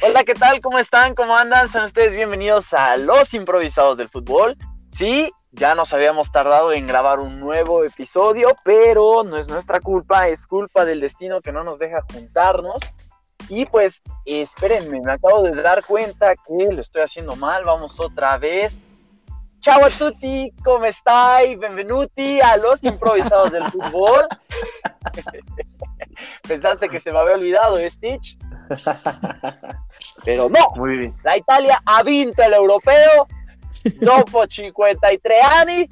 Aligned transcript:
Hola, 0.00 0.22
¿qué 0.22 0.34
tal? 0.34 0.60
¿Cómo 0.60 0.78
están? 0.78 1.16
¿Cómo 1.16 1.36
andan? 1.36 1.68
Sean 1.68 1.84
ustedes 1.84 2.14
bienvenidos 2.14 2.72
a 2.72 2.96
Los 2.96 3.34
Improvisados 3.34 3.98
del 3.98 4.08
Fútbol. 4.08 4.56
Sí, 4.92 5.32
ya 5.50 5.74
nos 5.74 5.92
habíamos 5.92 6.30
tardado 6.30 6.72
en 6.72 6.86
grabar 6.86 7.18
un 7.18 7.40
nuevo 7.40 7.82
episodio, 7.82 8.56
pero 8.62 9.24
no 9.24 9.36
es 9.36 9.48
nuestra 9.48 9.80
culpa, 9.80 10.28
es 10.28 10.46
culpa 10.46 10.84
del 10.84 11.00
destino 11.00 11.40
que 11.40 11.50
no 11.50 11.64
nos 11.64 11.80
deja 11.80 12.02
juntarnos. 12.12 12.80
Y 13.48 13.66
pues, 13.66 14.00
espérenme, 14.24 15.00
me 15.00 15.14
acabo 15.14 15.42
de 15.42 15.60
dar 15.60 15.82
cuenta 15.84 16.36
que 16.36 16.72
lo 16.72 16.80
estoy 16.80 17.02
haciendo 17.02 17.34
mal. 17.34 17.64
Vamos 17.64 17.98
otra 17.98 18.38
vez. 18.38 18.78
Ciao 19.68 19.84
a 19.84 19.90
tutti, 19.90 20.50
¿cómo 20.64 20.86
estáis? 20.86 21.58
Benvenuti 21.58 22.40
a 22.40 22.56
los 22.56 22.82
improvisados 22.84 23.52
del 23.52 23.70
fútbol. 23.70 24.26
Pensaste 26.48 26.88
que 26.88 26.98
se 26.98 27.12
me 27.12 27.18
había 27.18 27.34
olvidado, 27.34 27.76
¿eh, 27.76 27.90
Stitch? 27.90 28.38
Pero 30.24 30.48
no. 30.48 30.70
Muy 30.74 30.96
bien. 30.96 31.14
La 31.22 31.36
Italia 31.36 31.78
ha 31.84 32.02
vinto 32.02 32.42
el 32.42 32.54
europeo 32.54 33.28
dopo 34.00 34.46
53 34.46 35.38
anni. 35.44 35.86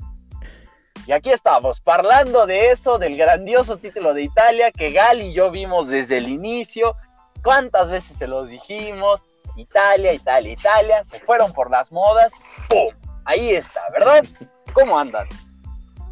Y 1.07 1.13
aquí 1.13 1.29
estamos, 1.29 1.83
hablando 1.85 2.47
de 2.47 2.71
eso, 2.71 2.99
del 2.99 3.15
grandioso 3.15 3.77
título 3.77 4.15
de 4.15 4.23
Italia 4.23 4.73
que 4.73 4.91
Gal 4.91 5.21
y 5.21 5.35
yo 5.35 5.51
vimos 5.51 5.89
desde 5.89 6.17
el 6.17 6.31
inicio. 6.31 6.97
¿Cuántas 7.45 7.91
veces 7.91 8.17
se 8.17 8.27
los 8.27 8.49
dijimos? 8.49 9.23
Italia, 9.55 10.15
Italia, 10.15 10.53
Italia. 10.53 11.05
Se 11.05 11.21
fueron 11.21 11.53
por 11.53 11.71
las 11.71 11.93
modas. 11.93 12.33
¡Pum! 12.71 13.06
Ahí 13.27 13.51
está, 13.51 13.81
¿verdad? 13.93 14.25
¿Cómo 14.73 14.99
andan? 14.99 15.27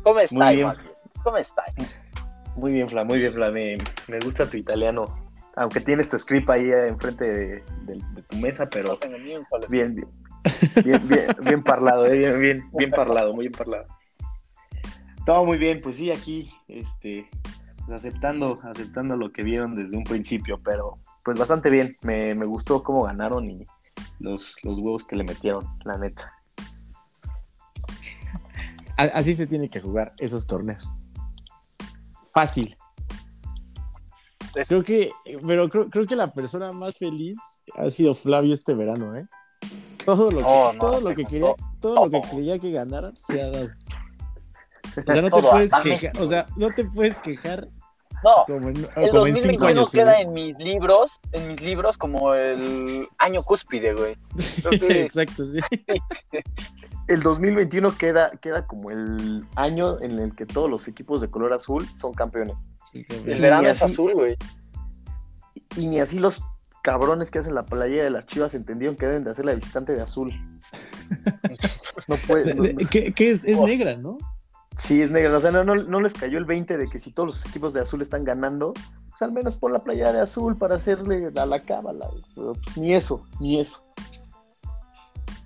¿Cómo 0.03 0.21
estáis, 0.21 0.57
bien. 0.57 0.69
más 0.69 0.83
bien? 0.83 0.95
¿Cómo 1.23 1.37
estáis? 1.37 1.75
Muy 2.57 2.73
bien, 2.73 2.89
Fla, 2.89 3.05
muy 3.05 3.19
bien, 3.19 3.33
Fla. 3.33 3.51
Me, 3.51 3.77
me 4.09 4.19
gusta 4.21 4.49
tu 4.49 4.57
italiano. 4.57 5.07
Aunque 5.57 5.81
tienes 5.81 6.09
tu 6.09 6.19
script 6.19 6.51
ahí 6.51 6.71
eh, 6.71 6.89
enfrente 6.89 7.25
de, 7.25 7.47
de- 7.83 8.01
de 8.15 8.23
tu 8.23 8.37
mesa, 8.37 8.65
No 8.65 8.71
pero 8.71 8.97
tengo 8.99 9.17
ni 9.19 9.37
un 9.37 9.45
solo 9.45 9.67
bien, 9.71 9.95
bien, 9.95 10.09
bien, 10.85 11.09
bien, 11.09 11.27
bien 11.45 11.63
parlado, 11.63 12.07
eh, 12.07 12.17
bien, 12.19 12.41
bien, 12.41 12.71
bien 12.73 12.91
parlado, 12.97 13.33
muy 13.33 13.45
bien 13.47 13.53
parlado. 13.53 13.87
Todo 15.25 15.45
muy 15.45 15.57
bien, 15.59 15.81
pues 15.81 15.97
sí, 15.97 16.11
aquí, 16.11 16.53
este, 16.69 17.29
pues 17.79 17.93
aceptando, 17.93 18.59
aceptando 18.65 19.17
lo 19.17 19.33
que 19.33 19.43
vieron 19.43 19.75
desde 19.75 19.97
un 19.97 20.05
principio, 20.05 20.57
pero 20.65 20.99
pues 21.25 21.39
bastante 21.39 21.71
bien. 21.71 21.97
Me, 22.03 22.35
me 22.35 22.45
gustó 22.47 22.83
cómo 22.83 23.05
ganaron 23.05 23.49
y 23.49 23.65
los, 24.19 24.57
los 24.65 24.79
huevos 24.79 25.05
que 25.05 25.17
le 25.17 25.25
metieron, 25.25 25.65
la 25.85 25.97
neta. 25.99 26.34
Así 28.97 29.35
se 29.35 29.47
tiene 29.47 29.69
que 29.69 29.81
jugar 29.81 30.13
esos 30.19 30.47
torneos. 30.47 30.95
Fácil. 32.33 32.77
Es- 34.55 34.69
Creo 34.69 34.85
que, 34.85 35.11
pero 35.47 35.69
creo, 35.69 35.91
creo 35.91 36.07
que 36.07 36.15
la 36.17 36.33
persona 36.33 36.73
más 36.73 36.95
feliz 36.97 37.39
ha 37.77 37.91
sido 37.91 38.15
Flavio 38.15 38.55
este 38.55 38.75
verano, 38.75 39.17
¿eh? 39.17 39.27
Todo 40.05 40.31
lo 40.31 40.39
que, 40.39 40.45
Oh, 40.47 40.73
no, 40.73 40.79
todo 40.79 41.01
lo 41.01 41.15
que 41.15 41.25
quería, 41.25 41.55
todo 41.81 42.07
lo 42.07 42.11
que 42.11 42.29
creía 42.29 42.59
que 42.59 42.71
ganara 42.71 43.11
se 43.17 43.43
ha 43.43 43.51
dado. 43.51 43.69
O 44.97 45.03
sea, 45.13 45.23
no 45.23 45.31
te 45.31 45.43
puedes 45.43 45.73
quejar, 45.83 46.21
o 46.23 46.27
sea, 46.29 46.47
no 46.57 46.71
te 46.71 46.85
puedes 46.85 47.19
quejar 47.19 47.69
No, 48.25 48.45
como 48.47 48.69
en, 48.71 48.77
el 48.79 49.11
como 49.11 49.27
en 49.27 49.37
cinco 49.37 49.67
2021 49.67 49.67
años. 49.69 49.91
queda 49.91 50.13
güey. 50.15 50.23
en 50.23 50.33
mis 50.33 50.59
libros, 50.59 51.21
en 51.33 51.47
mis 51.49 51.61
libros 51.61 51.99
como 51.99 52.35
el 52.35 53.07
año 53.19 53.43
cúspide, 53.45 53.95
güey. 53.95 54.17
Exacto, 54.91 55.45
sí. 55.45 55.61
El 57.07 57.21
2021 57.23 57.99
queda, 57.99 58.31
queda 58.41 58.67
como 58.67 58.91
el 58.91 59.45
año 59.57 60.01
en 60.01 60.19
el 60.19 60.35
que 60.35 60.47
todos 60.47 60.71
los 60.71 60.89
equipos 60.89 61.21
de 61.21 61.29
color 61.29 61.53
azul 61.53 61.87
son 61.97 62.15
campeones. 62.15 62.55
Sí, 62.91 63.05
el 63.27 63.43
verano 63.43 63.69
Y 63.69 63.71
es 63.73 63.83
azul, 63.83 64.15
güey. 64.15 64.37
Y 65.77 65.87
ni 65.87 66.01
así 66.01 66.19
los 66.19 66.41
cabrones 66.83 67.31
que 67.31 67.41
hacen 67.41 67.55
la 67.55 67.67
playera 67.67 68.05
de 68.05 68.11
las 68.11 68.25
chivas 68.27 68.55
entendieron 68.55 68.97
que 68.97 69.05
deben 69.05 69.23
de 69.23 69.33
hacer 69.33 69.45
la 69.45 69.53
visitante 69.55 69.93
de 69.93 70.01
azul. 70.01 70.33
No 72.09 72.17
puede. 72.27 72.55
no- 72.55 72.89
que, 72.91 73.13
que 73.13 73.31
es, 73.31 73.45
es 73.45 73.57
Oh. 73.59 73.67
negra, 73.67 73.97
¿no? 73.97 74.19
Sí, 74.77 75.03
es 75.03 75.11
negra. 75.11 75.37
O 75.37 75.41
sea, 75.41 75.51
no, 75.51 75.65
no, 75.65 75.75
no 75.75 76.01
les 76.01 76.13
cayó 76.15 76.39
el 76.39 76.45
20 76.45 76.77
de 76.77 76.89
que 76.89 76.99
si 76.99 77.13
todos 77.13 77.27
los 77.29 77.47
equipos 77.47 77.73
de 77.73 77.81
azul 77.81 78.03
están 78.03 78.25
ganando, 78.25 78.73
pues 79.11 79.23
al 79.23 79.33
menos 79.33 79.57
pon 79.57 79.73
la 79.73 79.79
playera 79.85 80.13
de 80.13 80.21
azul 80.21 80.57
para 80.57 80.77
hacerle 80.77 81.31
a 81.37 81.47
la 81.47 81.63
cábala. 81.63 82.09
pues, 82.35 82.59
ni 82.77 82.95
eso, 82.95 83.25
ni 83.41 83.61
eso. 83.61 83.81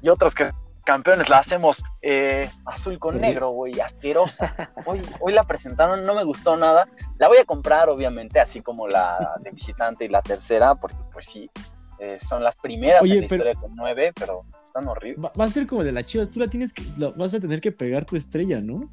Y 0.02 0.08
otros 0.08 0.34
que 0.34 0.50
campeones 0.84 1.28
la 1.28 1.38
hacemos 1.40 1.82
eh, 2.00 2.48
azul 2.64 2.98
con 2.98 3.16
Sí. 3.16 3.20
negro, 3.20 3.50
güey, 3.50 3.78
asquerosa. 3.80 4.54
Hoy, 4.86 5.02
hoy 5.20 5.32
la 5.34 5.44
presentaron, 5.44 6.06
no 6.06 6.14
me 6.14 6.24
gustó 6.24 6.56
nada. 6.56 6.88
La 7.18 7.28
voy 7.28 7.36
a 7.38 7.44
comprar, 7.44 7.88
obviamente, 7.90 8.40
así 8.40 8.62
como 8.62 8.88
la 8.88 9.34
de 9.42 9.50
visitante 9.50 10.04
y 10.04 10.08
la 10.08 10.22
tercera, 10.22 10.74
porque 10.76 10.96
pues 11.12 11.26
sí, 11.26 11.50
eh, 11.98 12.16
son 12.22 12.42
las 12.42 12.56
primeras 12.56 13.02
Oye, 13.02 13.16
en 13.16 13.20
la 13.22 13.26
pero- 13.28 13.36
historia 13.44 13.60
con 13.60 13.76
nueve, 13.76 14.12
pero 14.18 14.44
están 14.62 14.88
horribles. 14.88 15.22
Va, 15.22 15.32
va 15.38 15.44
a 15.44 15.50
ser 15.50 15.66
como 15.66 15.84
de 15.84 15.92
las 15.92 16.04
chivas. 16.06 16.30
Tú 16.30 16.38
la 16.40 16.46
tienes 16.48 16.72
que, 16.72 16.84
la- 16.96 17.10
vas 17.10 17.34
a 17.34 17.40
tener 17.40 17.60
que 17.60 17.72
pegar 17.72 18.04
tu 18.06 18.16
estrella, 18.16 18.60
¿no? 18.62 18.88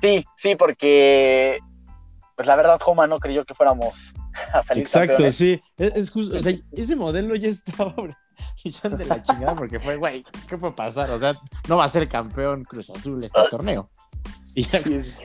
Sí, 0.00 0.24
sí, 0.36 0.56
porque 0.56 1.58
pues 2.36 2.46
la 2.48 2.56
verdad, 2.56 2.80
Joma 2.80 3.06
no 3.06 3.18
creyó 3.18 3.44
que 3.44 3.54
fuéramos 3.54 4.14
a 4.54 4.62
salir 4.62 4.82
Exacto, 4.82 5.08
campeones. 5.08 5.36
sí. 5.36 5.60
Es, 5.76 5.94
es 5.96 6.10
justo, 6.10 6.36
o 6.36 6.40
sea, 6.40 6.54
ese 6.72 6.96
modelo 6.96 7.34
ya 7.34 7.48
estaba 7.48 7.94
echando 8.64 8.96
de 8.96 9.04
la 9.04 9.22
chingada 9.22 9.54
porque 9.54 9.78
fue, 9.78 9.96
güey, 9.96 10.24
¿qué 10.48 10.56
puede 10.56 10.72
pasar? 10.72 11.10
O 11.10 11.18
sea, 11.18 11.34
no 11.68 11.76
va 11.76 11.84
a 11.84 11.88
ser 11.88 12.08
campeón 12.08 12.64
Cruz 12.64 12.88
Azul 12.90 13.22
este 13.22 13.40
torneo. 13.50 13.90
Y 14.54 14.62
ya, 14.62 14.80
Sí, 14.82 14.94
es- 14.94 15.18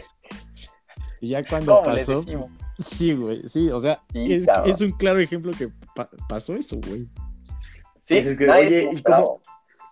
y 1.21 1.29
ya 1.29 1.43
cuando 1.45 1.81
¿Cómo 1.81 1.95
les 1.95 2.05
pasó, 2.07 2.23
sí, 2.77 3.13
güey, 3.13 3.47
sí, 3.47 3.69
o 3.71 3.79
sea, 3.79 4.01
Sí, 4.11 4.33
es, 4.65 4.81
un 4.81 4.91
claro 4.91 5.19
ejemplo 5.19 5.51
que 5.57 5.69
pa- 5.95 6.09
pasó 6.27 6.53
eso, 6.55 6.75
güey. 6.85 7.07
Sí, 8.03 8.17
es 8.17 8.37
que, 8.37 8.49
oye, 8.49 8.89
¿y 8.93 9.01
cómo? 9.01 9.41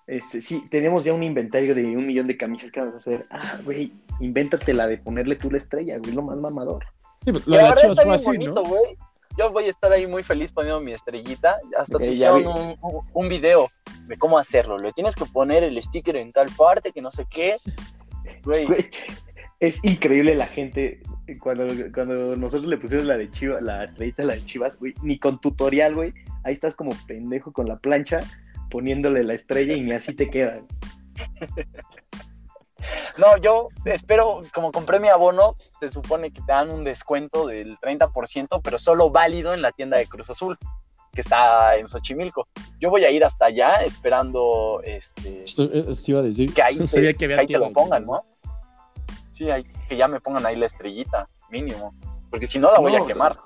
Este, 0.07 0.41
sí, 0.41 0.63
tenemos 0.69 1.03
ya 1.05 1.13
un 1.13 1.23
inventario 1.23 1.73
de 1.75 1.85
un 1.95 2.05
millón 2.05 2.27
de 2.27 2.35
camisas 2.37 2.71
que 2.71 2.79
vamos 2.79 2.95
a 2.95 2.97
hacer. 2.97 3.25
Ah, 3.29 3.57
güey, 3.63 3.93
invéntate 4.19 4.73
la 4.73 4.87
de 4.87 4.97
ponerle 4.97 5.35
tú 5.35 5.49
la 5.49 5.57
estrella, 5.57 5.97
güey, 5.97 6.13
lo 6.13 6.21
más 6.23 6.37
mamador. 6.37 6.85
Sí, 7.23 7.31
pues, 7.31 7.47
Y 7.47 7.51
lo 7.51 7.57
de 7.57 7.63
la 7.63 7.75
chivas 7.75 7.91
está 7.97 8.01
fue 8.03 8.05
bien 8.05 8.15
así, 8.15 8.25
bonito, 8.25 8.53
¿no? 8.53 8.63
güey. 8.63 8.97
Yo 9.37 9.51
voy 9.51 9.65
a 9.65 9.69
estar 9.69 9.91
ahí 9.91 10.05
muy 10.05 10.21
feliz 10.23 10.51
poniendo 10.51 10.79
mi 10.81 10.91
estrellita. 10.93 11.57
Hasta 11.77 11.95
Ok, 11.97 12.03
te 12.03 12.11
hicieron 12.11 12.45
un, 12.45 12.75
un- 12.81 13.01
un 13.13 13.29
video 13.29 13.69
de 14.07 14.17
cómo 14.17 14.37
hacerlo. 14.37 14.77
Le 14.77 14.91
tienes 14.91 15.15
que 15.15 15.25
poner 15.25 15.63
el 15.63 15.81
sticker 15.81 16.17
en 16.17 16.31
tal 16.31 16.49
parte, 16.55 16.91
que 16.91 17.01
no 17.01 17.09
sé 17.09 17.25
qué. 17.29 17.55
Güey, 18.43 18.65
Güey, 18.67 18.85
es 19.59 19.83
increíble 19.85 20.35
la 20.35 20.45
gente 20.45 21.01
cuando, 21.41 21.65
cuando 21.93 22.35
nosotros 22.35 22.69
le 22.69 22.77
pusimos 22.77 23.05
la 23.05 23.17
de 23.17 23.31
Chivas, 23.31 23.61
la 23.63 23.85
estrellita, 23.85 24.23
la 24.25 24.35
de 24.35 24.45
Chivas, 24.45 24.77
güey, 24.79 24.93
ni 25.01 25.17
con 25.17 25.39
tutorial, 25.39 25.95
güey, 25.95 26.11
ahí 26.43 26.53
estás 26.53 26.75
como 26.75 26.91
pendejo 27.07 27.51
con 27.53 27.67
la 27.67 27.77
plancha 27.77 28.19
poniéndole 28.77 29.23
la 29.23 29.35
estrella 29.35 29.75
y 29.75 29.81
ni 29.81 29.91
así 29.93 30.15
te 30.15 30.31
queda. 30.31 30.59
no, 33.19 33.37
yo 33.37 33.69
espero, 33.85 34.41
como 34.51 34.71
compré 34.71 34.99
mi 34.99 35.09
abono, 35.09 35.55
se 35.79 35.91
supone 35.91 36.31
que 36.31 36.41
te 36.41 36.51
dan 36.51 36.71
un 36.71 36.83
descuento 36.83 37.45
del 37.45 37.77
30%, 37.77 38.61
pero 38.63 38.79
solo 38.79 39.11
válido 39.11 39.53
en 39.53 39.61
la 39.61 39.71
tienda 39.71 39.99
de 39.99 40.07
Cruz 40.07 40.31
Azul, 40.31 40.57
que 41.13 41.21
está 41.21 41.75
en 41.77 41.87
Xochimilco. 41.87 42.47
Yo 42.79 42.89
voy 42.89 43.05
a 43.05 43.11
ir 43.11 43.23
hasta 43.23 43.45
allá 43.45 43.83
esperando 43.83 44.81
este, 44.83 45.43
Esto, 45.43 45.71
esto 45.71 46.11
iba 46.11 46.19
a 46.21 46.23
decir. 46.23 46.51
que 46.51 46.63
ahí, 46.63 46.77
te, 46.79 46.87
sabía 46.87 47.13
que 47.13 47.25
había 47.25 47.37
que 47.37 47.41
ahí 47.41 47.45
te 47.45 47.53
tienda 47.53 47.67
lo 47.67 47.73
pongan, 47.73 48.03
¿no? 48.03 48.25
Sí, 49.29 49.51
ahí- 49.51 49.65
que 49.87 49.95
ya 49.95 50.07
me 50.07 50.19
pongan 50.19 50.47
ahí 50.47 50.55
la 50.55 50.65
estrellita, 50.65 51.29
mínimo. 51.51 51.93
Porque 52.31 52.47
si 52.47 52.57
no, 52.57 52.71
la 52.71 52.79
voy 52.79 52.95
a 52.95 52.99
No, 52.99 53.05
quemar. 53.05 53.37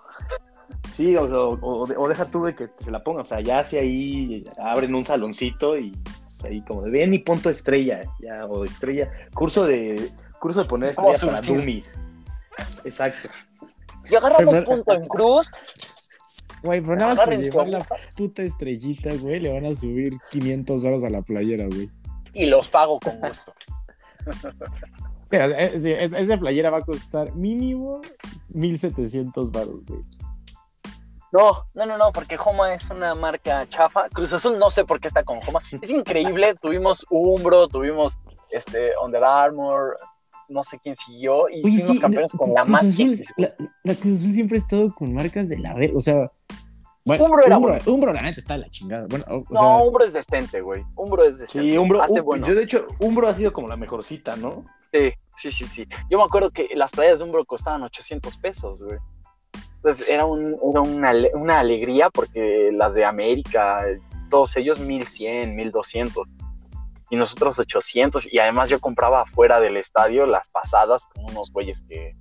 Sí, 0.98 1.16
o, 1.16 1.28
sea, 1.28 1.38
o, 1.38 1.54
o- 1.60 2.04
o 2.04 2.10
deja 2.10 2.26
tú 2.26 2.44
de 2.44 2.56
que 2.56 2.70
se 2.84 2.90
la 2.92 3.04
pongan, 3.04 3.22
o 3.24 3.26
sea, 3.28 3.40
ya 3.40 3.60
hace 3.60 3.80
ahí, 3.80 4.44
abren 4.58 4.96
un 4.96 5.06
saloncito 5.06 5.78
y 5.78 5.92
pues, 5.92 6.44
ahí 6.46 6.62
como 6.62 6.82
de 6.82 6.90
ven 6.92 7.14
y 7.14 7.20
pon 7.20 7.40
tu 7.40 7.50
estrella, 7.50 8.02
ya, 8.20 8.46
o 8.48 8.66
estrella, 8.66 9.10
curso 9.36 9.64
de, 9.66 10.10
curso 10.40 10.64
de 10.64 10.68
poner 10.70 10.96
¿Cómo 10.96 11.12
estrella 11.12 11.34
para 11.34 11.44
surcir? 11.44 11.60
dummies. 11.60 11.96
Exacto. 12.84 13.30
Y 14.10 14.16
agarramos 14.16 14.54
Pero- 14.54 14.66
punto 14.66 14.94
en 14.94 15.08
cruz, 15.08 15.52
Güey, 16.64 16.82
pero 16.82 16.96
nada 16.96 17.14
más 17.14 17.24
por 17.24 17.38
llevar 17.38 17.68
la 17.68 17.86
puta 18.18 18.42
estrellita, 18.42 19.14
güey, 19.18 19.40
le 19.40 19.54
van 19.54 19.72
a 19.72 19.76
subir 19.76 20.18
500 20.32 20.84
varos 20.84 21.04
a 21.04 21.10
la 21.12 21.22
playera, 21.22 21.68
güey. 21.68 21.92
y 22.34 22.48
los 22.48 22.68
pago 22.68 23.00
con 23.00 23.20
gusto. 23.22 23.54
Mira, 25.32 25.46
eh, 25.66 25.72
esa 26.12 26.38
playera 26.38 26.70
va 26.72 26.80
a 26.80 26.82
costar 26.84 27.36
mínimo 27.36 28.02
1700 28.50 29.52
varos, 29.52 29.86
güey. 29.86 30.02
No, 31.34 31.66
no, 31.74 31.86
no, 31.86 31.98
no, 31.98 32.12
porque 32.14 32.38
Homa 32.44 32.74
es 32.74 32.90
una 32.90 33.14
marca 33.16 33.68
chafa. 33.70 34.08
Cruz 34.10 34.32
Azul 34.34 34.58
no 34.58 34.70
sé 34.70 34.86
por 34.86 35.00
qué 35.00 35.08
está 35.10 35.24
con 35.24 35.40
Homa. 35.48 35.62
Es 35.82 35.92
increíble, 35.92 36.56
tuvimos 36.62 37.06
Umbro, 37.10 37.68
tuvimos 37.68 38.18
este 38.50 38.92
Under 39.04 39.24
Armour, 39.24 39.96
no 40.48 40.64
sé 40.64 40.80
quién 40.82 40.96
siguió, 40.96 41.50
y 41.50 41.56
Oye, 41.56 41.62
fuimos 41.64 41.82
sí, 41.82 42.00
campeones 42.00 42.34
la- 42.34 42.38
con 42.40 42.54
la 42.54 42.62
Cruz 42.62 42.72
más 42.72 42.84
Azul- 42.86 43.34
la, 43.38 43.54
la 43.84 43.96
Cruz 43.96 44.20
Azul 44.22 44.32
siempre 44.32 44.56
ha 44.58 44.60
estado 44.60 44.94
con 44.96 45.14
marcas 45.14 45.50
de 45.50 45.60
la 45.60 45.74
ver, 45.74 45.92
o 45.96 46.00
sea, 46.00 46.32
bueno, 47.04 47.24
Umbro 47.26 47.46
era 47.46 47.58
Umbro, 47.58 47.74
bueno. 47.74 47.92
Umbro, 47.94 48.14
la 48.14 48.20
neta 48.20 48.40
está 48.40 48.54
de 48.56 48.60
la 48.60 48.70
chingada. 48.70 49.08
Bueno, 49.10 49.24
o, 49.30 49.36
o 49.38 49.46
No, 49.50 49.60
sea, 49.60 49.78
Umbro 49.78 50.04
es 50.04 50.12
decente, 50.12 50.60
güey. 50.60 50.84
Umbro 50.98 51.24
es 51.24 51.38
decente. 51.40 51.72
Sí, 51.72 51.78
Umbro, 51.78 52.02
Hace 52.02 52.20
bueno. 52.20 52.46
yo 52.46 52.54
de 52.54 52.64
hecho, 52.64 52.86
Umbro 53.00 53.30
ha 53.30 53.34
sido 53.34 53.54
como 53.54 53.70
la 53.70 53.78
mejorcita, 53.78 54.36
¿no? 54.36 54.66
Sí, 54.92 55.14
sí, 55.38 55.52
sí, 55.52 55.66
sí. 55.68 55.88
Yo 56.10 56.18
me 56.18 56.26
acuerdo 56.26 56.52
que 56.52 56.68
las 56.76 56.92
playas 56.92 57.20
de 57.20 57.26
Umbro 57.26 57.46
costaban 57.46 57.82
800 57.84 58.38
pesos, 58.40 58.84
güey. 58.84 58.98
Entonces 59.78 60.10
era, 60.10 60.26
un, 60.26 60.56
era 60.70 60.82
una, 60.82 61.10
ale- 61.10 61.32
una 61.34 61.60
alegría 61.60 62.10
porque 62.10 62.70
las 62.74 62.94
de 62.96 63.06
América, 63.06 63.86
todos 64.30 64.56
ellos 64.58 64.80
1100, 64.80 65.56
1200 65.56 66.28
y 67.10 67.16
nosotros 67.16 67.58
800 67.60 68.32
y 68.34 68.40
además 68.40 68.70
yo 68.70 68.80
compraba 68.80 69.22
afuera 69.22 69.60
del 69.62 69.78
estadio 69.78 70.26
las 70.26 70.50
pasadas 70.50 71.06
con 71.06 71.24
unos 71.26 71.52
güeyes 71.52 71.84
que 71.88 72.16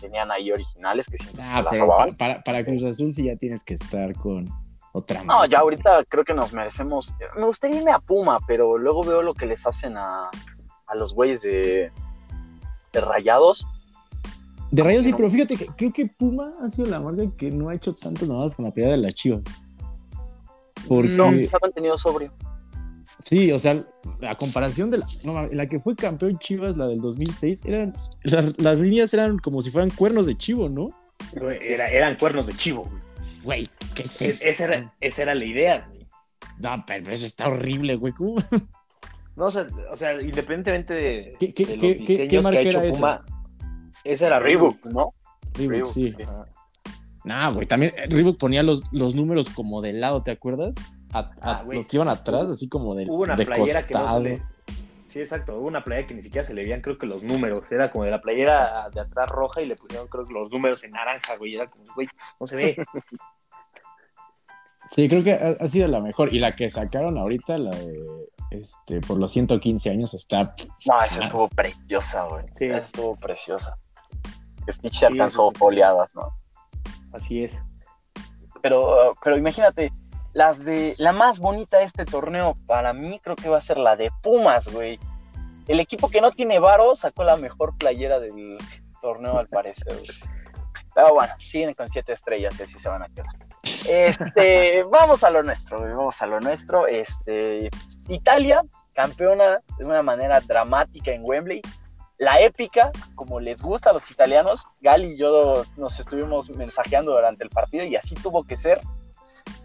tenían 0.00 0.30
ahí 0.30 0.52
originales 0.52 1.06
que 1.08 1.16
siempre 1.18 1.42
Ah, 1.44 1.56
se 1.56 1.62
las 1.62 1.78
robaban. 1.78 2.10
pa- 2.10 2.16
para, 2.16 2.40
para 2.42 2.64
Cruz 2.64 2.84
Azul 2.84 3.12
sí 3.12 3.24
ya 3.24 3.34
tienes 3.36 3.64
que 3.64 3.74
estar 3.74 4.14
con 4.14 4.46
otra 4.92 5.24
No, 5.24 5.44
ya 5.46 5.58
ahorita 5.60 6.04
creo 6.04 6.24
que 6.24 6.34
nos 6.34 6.52
merecemos. 6.52 7.12
Me 7.36 7.44
gustaría 7.46 7.78
irme 7.78 7.90
a 7.90 7.98
Puma, 7.98 8.38
pero 8.46 8.78
luego 8.78 9.02
veo 9.02 9.22
lo 9.22 9.34
que 9.34 9.46
les 9.46 9.66
hacen 9.66 9.96
a, 9.96 10.30
a 10.86 10.94
los 10.94 11.14
güeyes 11.14 11.42
de, 11.42 11.90
de 12.92 13.00
rayados. 13.00 13.66
De 14.70 14.82
rayos 14.82 15.04
sí, 15.04 15.12
pero 15.16 15.30
fíjate 15.30 15.56
que 15.56 15.66
creo 15.66 15.92
que 15.92 16.06
Puma 16.06 16.52
ha 16.62 16.68
sido 16.68 16.90
la 16.90 17.00
marca 17.00 17.22
que 17.36 17.50
no 17.50 17.68
ha 17.70 17.74
hecho 17.74 17.94
tantas 17.94 18.28
mamadas 18.28 18.54
con 18.54 18.64
la 18.66 18.70
pelea 18.70 18.90
de 18.90 18.96
las 18.98 19.14
chivas. 19.14 19.42
Porque, 20.86 21.08
No, 21.10 21.30
se 21.30 21.46
ha 21.52 21.58
mantenido 21.60 21.98
sobrio. 21.98 22.32
sí, 23.22 23.50
o 23.52 23.58
sea, 23.58 23.84
la 24.20 24.34
comparación 24.34 24.90
de 24.90 24.98
la, 24.98 25.06
no, 25.24 25.42
la 25.52 25.66
que 25.66 25.80
fue 25.80 25.94
campeón 25.96 26.38
Chivas, 26.38 26.76
la 26.76 26.86
del 26.86 27.00
2006, 27.00 27.64
eran, 27.66 27.92
las, 28.22 28.58
las 28.60 28.78
líneas 28.78 29.12
eran 29.14 29.38
como 29.38 29.60
si 29.60 29.70
fueran 29.70 29.90
cuernos 29.90 30.26
de 30.26 30.36
chivo, 30.36 30.68
¿no? 30.68 30.88
Era- 31.66 31.88
eran 31.90 32.16
cuernos 32.16 32.46
de 32.46 32.54
chivo, 32.54 32.84
güey. 32.84 33.02
Güey, 33.42 33.68
¿qué 33.94 34.02
es 34.02 34.22
Es- 34.22 34.40
eso? 34.42 34.48
esa, 34.48 34.64
era, 34.64 34.94
esa 35.00 35.22
era 35.22 35.34
la 35.34 35.44
idea, 35.44 35.86
güey. 35.90 36.06
No, 36.60 36.84
pero 36.86 37.10
eso 37.12 37.26
está 37.26 37.48
horrible, 37.48 37.96
güey. 37.96 38.12
¿Cómo? 38.12 38.36
No, 39.36 39.46
o 39.46 39.50
sea, 39.50 39.66
o 39.92 39.96
sea, 39.96 40.20
independientemente 40.20 40.94
de, 40.94 41.36
¿Qué- 41.38 41.54
qué- 41.54 41.64
de 41.66 41.72
los 41.76 41.80
qué- 41.82 41.96
qué- 41.98 42.04
qué 42.04 42.12
diseños 42.24 42.44
marca 42.44 42.60
que 42.60 42.66
ha 42.66 42.70
hecho 42.70 42.78
era 42.80 42.88
esa? 42.88 43.24
Esa 44.04 44.26
era 44.28 44.38
Reebok. 44.38 44.84
¿no? 44.86 45.14
Reebok, 45.54 45.72
Reebok, 45.72 45.88
sí. 45.90 46.12
sí. 46.12 46.22
Nah, 47.24 47.50
güey, 47.50 47.66
también 47.66 47.92
Reebok 48.08 48.38
ponía 48.38 48.62
los, 48.62 48.82
los 48.92 49.14
números 49.14 49.50
como 49.50 49.82
de 49.82 49.92
lado, 49.92 50.22
¿te 50.22 50.30
acuerdas? 50.30 50.76
A- 51.12 51.18
a- 51.20 51.30
Ah, 51.42 51.60
los 51.68 51.88
que 51.88 51.96
iban 51.96 52.08
atrás, 52.08 52.48
así 52.48 52.68
como 52.68 52.94
de, 52.94 53.04
Hubo 53.08 53.22
una 53.22 53.34
de 53.36 53.44
playera 53.44 53.86
que 53.86 53.94
no 53.94 54.00
costado. 54.00 54.22
se 54.22 54.28
le... 54.28 54.42
Sí, 55.08 55.20
exacto. 55.20 55.56
Hubo 55.58 55.66
una 55.66 55.82
playera 55.82 56.06
que 56.06 56.14
ni 56.14 56.20
siquiera 56.20 56.46
se 56.46 56.52
le 56.52 56.62
veían, 56.62 56.82
creo 56.82 56.98
que 56.98 57.06
los 57.06 57.22
números. 57.22 57.70
Era 57.72 57.90
como 57.90 58.04
de 58.04 58.10
la 58.10 58.20
playera 58.20 58.88
de 58.94 59.00
atrás 59.00 59.30
roja 59.30 59.62
y 59.62 59.66
le 59.66 59.74
pusieron, 59.74 60.06
creo 60.08 60.26
que 60.26 60.34
los 60.34 60.50
números 60.50 60.84
en 60.84 60.90
naranja, 60.92 61.36
güey. 61.36 61.54
Era 61.54 61.66
como, 61.68 61.82
güey, 61.94 62.06
no 62.38 62.46
se 62.46 62.56
ve. 62.56 62.76
Sí, 64.90 65.06
creo 65.08 65.22
que 65.22 65.34
ha, 65.34 65.56
ha 65.62 65.66
sido 65.66 65.86
la 65.88 66.00
mejor. 66.00 66.32
Y 66.34 66.38
la 66.38 66.56
que 66.56 66.70
sacaron 66.70 67.18
ahorita, 67.18 67.58
la 67.58 67.70
de 67.70 68.00
este, 68.50 69.00
por 69.02 69.18
los 69.18 69.30
115 69.32 69.90
años, 69.90 70.14
está. 70.14 70.54
No, 70.86 71.02
esa 71.04 71.22
estuvo 71.24 71.46
preciosa, 71.48 72.24
güey. 72.24 72.44
Sí. 72.52 72.66
Esa 72.66 72.78
estuvo 72.78 73.14
preciosa. 73.16 73.76
Stitch 74.72 75.00
Sí, 75.00 75.04
alcanzó 75.04 75.50
sí. 75.54 75.56
oleadas, 75.60 76.14
¿no? 76.14 76.32
Así 77.12 77.44
es. 77.44 77.60
Pero, 78.62 79.14
pero 79.22 79.36
imagínate, 79.36 79.92
las 80.32 80.64
de 80.64 80.94
la 80.98 81.12
más 81.12 81.38
bonita 81.38 81.78
de 81.78 81.84
este 81.84 82.04
torneo 82.04 82.56
para 82.66 82.92
mí 82.92 83.20
creo 83.22 83.36
que 83.36 83.48
va 83.48 83.58
a 83.58 83.62
ser 83.62 83.78
la 83.78 83.96
de 83.96 84.10
Pumas, 84.22 84.68
güey. 84.68 84.98
El 85.66 85.80
equipo 85.80 86.08
que 86.08 86.20
no 86.20 86.30
tiene 86.30 86.58
varo 86.58 86.96
sacó 86.96 87.24
la 87.24 87.36
mejor 87.36 87.76
playera 87.76 88.18
del 88.20 88.58
torneo 89.00 89.38
al 89.38 89.48
parecer, 89.48 89.94
güey. 89.94 90.32
Pero 90.94 91.14
bueno, 91.14 91.32
siguen 91.38 91.74
con 91.74 91.88
siete 91.88 92.12
estrellas 92.12 92.58
y 92.58 92.62
así 92.64 92.78
se 92.78 92.88
van 92.88 93.02
a 93.02 93.08
quedar. 93.08 93.34
Este, 93.88 94.82
vamos 94.90 95.22
a 95.24 95.30
lo 95.30 95.42
nuestro, 95.42 95.78
güey, 95.78 95.92
vamos 95.92 96.20
a 96.20 96.26
lo 96.26 96.40
nuestro. 96.40 96.86
Este, 96.86 97.70
Italia, 98.08 98.62
campeona 98.94 99.60
de 99.78 99.84
una 99.84 100.02
manera 100.02 100.40
dramática 100.40 101.12
en 101.12 101.22
Wembley. 101.24 101.62
La 102.18 102.40
épica, 102.40 102.90
como 103.14 103.38
les 103.38 103.62
gusta 103.62 103.90
a 103.90 103.92
los 103.92 104.10
italianos, 104.10 104.66
Gal 104.80 105.04
y 105.04 105.16
yo 105.16 105.64
nos 105.76 106.00
estuvimos 106.00 106.50
mensajeando 106.50 107.12
durante 107.12 107.44
el 107.44 107.50
partido 107.50 107.84
y 107.84 107.94
así 107.96 108.14
tuvo 108.16 108.44
que 108.44 108.56
ser. 108.56 108.80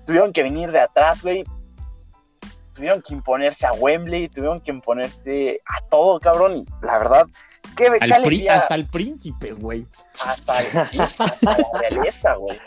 Tuvieron 0.05 0.31
que 0.31 0.43
venir 0.43 0.71
de 0.71 0.79
atrás, 0.79 1.23
güey. 1.23 1.43
Tuvieron 2.73 3.01
que 3.01 3.13
imponerse 3.13 3.65
a 3.65 3.71
Wembley, 3.73 4.29
tuvieron 4.29 4.61
que 4.61 4.71
imponerse 4.71 5.61
a 5.65 5.87
todo, 5.89 6.19
cabrón. 6.19 6.57
Y 6.57 6.65
la 6.81 6.97
verdad, 6.99 7.27
qué, 7.75 7.87
alegría. 7.87 8.55
hasta 8.55 8.75
el 8.75 8.87
príncipe, 8.87 9.53
güey. 9.53 9.87
hasta, 10.23 10.59
el- 10.61 10.87
sí, 10.89 10.99
hasta 11.01 11.25
la 11.41 11.79
realeza, 11.79 12.33
güey. 12.35 12.59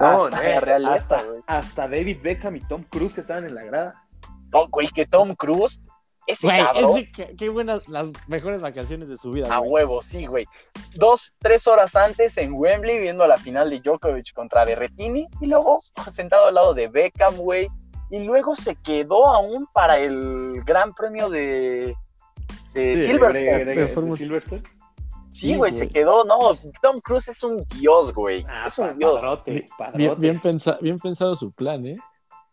No, 0.00 0.24
Hasta 0.24 0.46
eh, 0.50 0.54
la 0.54 0.60
realeza, 0.60 0.94
hasta, 0.94 1.22
güey. 1.24 1.40
hasta 1.46 1.88
David 1.88 2.18
Beckham 2.22 2.56
y 2.56 2.60
Tom 2.60 2.82
Cruise 2.84 3.14
que 3.14 3.20
estaban 3.20 3.44
en 3.44 3.54
la 3.54 3.62
grada. 3.64 4.04
No, 4.52 4.68
güey, 4.68 4.88
que 4.88 5.06
Tom 5.06 5.34
Cruise, 5.34 5.82
ese 6.28 6.46
Güey, 6.46 6.62
cabrón, 6.62 6.90
ese, 6.98 7.10
qué, 7.12 7.34
qué 7.36 7.48
buenas, 7.48 7.88
las 7.88 8.08
mejores 8.28 8.60
vacaciones 8.60 9.08
de 9.08 9.16
su 9.16 9.32
vida, 9.32 9.52
a 9.52 9.58
güey. 9.58 9.70
huevo, 9.70 10.02
sí, 10.02 10.26
güey. 10.26 10.44
Dos, 10.94 11.32
tres 11.38 11.66
horas 11.66 11.96
antes 11.96 12.36
en 12.38 12.52
Wembley 12.52 13.00
viendo 13.00 13.26
la 13.26 13.38
final 13.38 13.70
de 13.70 13.80
Djokovic 13.80 14.32
contra 14.34 14.64
Berrettini 14.64 15.26
y 15.40 15.46
luego 15.46 15.78
sentado 16.12 16.46
al 16.46 16.54
lado 16.54 16.74
de 16.74 16.88
Beckham, 16.88 17.34
güey. 17.36 17.68
Y 18.10 18.20
luego 18.20 18.54
se 18.56 18.74
quedó 18.76 19.26
aún 19.26 19.66
para 19.72 19.98
el 19.98 20.62
Gran 20.64 20.94
Premio 20.94 21.28
de, 21.28 21.94
de 22.74 22.94
Sí, 22.94 23.02
Silverstone. 23.04 23.50
De- 23.50 23.64
de- 23.64 23.74
de- 23.74 23.80
de 23.82 23.86
Fórmula- 23.86 24.16
Silverstone. 24.16 24.62
Sí, 25.30 25.54
güey, 25.56 25.72
se 25.72 25.88
quedó. 25.88 26.24
No, 26.24 26.38
Tom 26.82 27.00
Cruise 27.02 27.28
es 27.28 27.42
un 27.44 27.58
dios, 27.78 28.12
güey. 28.14 28.44
Ah, 28.48 28.64
es 28.66 28.78
un 28.78 28.98
dios. 28.98 29.14
padrote, 29.20 29.50
Bien, 29.52 29.64
padrote. 29.78 30.14
bien, 30.20 30.40
pensa- 30.40 30.78
bien 30.80 30.98
pensado 30.98 31.36
su 31.36 31.52
plan, 31.52 31.86
¿eh? 31.86 31.98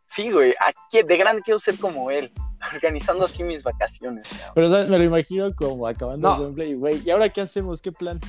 Sí, 0.06 0.30
güey. 0.32 0.54
Aquí 0.60 1.02
de 1.04 1.18
grande 1.18 1.42
quiero 1.42 1.58
ser 1.58 1.80
como 1.80 2.12
él, 2.12 2.32
organizando 2.74 3.26
así 3.26 3.44
mis 3.44 3.64
vacaciones. 3.64 4.28
Pero, 4.54 4.70
¿sabes? 4.70 4.90
Me 4.90 4.98
lo 4.98 5.04
imagino 5.04 5.54
como 5.56 5.88
acabando 5.88 6.30
No. 6.30 6.36
el 6.36 6.42
Wembley, 6.44 6.74
güey. 6.76 7.02
¿Y 7.06 7.10
ahora 7.12 7.30
qué 7.30 7.42
hacemos? 7.42 7.82
¿Qué 7.82 7.92
plan? 7.92 8.20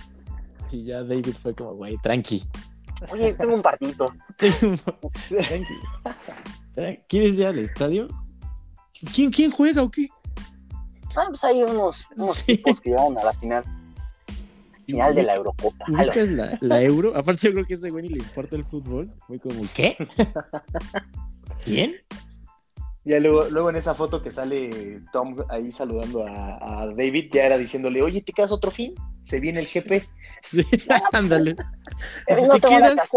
Y 0.71 0.85
ya 0.85 1.03
David 1.03 1.35
fue 1.35 1.55
como, 1.55 1.75
güey, 1.75 1.97
tranqui. 2.03 2.45
Oye, 3.13 3.35
tengo 3.35 3.55
un 3.55 3.63
partito. 3.63 4.13
tranqui. 5.29 5.75
¿Quieres 7.09 7.35
ir 7.39 7.47
al 7.47 7.59
estadio? 7.59 8.09
¿Quién, 9.15 9.31
quién 9.31 9.51
juega 9.51 9.83
o 9.83 9.91
qué? 9.91 10.09
Ah, 11.17 11.27
pues 11.29 11.45
hay 11.45 11.63
unos, 11.63 12.07
unos 12.17 12.37
Sí. 12.37 12.57
tipos 12.57 12.81
que 12.81 12.91
llegaron 12.91 13.19
a 13.19 13.25
la 13.25 13.33
final. 13.35 13.65
Final 14.87 15.15
de 15.15 15.23
la 15.25 15.35
Eurocopa. 15.35 15.85
¿Ubicas 15.89 16.29
la, 16.29 16.59
la 16.61 16.83
euro? 16.83 17.17
Aparte, 17.17 17.47
yo 17.49 17.53
creo 17.55 17.65
que 17.65 17.75
a 17.75 17.77
ese 17.77 17.91
güey 17.91 18.05
ni 18.05 18.11
le 18.11 18.19
importa 18.19 18.55
el 18.57 18.65
fútbol. 18.65 19.13
Fue 19.27 19.39
como, 19.39 19.63
¿qué? 19.75 19.97
¿Quién? 21.65 21.97
Ya 23.07 23.21
luego, 23.21 23.45
luego 23.51 23.71
en 23.71 23.77
esa 23.77 23.95
foto 23.95 24.21
que 24.21 24.33
sale 24.33 25.01
Tom 25.13 25.37
ahí 25.49 25.71
saludando 25.71 26.27
a, 26.27 26.83
a 26.83 26.87
David, 26.89 27.31
ya 27.33 27.45
era 27.47 27.57
diciéndole, 27.57 28.03
oye, 28.03 28.21
¿te 28.21 28.33
quedas 28.33 28.51
otro 28.51 28.71
fin? 28.73 28.95
Se 29.23 29.39
viene 29.41 29.61
el 29.61 29.67
GP. 29.67 30.05
Sí, 30.43 30.63
ándale. 31.13 31.57
Eh, 32.27 32.35
Si 32.35 32.47
no 32.47 32.55
te 32.59 32.67
quedas-. 32.69 33.11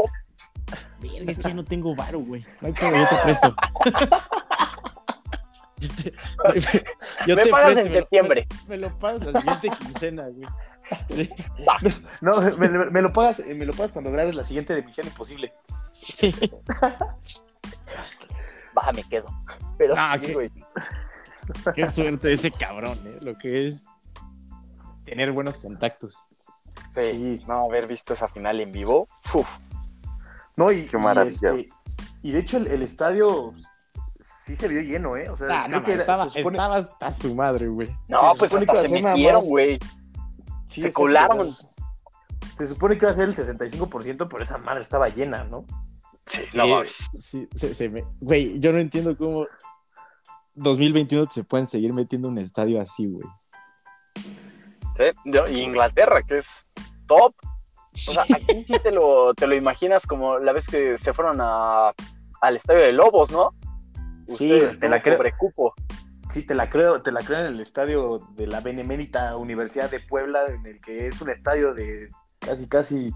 Verga, 1.01 1.31
es 1.31 1.37
que 1.39 1.49
ya 1.49 1.53
no 1.55 1.65
tengo 1.65 1.95
varo, 1.95 2.19
güey. 2.19 2.45
No 2.61 2.67
hay 2.67 2.73
pedo, 2.73 2.95
yo 2.95 3.07
te 3.09 3.15
presto. 3.23 3.55
Yo 5.79 5.87
te, 5.87 6.13
yo 7.27 7.35
Me 7.37 7.43
te 7.43 7.49
pagas 7.49 7.67
presto, 7.73 7.79
en 7.79 7.85
me 7.85 7.93
lo- 7.95 7.99
septiembre. 8.01 8.47
Me, 8.67 8.75
me 8.75 8.77
lo 8.81 8.99
pagas 8.99 9.21
la 9.23 9.39
siguiente 9.39 9.69
quincena, 9.79 10.27
güey. 10.27 10.47
Sí, 11.09 11.29
No, 12.19 12.33
me, 12.57 12.67
me 12.91 13.01
lo 13.01 13.13
pagas, 13.13 13.39
me 13.45 13.65
lo 13.65 13.71
pagas 13.73 13.93
cuando 13.93 14.11
grabes 14.11 14.35
la 14.35 14.43
siguiente 14.43 14.73
de 14.75 14.83
Misión 14.83 15.07
Imposible. 15.07 15.53
sí. 15.93 16.35
Me 18.93 19.03
quedo. 19.03 19.27
Pero 19.77 19.93
Ah, 19.97 20.15
sí, 20.19 20.25
qué- 20.27 20.33
güey. 20.33 20.51
Qué 21.75 21.87
suerte 21.87 22.31
ese 22.31 22.51
cabrón, 22.51 22.99
¿eh? 23.05 23.17
Lo 23.21 23.35
que 23.37 23.65
es 23.65 23.87
tener 25.05 25.31
buenos 25.31 25.57
contactos. 25.57 26.23
Sí. 26.91 27.01
Sí. 27.01 27.43
No, 27.47 27.65
haber 27.65 27.87
visto 27.87 28.13
esa 28.13 28.27
final 28.27 28.59
en 28.59 28.71
vivo. 28.71 29.07
Uf. 29.33 29.57
No, 30.57 30.71
y, 30.71 30.85
Qué 30.85 30.97
y, 30.97 30.99
maravilla. 30.99 31.51
este, 31.55 31.69
y 32.21 32.31
de 32.33 32.39
hecho 32.39 32.57
el, 32.57 32.67
el 32.67 32.81
estadio 32.83 33.53
sí 34.21 34.55
se 34.55 34.67
vio 34.67 34.81
lleno, 34.81 35.15
¿eh? 35.17 35.29
O 35.29 35.37
sea, 35.37 35.47
Ah, 35.49 35.63
creo 35.67 35.79
no, 35.79 35.85
que 35.85 35.93
era- 35.93 36.01
estaba, 36.01 36.29
se 36.29 36.39
supone- 36.43 36.57
estaba 36.57 36.75
hasta 36.75 37.11
su 37.11 37.33
madre, 37.35 37.67
güey. 37.67 37.89
No, 38.07 38.33
se 38.33 38.39
pues 38.39 38.53
hasta 38.53 38.75
se 38.75 38.89
metieron, 38.89 39.45
güey. 39.45 39.79
sí, 40.67 40.81
se 40.81 40.93
colaron. 40.93 41.47
Se 42.57 42.67
supone 42.67 42.97
que 42.97 43.05
iba 43.05 43.11
a 43.11 43.15
ser 43.15 43.29
el 43.29 43.35
65%, 43.35 44.27
pero 44.29 44.43
esa 44.43 44.57
madre 44.59 44.81
estaba 44.81 45.07
llena, 45.09 45.45
¿no? 45.45 45.65
Sí, 46.29 46.41
Sí, 46.47 46.57
no 46.57 46.67
mames. 46.67 47.09
sí, 47.19 47.49
se, 47.55 47.73
se 47.73 47.89
me... 47.89 48.05
Güey, 48.21 48.59
yo 48.59 48.71
no 48.71 48.79
entiendo 48.79 49.17
cómo 49.17 49.47
2021 50.53 51.27
se 51.31 51.43
pueden 51.43 51.67
seguir 51.67 51.91
metiendo 51.91 52.27
un 52.27 52.37
estadio 52.37 52.79
así, 52.79 53.07
güey. 53.07 53.27
Sí, 54.95 55.59
Inglaterra, 55.59 56.21
que 56.21 56.37
es 56.37 56.67
top. 57.07 57.33
O 57.91 57.97
sea, 57.97 58.23
aquí 58.23 58.63
sí 58.63 58.73
te 58.83 58.91
lo, 58.91 59.33
te 59.33 59.47
lo 59.47 59.55
imaginas 59.55 60.05
como 60.05 60.37
la 60.37 60.53
vez 60.53 60.67
que 60.67 60.97
se 60.97 61.13
fueron 61.13 61.39
a, 61.41 61.93
al 62.41 62.55
estadio 62.55 62.81
de 62.81 62.91
Lobos, 62.91 63.31
¿no? 63.31 63.55
Ustedes 64.27 64.79
te 64.79 64.87
la 64.87 65.01
creo. 65.01 65.19
Sí, 66.29 66.45
te 66.45 66.53
la 66.53 66.69
creo, 66.69 67.01
te 67.01 67.11
la 67.11 67.21
creo 67.21 67.39
en 67.39 67.47
el 67.47 67.59
estadio 67.59 68.19
de 68.35 68.45
la 68.45 68.61
Benemérita 68.61 69.35
Universidad 69.35 69.89
de 69.89 69.99
Puebla, 69.99 70.45
en 70.47 70.63
el 70.67 70.79
que 70.79 71.07
es 71.07 71.19
un 71.21 71.31
estadio 71.31 71.73
de 71.73 72.09
casi 72.37 72.67
casi 72.67 73.11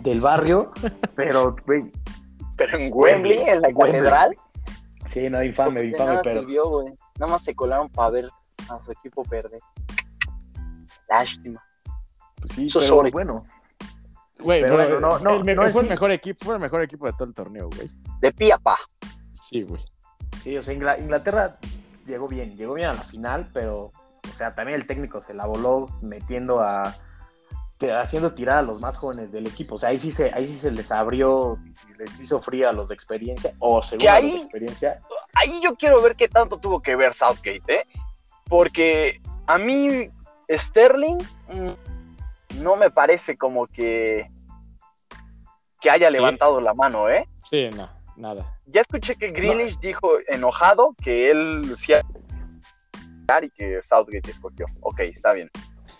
del 0.00 0.20
barrio, 0.20 0.72
pero 1.16 1.54
güey, 1.66 1.90
Pero 2.56 2.78
en 2.78 2.90
Wembley, 2.92 3.38
en 3.40 3.60
la 3.62 3.68
Wembley. 3.68 3.92
catedral, 3.92 4.36
sí, 5.06 5.28
no, 5.30 5.42
infame, 5.42 5.80
de 5.80 5.86
infame, 5.88 6.10
nada 6.10 6.22
pero 6.22 6.40
sirvió, 6.40 6.68
güey. 6.68 6.94
Nada 7.18 7.32
más 7.32 7.44
se 7.44 7.54
colaron 7.54 7.88
para 7.90 8.10
ver 8.10 8.28
a 8.70 8.80
su 8.80 8.92
equipo 8.92 9.22
perder. 9.24 9.60
Lástima. 11.08 11.62
pues 12.40 12.52
sí, 12.52 12.68
So 12.68 12.78
pero 12.80 12.88
sorry. 12.88 13.10
bueno, 13.10 13.44
Güey, 14.38 14.62
Pero 14.62 14.76
pero 14.76 15.00
no, 15.00 15.18
no, 15.20 15.30
el 15.36 15.44
no 15.46 15.62
fue 15.62 15.70
es 15.70 15.76
el 15.76 15.88
mejor 15.88 16.10
equipo, 16.10 16.44
fue 16.44 16.54
el 16.56 16.60
mejor 16.60 16.82
equipo 16.82 17.06
de 17.06 17.12
todo 17.12 17.24
el 17.26 17.34
torneo, 17.34 17.68
güey. 17.76 17.88
de 18.20 18.32
pie 18.32 18.52
a 18.52 18.58
pa. 18.58 18.76
Sí, 19.32 19.62
güey. 19.62 19.80
Sí, 20.42 20.56
o 20.56 20.62
sea, 20.62 20.74
Ingla- 20.74 20.98
Inglaterra 20.98 21.58
llegó 22.06 22.26
bien, 22.26 22.56
llegó 22.56 22.74
bien 22.74 22.88
a 22.88 22.94
la 22.94 23.02
final, 23.02 23.48
pero, 23.52 23.84
o 23.84 24.36
sea, 24.36 24.52
también 24.56 24.80
el 24.80 24.86
técnico 24.88 25.20
se 25.20 25.32
la 25.34 25.46
voló 25.46 25.86
metiendo 26.00 26.60
a, 26.60 26.92
haciendo 27.90 28.32
tirar 28.34 28.58
a 28.58 28.62
los 28.62 28.80
más 28.80 28.96
jóvenes 28.96 29.32
del 29.32 29.46
equipo. 29.46 29.74
O 29.74 29.78
sea, 29.78 29.88
ahí 29.88 29.98
sí 29.98 30.12
se, 30.12 30.32
ahí 30.34 30.46
sí 30.46 30.56
se 30.56 30.70
les 30.70 30.92
abrió, 30.92 31.58
les 31.98 32.20
hizo 32.20 32.40
frío 32.40 32.68
a 32.68 32.72
los 32.72 32.88
de 32.88 32.94
experiencia, 32.94 33.52
o 33.58 33.82
según 33.82 34.02
Que 34.02 34.08
a 34.08 34.14
ahí- 34.14 34.22
los 34.24 34.32
de 34.34 34.38
experiencia. 34.42 35.00
Ahí 35.34 35.60
yo 35.62 35.74
quiero 35.74 36.00
ver 36.02 36.14
qué 36.14 36.28
tanto 36.28 36.58
tuvo 36.58 36.80
que 36.80 36.94
ver 36.94 37.14
Southgate, 37.14 37.62
¿eh? 37.66 37.86
Porque 38.48 39.20
a 39.46 39.58
mí 39.58 40.10
Sterling 40.48 41.18
mm, 41.48 42.60
no 42.62 42.76
me 42.76 42.90
parece 42.90 43.36
como 43.36 43.66
que 43.66 44.30
que 45.80 45.90
haya 45.90 46.10
Sí. 46.10 46.16
levantado 46.16 46.60
la 46.60 46.74
mano, 46.74 47.08
¿eh? 47.08 47.28
Sí, 47.42 47.68
no, 47.74 47.88
nada. 48.16 48.60
Ya 48.66 48.82
escuché 48.82 49.16
que 49.16 49.32
Grealish 49.32 49.80
dijo 49.80 50.08
enojado 50.28 50.94
que 51.02 51.28
él 51.30 51.72
sí 51.74 51.92
y 53.42 53.50
que 53.50 53.82
Southgate 53.82 54.30
escogió. 54.30 54.66
Ok, 54.82 55.00
está 55.00 55.32
bien. 55.32 55.50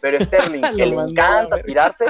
Pero 0.03 0.21
Sterling, 0.21 0.61
que 0.77 0.85
le 0.85 0.95
encanta 0.95 1.63
tirarse, 1.63 2.05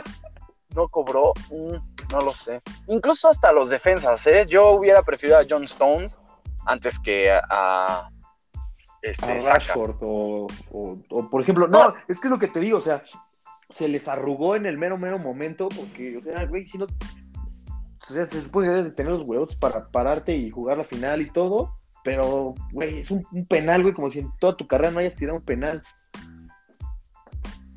no 0.75 0.89
cobró, 0.89 1.33
mm, 1.51 2.11
no 2.11 2.21
lo 2.23 2.35
sé. 2.35 2.61
Incluso 2.89 3.29
hasta 3.29 3.53
los 3.53 3.71
defensas, 3.71 4.27
¿eh? 4.27 4.47
Yo 4.49 4.71
hubiera 4.71 5.03
preferido 5.03 5.39
a 5.39 5.45
John 5.49 5.63
Stones 5.65 6.19
antes 6.67 6.99
que 6.99 7.31
a, 7.31 8.09
este, 9.03 9.27
a. 9.39 9.41
Rashford 9.53 9.97
o, 10.01 10.47
o- 10.73 10.97
o, 11.11 11.31
por 11.31 11.43
ejemplo, 11.43 11.69
no, 11.69 11.95
es 12.09 12.19
que 12.19 12.27
es 12.29 12.31
lo 12.31 12.39
que 12.39 12.49
te 12.49 12.61
digo, 12.61 12.79
o 12.79 12.81
sea, 12.81 13.03
se 13.69 13.89
les 13.89 14.09
arrugó 14.09 14.57
en 14.57 14.67
el 14.67 14.79
mero, 14.79 14.97
mero 14.99 15.19
momento 15.19 15.69
porque, 15.69 16.17
o 16.17 16.23
sea, 16.23 16.45
güey, 16.47 16.67
si 16.67 16.79
no, 16.79 16.87
o 16.87 18.05
sea, 18.13 18.27
se 18.29 18.41
supone 18.41 18.85
que 18.85 18.91
tener 18.91 19.13
los 19.13 19.23
huevos 19.23 19.55
para 19.57 19.89
pararte 19.91 20.35
y 20.37 20.51
jugar 20.51 20.79
la 20.79 20.85
final 20.85 21.21
y 21.23 21.31
todo, 21.31 21.77
pero, 22.05 22.55
güey, 22.73 23.01
es 23.01 23.11
un, 23.11 23.25
un 23.33 23.47
penal, 23.47 23.83
güey, 23.83 23.95
como 23.95 24.11
si 24.11 24.21
en 24.21 24.31
toda 24.41 24.55
tu 24.57 24.67
carrera 24.67 24.91
no 24.91 24.99
hayas 25.01 25.15
tirado 25.15 25.39
un 25.39 25.45
penal. 25.45 25.83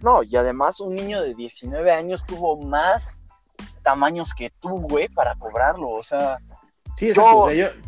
No, 0.01 0.23
y 0.23 0.35
además 0.35 0.79
un 0.79 0.95
niño 0.95 1.21
de 1.21 1.33
19 1.35 1.91
años 1.91 2.25
tuvo 2.25 2.61
más 2.61 3.23
tamaños 3.83 4.33
que 4.33 4.51
tú, 4.61 4.69
güey, 4.81 5.07
para 5.09 5.35
cobrarlo. 5.35 5.89
O 5.89 6.03
sea, 6.03 6.37
Sí, 6.97 7.09
exacto, 7.09 7.31
Yo- 7.31 7.37
o 7.39 7.49
sea, 7.49 7.55
yo, 7.57 7.81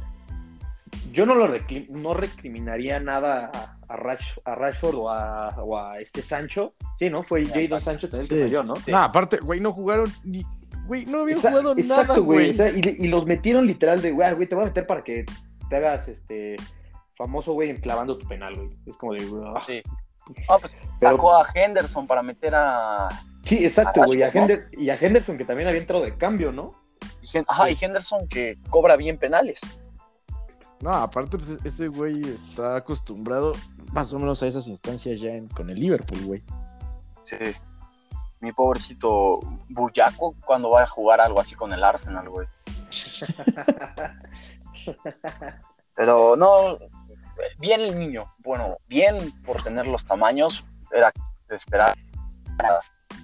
yo 1.14 1.26
no 1.26 1.36
lo 1.36 1.48
no 1.90 2.14
recriminaría 2.14 3.00
nada 3.00 3.50
a, 3.54 3.94
a, 3.94 3.98
Rash- 3.98 4.40
a 4.46 4.56
Rashford 4.56 4.96
o 4.96 5.10
a, 5.10 5.50
o 5.64 5.78
a 5.78 6.00
este 6.00 6.22
Sancho, 6.22 6.74
sí, 6.98 7.10
¿no? 7.10 7.24
Fue 7.24 7.46
Jadon 7.46 7.82
Sancho 7.82 8.10
también 8.10 8.24
el 8.24 8.30
que 8.30 8.36
Sí. 8.36 8.42
falló, 8.44 8.64
¿no? 8.64 8.74
No, 8.88 8.98
aparte, 8.98 9.38
güey, 9.38 9.60
no 9.60 9.72
jugaron 9.72 10.12
ni. 10.24 10.46
Güey, 10.86 11.06
no 11.06 11.22
habían 11.22 11.40
jugado 11.40 11.74
exacto, 11.78 12.04
nada, 12.14 12.20
güey. 12.20 12.50
o 12.52 12.54
sea, 12.54 12.70
y, 12.72 12.82
y 13.00 13.08
los 13.08 13.26
metieron 13.26 13.66
literal 13.68 14.02
de, 14.02 14.12
güey, 14.12 14.34
güey, 14.36 14.48
te 14.48 14.56
voy 14.56 14.64
a 14.64 14.68
meter 14.68 14.88
para 14.88 15.04
que 15.04 15.26
te 15.70 15.76
hagas 15.76 16.08
este 16.08 16.56
famoso, 17.16 17.54
güey, 17.54 17.70
enclavando 17.72 18.18
tu 18.18 18.28
penal, 18.28 18.56
güey. 18.56 18.78
Es 18.86 18.96
como 18.98 19.14
de, 19.14 19.26
ah. 19.56 19.64
sí. 19.68 19.82
Ah, 20.50 20.58
pues 20.60 20.76
Pero- 21.00 21.12
sacó 21.16 21.36
a 21.36 21.46
Henderson 21.54 22.08
para 22.08 22.24
meter 22.24 22.56
a. 22.56 23.10
Sí, 23.44 23.64
exacto, 23.64 24.02
güey. 24.06 24.20
Y 24.20 24.90
a 24.90 24.96
Henderson, 24.96 25.38
que 25.38 25.46
también 25.46 25.70
había 25.70 25.80
entrado 25.82 26.04
de 26.04 26.18
cambio, 26.18 26.52
¿no? 26.52 26.72
y 27.22 27.38
Ajá, 27.48 27.70
y 27.70 27.78
Henderson 27.80 28.28
que 28.28 28.58
cobra 28.70 28.96
bien 28.96 29.18
penales. 29.18 29.62
No, 30.80 30.92
aparte, 30.94 31.38
pues 31.38 31.50
ese 31.64 31.88
güey 31.88 32.22
está 32.28 32.76
acostumbrado 32.76 33.54
más 33.94 34.12
o 34.14 34.20
menos 34.20 34.44
a 34.44 34.48
esas 34.48 34.68
instancias 34.68 35.20
ya 35.20 35.32
en- 35.32 35.48
con 35.48 35.70
el 35.70 35.80
Liverpool, 35.80 36.20
güey. 36.26 36.44
Sí. 37.24 37.36
Mi 38.40 38.52
pobrecito 38.52 39.40
Buyaco 39.70 40.36
cuando 40.46 40.70
va 40.70 40.84
a 40.84 40.88
jugar 40.88 41.20
algo 41.22 41.40
así 41.40 41.56
con 41.56 41.74
el 41.74 41.84
Arsenal, 41.84 42.30
güey. 42.30 42.48
Pero 45.96 46.36
no, 46.36 46.78
bien 47.60 47.82
el 47.82 47.98
niño. 48.00 48.34
Bueno, 48.40 48.78
bien 48.88 49.32
por 49.46 49.62
tener 49.64 49.88
los 49.88 50.06
tamaños. 50.06 50.66
Era 50.92 51.12
de 51.48 51.56
esperar 51.56 51.94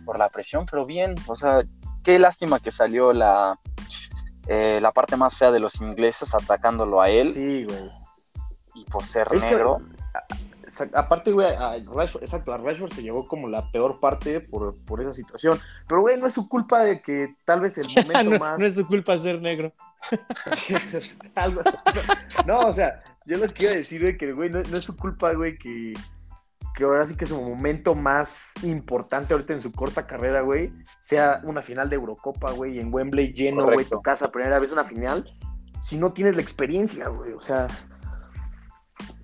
por 0.05 0.17
la 0.19 0.29
presión, 0.29 0.65
pero 0.69 0.85
bien. 0.85 1.15
O 1.27 1.35
sea, 1.35 1.63
qué 2.03 2.19
lástima 2.19 2.59
que 2.59 2.71
salió 2.71 3.13
la, 3.13 3.59
eh, 4.47 4.79
la 4.81 4.91
parte 4.91 5.15
más 5.15 5.37
fea 5.37 5.51
de 5.51 5.59
los 5.59 5.79
ingleses 5.81 6.35
atacándolo 6.35 7.01
a 7.01 7.09
él 7.09 7.33
Sí, 7.33 7.63
güey. 7.65 7.89
y 8.75 8.85
por 8.85 9.05
ser 9.05 9.27
Es 9.31 9.43
que- 9.43 9.55
Aparte, 10.93 11.31
güey, 11.31 11.47
a 11.47 11.77
Rashford, 11.85 12.23
exacto, 12.23 12.53
a 12.53 12.57
Rashford 12.57 12.91
se 12.91 13.01
llevó 13.01 13.27
como 13.27 13.47
la 13.47 13.71
peor 13.71 13.99
parte 13.99 14.41
por, 14.41 14.75
por 14.85 15.01
esa 15.01 15.13
situación. 15.13 15.59
Pero, 15.87 16.01
güey, 16.01 16.17
no 16.17 16.27
es 16.27 16.33
su 16.33 16.47
culpa 16.47 16.83
de 16.83 17.01
que 17.01 17.35
tal 17.45 17.61
vez 17.61 17.77
el 17.77 17.87
momento 17.95 18.31
no, 18.31 18.39
más. 18.39 18.59
no 18.59 18.65
es 18.65 18.75
su 18.75 18.85
culpa 18.85 19.17
ser 19.17 19.41
negro. 19.41 19.73
Algo 21.35 21.61
así. 21.61 21.77
No, 22.45 22.59
o 22.59 22.73
sea, 22.73 23.01
yo 23.25 23.37
les 23.37 23.53
quiero 23.53 23.75
decir, 23.75 24.01
güey, 24.01 24.17
que, 24.17 24.33
güey, 24.33 24.49
no, 24.49 24.61
no 24.63 24.77
es 24.77 24.83
su 24.83 24.97
culpa, 24.97 25.33
güey, 25.33 25.57
que, 25.57 25.93
que 26.75 26.83
ahora 26.83 27.05
sí 27.05 27.15
que 27.15 27.25
su 27.25 27.41
momento 27.41 27.95
más 27.95 28.51
importante 28.63 29.33
ahorita 29.33 29.53
en 29.53 29.61
su 29.61 29.71
corta 29.71 30.07
carrera, 30.07 30.41
güey, 30.41 30.73
sea 30.99 31.41
una 31.43 31.61
final 31.61 31.89
de 31.89 31.95
Eurocopa, 31.95 32.51
güey, 32.51 32.79
en 32.79 32.93
Wembley 32.93 33.33
lleno, 33.33 33.65
güey, 33.65 33.85
tu 33.85 34.01
casa, 34.01 34.31
primera 34.31 34.59
vez 34.59 34.71
una 34.71 34.83
final, 34.83 35.31
si 35.81 35.97
no 35.97 36.13
tienes 36.13 36.35
la 36.35 36.41
experiencia, 36.41 37.07
güey, 37.09 37.33
o 37.33 37.41
sea. 37.41 37.67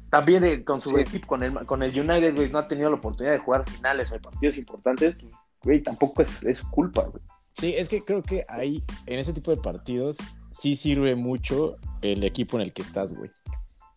También 0.10 0.44
eh, 0.44 0.63
con 0.63 0.82
su 0.82 0.89
Sí. 0.89 0.96
equipo, 1.00 1.28
con 1.28 1.44
el, 1.44 1.54
con 1.66 1.84
el 1.84 1.98
United, 1.98 2.36
güey, 2.36 2.50
no 2.51 2.60
ha 2.60 2.68
tenido 2.68 2.89
la 2.89 2.96
oportunidad 2.98 3.34
de 3.34 3.39
jugar 3.39 3.63
finales 3.70 4.12
o 4.12 4.16
de 4.16 4.20
partidos 4.22 4.58
importantes, 4.58 5.16
güey, 5.63 5.82
tampoco 5.84 6.22
es, 6.22 6.44
es 6.44 6.62
culpa, 6.63 7.04
güey. 7.04 7.22
Sí, 7.54 7.74
es 7.78 7.89
que 7.89 8.04
creo 8.04 8.22
que 8.24 8.46
ahí, 8.48 8.84
en 9.06 9.20
ese 9.20 9.34
tipo 9.34 9.51
de 9.54 9.62
partidos, 9.62 10.18
sí 10.50 10.75
sirve 10.75 11.16
mucho 11.16 11.75
el 12.01 12.24
equipo 12.24 12.58
en 12.58 12.62
el 12.62 12.74
que 12.74 12.82
estás, 12.82 13.13
güey. 13.16 13.30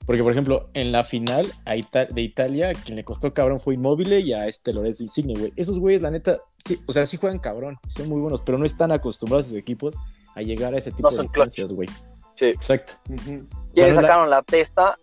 Porque, 0.04 0.23
por 0.25 0.33
ejemplo, 0.33 0.64
en 0.75 0.90
la 0.90 1.04
final 1.04 1.47
a 1.64 1.76
Ita- 1.76 2.07
de 2.07 2.23
Italia, 2.23 2.73
quien 2.75 2.97
le 2.97 3.04
costó 3.04 3.33
cabrón 3.33 3.61
fue 3.61 3.75
Inmóvil 3.75 4.12
y 4.14 4.33
a 4.33 4.49
este 4.49 4.73
Lorenzo 4.73 5.04
Insigne, 5.04 5.35
güey. 5.38 5.52
Esos 5.54 5.78
güeyes, 5.78 6.02
la 6.02 6.11
neta, 6.11 6.38
sí, 6.64 6.81
o 6.88 6.92
sea, 6.92 7.07
sí 7.07 7.16
juegan 7.19 7.38
cabrón, 7.38 7.78
son 7.88 8.09
muy 8.09 8.21
buenos, 8.21 8.40
pero 8.40 8.59
no 8.59 8.64
están 8.64 8.90
acostumbrados 8.90 9.47
a 9.47 9.49
sus 9.50 9.59
equipos 9.59 9.95
a 10.35 10.42
llegar 10.42 10.75
a 10.75 10.78
ese 10.78 10.90
tipo 10.90 11.09
No 11.09 11.16
de 11.16 11.23
distancias, 11.23 11.73
güey. 11.73 11.88
Sí. 12.35 12.47
Exacto. 12.47 12.95
Ujú. 13.11 13.23
¿Quiénes 13.25 13.47
O 13.47 13.75
sea, 13.75 13.85
no 13.85 13.87
es 13.90 13.95
la- 13.97 14.02
sacaron 14.02 14.31
la 14.31 14.42
testa? 14.42 14.99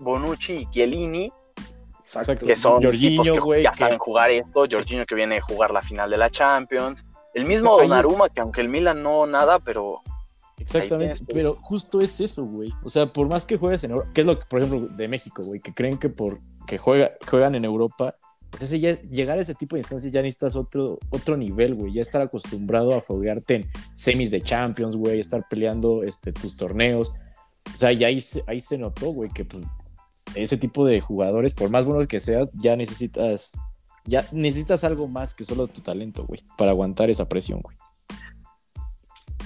Bonucci 0.00 0.54
y 0.54 0.70
Chiellini, 0.70 1.32
Exacto. 1.98 2.44
que 2.46 2.56
son 2.56 2.82
Jorginho, 2.82 3.22
tipos 3.22 3.30
que 3.38 3.44
güey, 3.44 3.62
ya 3.62 3.70
que- 3.72 3.78
saben 3.78 3.98
jugar 3.98 4.30
esto. 4.30 4.64
Jorginho 4.70 5.06
que 5.06 5.14
viene 5.14 5.36
a 5.38 5.40
jugar 5.42 5.70
la 5.70 5.82
final 5.82 6.10
de 6.10 6.16
la 6.18 6.30
Champions. 6.30 7.04
El 7.34 7.44
mismo 7.44 7.76
Donnarumma, 7.80 8.28
que 8.28 8.40
aunque 8.40 8.60
el 8.60 8.68
Milan 8.68 9.02
no 9.02 9.24
nada, 9.26 9.58
pero 9.60 10.00
Exactamente, 10.58 11.14
tienes 11.24 11.34
pero 11.34 11.56
justo 11.62 12.00
es 12.00 12.20
eso, 12.20 12.44
güey. 12.44 12.72
O 12.82 12.88
sea, 12.88 13.06
por 13.06 13.28
más 13.28 13.44
que 13.46 13.56
juegues 13.56 13.84
en 13.84 13.92
Europa, 13.92 14.10
que 14.12 14.20
es 14.22 14.26
lo 14.26 14.38
que, 14.38 14.46
por 14.46 14.60
ejemplo, 14.62 14.88
de 14.94 15.08
México, 15.08 15.42
güey, 15.44 15.60
que 15.60 15.72
creen 15.72 15.96
que 15.98 16.08
por 16.08 16.40
que 16.66 16.76
juega, 16.78 17.12
juegan 17.28 17.54
en 17.54 17.64
Europa, 17.64 18.14
entonces 18.52 18.80
ya 18.80 18.90
es- 18.90 19.08
llegar 19.10 19.38
a 19.38 19.42
ese 19.42 19.54
tipo 19.54 19.76
de 19.76 19.80
instancias 19.80 20.12
ya 20.12 20.22
necesitas 20.22 20.56
otro, 20.56 20.98
otro 21.10 21.36
nivel, 21.36 21.74
güey. 21.76 21.92
Ya 21.94 22.02
estar 22.02 22.20
acostumbrado 22.20 22.94
a 22.94 23.00
foguearte 23.00 23.54
en 23.56 23.70
semis 23.94 24.30
de 24.32 24.42
Champions, 24.42 24.96
güey, 24.96 25.20
estar 25.20 25.46
peleando 25.48 26.02
este, 26.02 26.32
tus 26.32 26.56
torneos. 26.56 27.12
O 27.74 27.78
sea, 27.78 27.92
ya 27.92 28.08
ahí, 28.08 28.20
se- 28.20 28.42
ahí 28.46 28.60
se 28.60 28.76
notó, 28.76 29.10
güey, 29.12 29.30
que 29.30 29.44
pues, 29.44 29.64
ese 30.34 30.56
tipo 30.56 30.84
de 30.84 31.00
jugadores, 31.00 31.54
por 31.54 31.70
más 31.70 31.84
bueno 31.84 32.06
que 32.06 32.20
seas, 32.20 32.50
ya 32.54 32.76
necesitas, 32.76 33.52
ya 34.04 34.26
necesitas 34.32 34.84
algo 34.84 35.06
más 35.08 35.34
que 35.34 35.44
solo 35.44 35.66
tu 35.66 35.80
talento, 35.80 36.24
güey, 36.26 36.44
para 36.56 36.70
aguantar 36.70 37.10
esa 37.10 37.28
presión, 37.28 37.60
güey. 37.60 37.76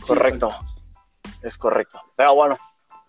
correcto. 0.06 0.50
Es 1.42 1.58
correcto. 1.58 2.00
Pero 2.16 2.34
bueno, 2.34 2.56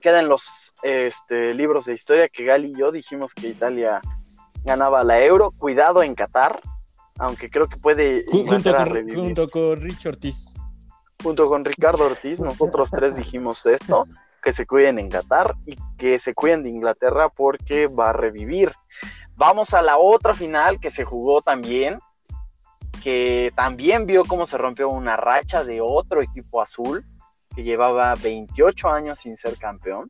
quedan 0.01 0.27
los 0.27 0.73
este, 0.83 1.53
libros 1.53 1.85
de 1.85 1.93
historia 1.93 2.29
que 2.29 2.43
Gali 2.45 2.71
y 2.71 2.77
yo 2.77 2.91
dijimos 2.91 3.33
que 3.33 3.49
Italia 3.49 4.01
ganaba 4.63 5.03
la 5.03 5.23
Euro. 5.23 5.51
Cuidado 5.51 6.03
en 6.03 6.15
Qatar, 6.15 6.61
aunque 7.17 7.49
creo 7.49 7.67
que 7.67 7.77
puede 7.77 8.25
Ju- 8.25 8.47
Junto 8.47 8.75
con, 8.75 9.09
junto 9.13 9.47
con 9.47 9.81
Rich 9.81 10.05
Ortiz. 10.05 10.45
junto 11.23 11.47
con 11.47 11.63
Ricardo 11.65 12.05
Ortiz, 12.05 12.39
nosotros 12.39 12.91
tres 12.91 13.15
dijimos 13.15 13.65
esto, 13.65 14.05
que 14.45 14.53
se 14.53 14.67
cuiden 14.67 14.99
en 14.99 15.09
Qatar 15.09 15.55
y 15.65 15.75
que 15.97 16.19
se 16.19 16.35
cuiden 16.35 16.61
de 16.61 16.69
Inglaterra 16.69 17.29
porque 17.29 17.87
va 17.87 18.11
a 18.11 18.13
revivir. 18.13 18.71
Vamos 19.35 19.73
a 19.73 19.81
la 19.81 19.97
otra 19.97 20.35
final 20.35 20.79
que 20.79 20.91
se 20.91 21.03
jugó 21.03 21.41
también, 21.41 21.99
que 23.03 23.51
también 23.55 24.05
vio 24.05 24.23
cómo 24.23 24.45
se 24.45 24.59
rompió 24.59 24.89
una 24.89 25.17
racha 25.17 25.63
de 25.63 25.81
otro 25.81 26.21
equipo 26.21 26.61
azul 26.61 27.03
que 27.55 27.63
llevaba 27.63 28.13
28 28.13 28.87
años 28.87 29.17
sin 29.17 29.35
ser 29.35 29.57
campeón. 29.57 30.07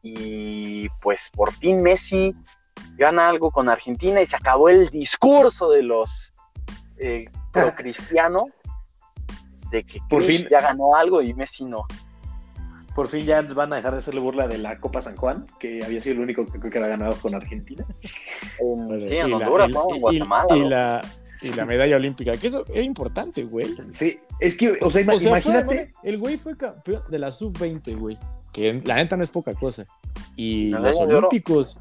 Y 0.00 0.86
pues 1.02 1.32
por 1.34 1.52
fin 1.52 1.82
Messi 1.82 2.36
gana 2.96 3.30
algo 3.30 3.50
con 3.50 3.68
Argentina 3.68 4.22
y 4.22 4.26
se 4.26 4.36
acabó 4.36 4.68
el 4.68 4.90
discurso 4.90 5.70
de 5.70 5.82
los 5.82 6.32
eh, 6.98 7.24
pro 7.50 7.74
cristiano 7.76 8.46
de 9.72 9.82
que 9.82 9.98
Por 10.08 10.22
fin. 10.22 10.46
ya 10.48 10.60
ganó 10.60 10.94
algo 10.94 11.20
y 11.20 11.34
Messi 11.34 11.64
no. 11.64 11.84
Por 12.94 13.08
fin 13.08 13.20
ya 13.26 13.42
van 13.42 13.72
a 13.72 13.76
dejar 13.76 13.92
de 13.92 13.98
hacerle 13.98 14.20
burla 14.20 14.46
de 14.46 14.58
la 14.58 14.78
Copa 14.78 15.02
San 15.02 15.16
Juan, 15.16 15.46
que 15.58 15.84
había 15.84 16.00
sido 16.00 16.14
el 16.16 16.20
único 16.20 16.44
que 16.46 16.58
creo 16.60 16.70
que 16.70 16.78
había 16.78 16.90
ganado 16.90 17.16
con 17.20 17.34
Argentina. 17.34 17.84
En, 18.60 19.02
sí, 19.08 19.14
Y 19.14 19.18
en 19.18 19.30
la- 19.30 19.36
Honduras, 19.38 19.70
¿no? 19.72 19.84
Guatemala. 19.98 20.56
y 20.56 20.60
¿no? 20.60 20.68
la, 20.68 21.00
Y 21.42 21.48
la 21.50 21.64
medalla 21.66 21.96
olímpica, 21.96 22.36
que 22.36 22.46
eso 22.46 22.64
era 22.68 22.82
importante, 22.82 23.42
güey. 23.44 23.66
Sí, 23.92 24.18
es 24.40 24.56
que, 24.56 24.78
o 24.80 24.90
sea, 24.90 25.02
ima- 25.02 25.14
O 25.14 25.18
sea, 25.18 25.30
imagínate. 25.30 25.64
fue, 25.66 25.92
el 26.04 26.18
güey 26.18 26.36
fue 26.36 26.56
campeón 26.56 27.02
de 27.10 27.18
la 27.18 27.32
sub-20, 27.32 27.96
güey. 27.98 28.16
Que 28.52 28.80
la 28.84 28.94
neta 28.94 29.16
no 29.16 29.24
es 29.24 29.30
poca 29.30 29.54
cosa. 29.54 29.84
Y 30.36 30.68
los 30.70 30.96
olímpicos. 31.00 31.80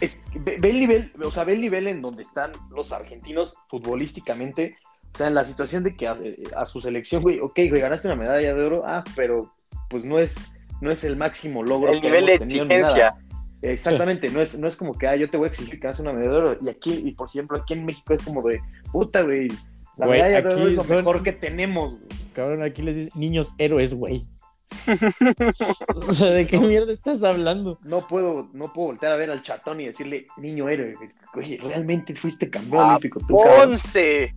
Es, 0.00 0.24
ve, 0.34 0.56
ve 0.58 0.70
el 0.70 0.80
nivel, 0.80 1.12
o 1.22 1.30
sea, 1.30 1.44
ve 1.44 1.52
el 1.52 1.60
nivel 1.60 1.86
en 1.86 2.00
donde 2.02 2.22
están 2.22 2.50
los 2.70 2.92
argentinos 2.92 3.54
futbolísticamente. 3.68 4.76
O 5.14 5.18
sea, 5.18 5.26
en 5.28 5.34
la 5.34 5.44
situación 5.44 5.82
de 5.82 5.96
que 5.96 6.06
a, 6.08 6.16
a 6.56 6.66
su 6.66 6.80
selección, 6.80 7.22
güey, 7.22 7.40
ok, 7.40 7.54
güey, 7.68 7.80
ganaste 7.80 8.08
una 8.08 8.16
medalla 8.16 8.54
de 8.54 8.62
oro, 8.64 8.84
ah, 8.86 9.04
pero 9.16 9.52
pues 9.90 10.04
no 10.06 10.18
es, 10.18 10.50
no 10.80 10.90
es 10.90 11.04
el 11.04 11.16
máximo 11.16 11.62
logro. 11.62 11.92
El 11.92 12.00
que 12.00 12.06
nivel 12.06 12.26
de 12.26 12.34
exigencia. 12.36 13.14
Exactamente, 13.62 14.30
no 14.30 14.40
es, 14.40 14.58
no 14.58 14.66
es 14.66 14.76
como 14.76 14.96
que, 14.96 15.06
ah, 15.06 15.16
yo 15.16 15.28
te 15.28 15.36
voy 15.36 15.44
a 15.46 15.48
exigir 15.50 15.78
que 15.78 15.86
hagas 15.86 16.00
una 16.00 16.12
medalla 16.14 16.30
de 16.30 16.36
oro. 16.38 16.56
Y 16.62 16.68
aquí, 16.70 16.94
y 17.04 17.12
por 17.12 17.28
ejemplo, 17.28 17.58
aquí 17.58 17.74
en 17.74 17.84
México 17.84 18.14
es 18.14 18.22
como 18.22 18.40
de, 18.48 18.58
puta, 18.90 19.20
güey, 19.20 19.48
la 19.98 20.06
Güey, 20.06 20.22
medalla 20.22 20.40
de 20.40 20.48
oro 20.48 20.56
aquí 20.62 20.68
es 20.68 20.74
lo 20.76 20.84
son- 20.84 20.96
mejor 20.96 21.22
que 21.22 21.32
tenemos, 21.32 21.90
güey. 21.92 22.04
Cabrón, 22.32 22.62
aquí 22.62 22.80
les 22.80 22.94
dicen 22.96 23.12
niños 23.14 23.54
héroes, 23.58 23.92
güey. 23.92 24.24
o 26.08 26.12
sea, 26.12 26.30
¿de 26.30 26.46
qué 26.46 26.58
mierda 26.58 26.92
estás 26.92 27.22
hablando? 27.24 27.78
No 27.82 28.06
puedo, 28.06 28.48
no 28.52 28.72
puedo 28.72 28.86
voltear 28.88 29.12
a 29.12 29.16
ver 29.16 29.30
al 29.30 29.42
chatón 29.42 29.80
y 29.80 29.86
decirle, 29.86 30.28
niño 30.38 30.68
héroe, 30.68 30.94
güey. 30.94 31.10
Oye, 31.34 31.58
realmente 31.62 32.14
fuiste 32.14 32.48
campeón 32.48 32.78
¡A 32.80 32.86
olímpico, 32.90 33.20
tú, 33.26 33.36
cabrón. 33.36 33.70
Ponce! 33.70 34.32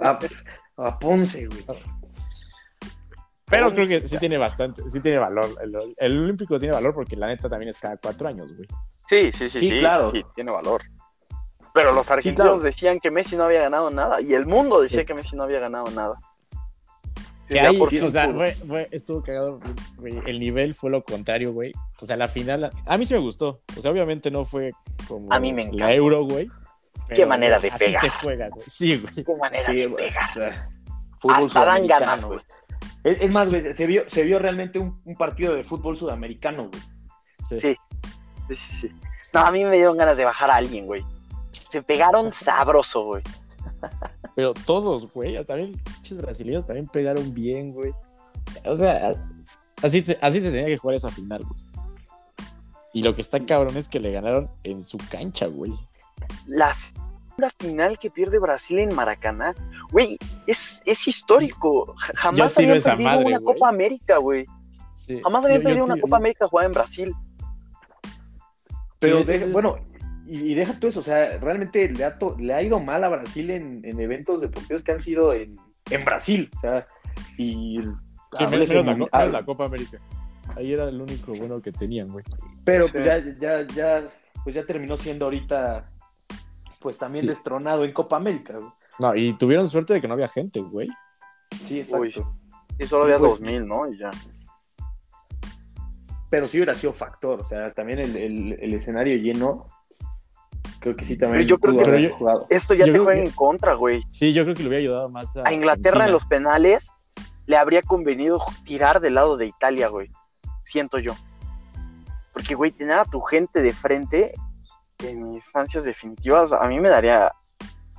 A, 0.00 0.18
a 0.78 0.98
Ponce, 0.98 1.46
güey. 1.46 1.64
Pero 3.48 3.66
Ponce. 3.68 3.86
creo 3.86 4.00
que 4.00 4.08
sí 4.08 4.18
tiene 4.18 4.38
bastante, 4.38 4.82
sí 4.90 5.00
tiene 5.00 5.18
valor. 5.18 5.46
El, 5.62 5.94
el 5.96 6.22
olímpico 6.22 6.58
tiene 6.58 6.74
valor 6.74 6.92
porque 6.94 7.14
la 7.16 7.28
neta 7.28 7.48
también 7.48 7.68
es 7.68 7.78
cada 7.78 7.96
cuatro 7.96 8.26
años, 8.28 8.52
güey. 8.54 8.66
Sí, 9.08 9.30
sí, 9.32 9.48
sí, 9.48 9.58
Sí, 9.60 9.68
sí, 9.70 9.78
claro. 9.78 10.10
sí, 10.10 10.24
tiene 10.34 10.50
valor. 10.50 10.82
Pero 11.72 11.92
los 11.92 12.10
argentinos 12.10 12.48
claro. 12.48 12.62
decían 12.62 12.98
que 13.00 13.10
Messi 13.10 13.36
no 13.36 13.44
había 13.44 13.60
ganado 13.60 13.90
nada. 13.90 14.20
Y 14.20 14.32
el 14.34 14.46
mundo 14.46 14.80
decía 14.80 15.00
Sí. 15.00 15.06
que 15.06 15.14
Messi 15.14 15.36
no 15.36 15.42
había 15.44 15.60
ganado 15.60 15.90
nada. 15.92 16.14
Que 17.48 17.60
ahí, 17.60 17.76
por 17.78 17.94
o 17.94 18.10
sea, 18.10 18.28
fue, 18.32 18.52
fue- 18.52 18.88
estuvo 18.90 19.22
cagado, 19.22 19.60
güey. 19.98 20.18
El 20.26 20.40
nivel 20.40 20.74
fue 20.74 20.90
lo 20.90 21.04
contrario, 21.04 21.52
güey. 21.52 21.72
O 22.00 22.06
sea, 22.06 22.16
la 22.16 22.26
final, 22.26 22.72
a 22.84 22.98
mí 22.98 23.04
sí 23.04 23.14
me 23.14 23.20
gustó. 23.20 23.60
O 23.78 23.80
sea, 23.82 23.92
obviamente 23.92 24.32
no 24.32 24.44
fue 24.44 24.72
como 25.06 25.32
A 25.32 25.38
mí 25.38 25.52
me 25.52 25.70
la 25.72 25.92
Euro, 25.94 26.24
güey. 26.24 26.48
Qué 27.14 27.24
manera 27.24 27.60
de 27.60 27.68
así 27.68 27.84
pegar. 27.84 28.02
se 28.02 28.08
juega, 28.08 28.48
güey. 28.48 28.64
Sí, 28.66 28.96
güey. 28.98 29.24
Qué 29.24 29.36
manera 29.36 29.66
Sí, 29.70 29.76
de 29.76 29.86
güey. 29.86 30.06
pegar. 30.08 30.30
O 30.30 30.34
sea, 30.34 30.68
fútbol 31.20 31.46
Hasta 31.46 31.64
dan 31.64 31.86
ganas, 31.86 32.24
güey. 32.24 32.40
Es, 33.06 33.16
es 33.20 33.34
más, 33.34 33.48
güey, 33.48 33.72
se 33.74 33.86
vio, 33.86 34.02
se 34.06 34.24
vio 34.24 34.38
realmente 34.38 34.78
un, 34.78 35.00
un 35.04 35.14
partido 35.16 35.54
de 35.54 35.64
fútbol 35.64 35.96
sudamericano, 35.96 36.68
güey. 36.68 36.82
Sí. 37.48 37.58
Sí. 37.60 37.76
Sí, 38.48 38.54
sí. 38.88 38.92
No, 39.32 39.40
a 39.40 39.50
mí 39.50 39.64
me 39.64 39.76
dieron 39.76 39.96
ganas 39.96 40.16
de 40.16 40.24
bajar 40.24 40.50
a 40.50 40.56
alguien, 40.56 40.86
güey. 40.86 41.04
Se 41.52 41.82
pegaron 41.82 42.32
sabroso, 42.32 43.04
güey. 43.04 43.22
Pero 44.34 44.54
todos, 44.54 45.10
güey. 45.12 45.42
También, 45.44 45.72
pinches 45.84 46.16
brasileños 46.18 46.66
también 46.66 46.86
pegaron 46.86 47.32
bien, 47.34 47.72
güey. 47.72 47.92
O 48.64 48.74
sea, 48.76 49.14
así, 49.82 50.02
se- 50.02 50.18
así 50.20 50.40
se 50.40 50.50
tenía 50.50 50.66
que 50.66 50.76
jugar 50.76 50.96
esa 50.96 51.10
final, 51.10 51.42
güey. 51.44 51.60
Y 52.92 53.02
lo 53.02 53.14
que 53.14 53.20
está 53.20 53.44
cabrón 53.44 53.76
es 53.76 53.88
que 53.88 54.00
le 54.00 54.10
ganaron 54.12 54.50
en 54.62 54.82
su 54.82 54.96
cancha, 55.10 55.46
güey. 55.46 55.72
La 57.38 57.50
final 57.58 57.98
que 57.98 58.10
pierde 58.10 58.38
Brasil 58.38 58.78
en 58.78 58.94
Maracaná, 58.94 59.54
güey, 59.90 60.18
es, 60.46 60.82
es 60.86 61.06
histórico. 61.06 61.94
Ja- 61.98 62.12
Jamás 62.16 62.56
habían 62.56 62.80
perdido 62.82 63.10
madre, 63.10 63.24
una. 63.26 63.40
Copa 63.40 63.68
América, 63.68 64.16
güey. 64.18 64.46
Sí. 64.94 65.20
Jamás 65.22 65.44
habían 65.44 65.60
Yo- 65.60 65.62
yo 65.62 65.68
perdido 65.68 65.84
una 65.84 66.00
Copa 66.00 66.16
América 66.16 66.48
jugada 66.48 66.66
en 66.66 66.72
Brasil. 66.72 67.14
Pero, 68.98 69.18
Sí, 69.18 69.24
deja- 69.24 69.36
ese 69.36 69.46
es- 69.48 69.52
bueno, 69.52 69.76
y, 70.26 70.52
y 70.52 70.54
deja 70.54 70.78
tú 70.80 70.86
eso, 70.86 71.00
o 71.00 71.02
sea, 71.02 71.38
realmente 71.38 71.88
le 71.88 72.04
ha, 72.04 72.18
to- 72.18 72.36
le 72.38 72.54
ha 72.54 72.62
ido 72.62 72.80
mal 72.80 73.04
a 73.04 73.08
Brasil 73.08 73.50
en, 73.50 73.84
en 73.84 74.00
eventos 74.00 74.40
deportivos 74.40 74.82
que 74.82 74.92
han 74.92 75.00
sido 75.00 75.32
en, 75.34 75.54
en 75.90 76.04
Brasil, 76.04 76.50
o 76.56 76.58
sea, 76.60 76.86
y... 77.38 77.80
Sí, 78.32 78.44
hables 78.44 78.68
menos, 78.70 78.86
la, 78.86 78.92
en- 78.92 78.98
co- 79.00 79.08
menos 79.12 79.32
la 79.32 79.44
Copa 79.44 79.64
América. 79.66 79.98
Ahí 80.56 80.72
era 80.72 80.88
el 80.88 81.00
único 81.00 81.34
bueno 81.34 81.60
que 81.60 81.72
tenían, 81.72 82.08
güey. 82.08 82.24
Pero 82.64 82.86
pues 82.88 83.04
ya, 83.04 83.18
ya, 83.40 83.66
ya, 83.66 84.08
pues 84.42 84.54
ya 84.54 84.64
terminó 84.64 84.96
siendo 84.96 85.26
ahorita, 85.26 85.90
pues 86.86 86.98
también 86.98 87.22
Sí. 87.22 87.28
destronado 87.30 87.82
en 87.84 87.92
Copa 87.92 88.14
América, 88.14 88.52
güey. 88.56 88.70
No, 89.00 89.16
y 89.16 89.32
tuvieron 89.32 89.66
suerte 89.66 89.94
de 89.94 90.00
que 90.00 90.06
no 90.06 90.14
había 90.14 90.28
gente, 90.28 90.60
güey. 90.60 90.88
Sí, 91.64 91.80
exacto. 91.80 91.98
Uy. 92.00 92.14
Y 92.78 92.86
solo 92.86 93.02
había 93.06 93.18
Pues- 93.18 93.40
2000, 93.40 93.66
¿no? 93.66 93.92
Y 93.92 93.98
ya. 93.98 94.12
Pero 96.30 96.46
sí 96.46 96.58
hubiera 96.58 96.74
sido 96.74 96.92
factor, 96.92 97.40
o 97.40 97.44
sea, 97.44 97.72
también 97.72 97.98
el, 97.98 98.16
el- 98.16 98.52
el 98.60 98.74
escenario 98.74 99.16
lleno, 99.16 99.66
creo 100.78 100.94
que 100.94 101.04
sí 101.04 101.18
también 101.18 101.40
Pero 101.40 101.48
yo 101.48 101.58
creo 101.58 101.74
pudo 101.74 101.82
que- 101.82 101.90
haber 101.90 102.00
pero 102.02 102.12
yo- 102.12 102.18
jugado. 102.18 102.46
Esto 102.50 102.74
ya 102.74 102.86
Yo 102.86 102.92
te 102.92 102.98
juega 103.00 103.20
que- 103.20 103.26
en 103.26 103.34
contra, 103.34 103.74
güey. 103.74 104.04
Sí, 104.10 104.32
yo 104.32 104.44
creo 104.44 104.54
que 104.54 104.62
le 104.62 104.68
hubiera 104.68 104.82
ayudado 104.82 105.08
más 105.08 105.36
a, 105.36 105.42
A 105.44 105.52
Inglaterra 105.52 106.06
en 106.06 106.12
los 106.12 106.24
penales 106.24 106.92
le 107.46 107.56
habría 107.56 107.82
convenido 107.82 108.40
tirar 108.64 109.00
del 109.00 109.14
lado 109.14 109.36
de 109.36 109.46
Italia, 109.46 109.88
güey. 109.88 110.12
Siento 110.62 111.00
yo. 111.00 111.14
Porque, 112.32 112.54
güey, 112.54 112.70
tener 112.70 113.00
a 113.00 113.04
tu 113.04 113.20
gente 113.22 113.60
de 113.60 113.72
frente 113.72 114.32
en 115.02 115.26
instancias 115.34 115.84
definitivas 115.84 116.52
a 116.52 116.66
mí 116.68 116.80
me 116.80 116.88
daría, 116.88 117.30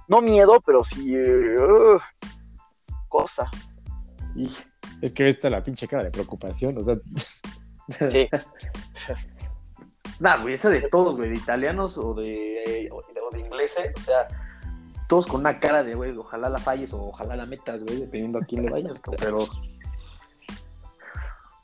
no 0.08 0.22
miedo, 0.22 0.60
pero 0.66 0.84
sí 0.84 1.16
eh, 1.16 1.58
uh, 1.60 2.00
cosa. 3.08 3.50
Y- 4.36 4.56
Es 5.02 5.14
que 5.14 5.28
esta 5.28 5.50
la 5.50 5.64
pinche 5.64 5.88
cara 5.88 6.04
de 6.04 6.12
preocupación, 6.12 6.78
o 6.78 6.82
sea, 6.82 6.96
Sí. 8.10 8.28
Nah, 10.20 10.42
güey, 10.42 10.56
esa 10.56 10.70
de 10.70 10.82
todos, 10.90 11.16
güey, 11.16 11.30
de 11.30 11.36
italianos 11.38 11.96
o 11.98 12.14
de, 12.16 12.90
o 12.92 13.02
de, 13.04 13.22
o 13.22 13.30
de 13.32 13.40
ingleses, 13.40 13.92
o 13.96 14.02
sea, 14.02 14.28
todos 15.08 15.28
con 15.28 15.42
una 15.42 15.60
cara 15.60 15.84
de, 15.84 15.94
güey, 15.94 16.18
ojalá 16.18 16.50
la 16.50 16.58
falles 16.58 16.92
o 16.92 17.00
ojalá 17.10 17.36
la 17.36 17.46
metas, 17.46 17.84
güey, 17.84 18.00
dependiendo 18.00 18.40
a 18.40 18.42
quién 18.46 18.64
le 18.66 18.72
vayas, 18.72 19.00
pero... 19.20 19.38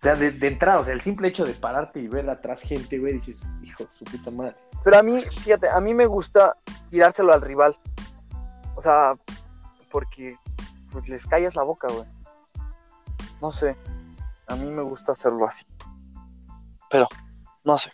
O 0.03 0.05
sea, 0.05 0.15
de, 0.15 0.31
de 0.31 0.47
entrada, 0.49 0.79
o 0.79 0.83
sea, 0.83 0.93
el 0.93 0.99
simple 0.99 1.29
hecho 1.29 1.45
de 1.45 1.53
pararte 1.53 2.01
y 2.01 2.09
ver 2.09 2.29
atrás 2.29 2.59
gente, 2.59 2.99
güey, 2.99 3.13
dices, 3.13 3.47
hijo 3.63 3.85
su 3.87 4.03
puta 4.03 4.31
madre. 4.31 4.53
Pero 4.83 4.97
a 4.97 5.01
mí, 5.01 5.17
fíjate, 5.17 5.69
a 5.69 5.79
mí 5.79 5.93
me 5.93 6.05
gusta 6.05 6.57
tirárselo 6.89 7.31
al 7.31 7.39
rival. 7.39 7.77
O 8.75 8.81
sea, 8.81 9.13
porque 9.89 10.35
pues 10.91 11.07
les 11.07 11.25
callas 11.25 11.55
la 11.55 11.63
boca, 11.63 11.87
güey. 11.87 12.05
No 13.41 13.49
sé. 13.49 13.77
A 14.47 14.57
mí 14.57 14.69
me 14.69 14.81
gusta 14.81 15.13
hacerlo 15.13 15.47
así. 15.47 15.63
Pero, 16.89 17.07
no 17.63 17.77
sé. 17.77 17.89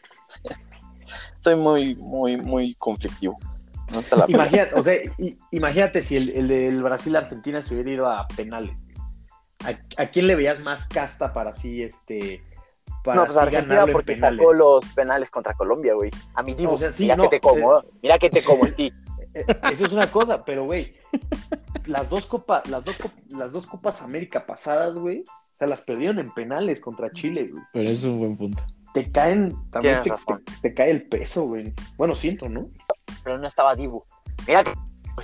Soy 1.42 1.58
muy, 1.58 1.94
muy, 1.94 2.38
muy 2.38 2.74
conflictivo. 2.74 3.38
No 3.94 4.18
la. 4.18 4.26
Imagínate, 4.28 4.74
o 4.74 4.82
sea, 4.82 4.96
imagínate 5.52 6.02
si 6.02 6.18
el, 6.18 6.30
el 6.30 6.48
del 6.48 6.82
Brasil-Argentina 6.82 7.62
se 7.62 7.76
hubiera 7.76 7.92
ido 7.92 8.10
a 8.10 8.28
penales. 8.30 8.76
¿A, 9.66 10.02
a 10.02 10.08
quién 10.08 10.28
le 10.28 10.36
veías 10.36 10.60
más 10.60 10.86
casta 10.88 11.34
para 11.34 11.52
así, 11.52 11.84
este, 11.84 12.42
para 13.04 13.16
No, 13.18 13.26
pues 13.26 13.38
así 13.38 13.48
Argentina 13.56 13.86
porque 13.92 14.14
penales? 14.14 14.40
sacó 14.40 14.54
los 14.54 14.86
penales 14.94 15.32
contra 15.32 15.54
Colombia, 15.54 15.94
güey. 15.96 16.12
A 16.34 16.44
mi 16.44 16.54
Dibu. 16.54 16.74
O 16.74 16.78
sea, 16.78 16.92
sí, 16.92 17.04
mira 17.04 17.16
no, 17.18 17.24
que 17.24 17.30
te 17.30 17.40
como, 17.42 17.80
eh. 17.80 17.84
mira 18.02 18.18
que 18.20 18.30
te 18.30 18.44
como 18.44 18.66
en 18.66 18.76
ti. 18.76 18.94
Eh, 19.36 19.46
Eso 19.72 19.86
es 19.86 19.94
una 19.94 20.10
cosa, 20.10 20.44
pero 20.44 20.66
güey, 20.66 20.96
las 21.86 22.10
dos 22.10 22.26
copas, 22.26 22.68
las 22.68 22.84
dos 22.84 22.96
las 23.30 23.52
dos 23.52 23.68
copas 23.68 24.02
América 24.02 24.48
pasadas, 24.48 24.96
güey, 24.96 25.20
o 25.20 25.58
sea, 25.60 25.68
las 25.68 25.84
perdieron 25.84 26.18
en 26.18 26.34
penales 26.34 26.82
contra 26.82 27.12
Chile, 27.12 27.46
güey. 27.52 27.64
pero 27.72 27.88
es 27.92 28.04
un 28.06 28.18
buen 28.18 28.36
punto. 28.36 28.64
Te 28.92 29.12
caen, 29.12 29.54
también 29.70 30.02
te, 30.02 30.10
razón. 30.10 30.44
te- 30.44 30.70
te 30.70 30.74
cae 30.74 30.90
el 30.90 31.08
peso, 31.08 31.44
güey. 31.44 31.72
Bueno, 31.96 32.16
siento, 32.16 32.50
¿no? 32.50 32.72
Pero 33.24 33.38
no 33.38 33.48
estaba 33.48 33.76
Dibu. 33.76 34.04
Mira 34.48 34.64
que 34.64 34.72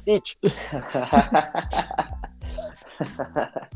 Stitch. 0.01 0.37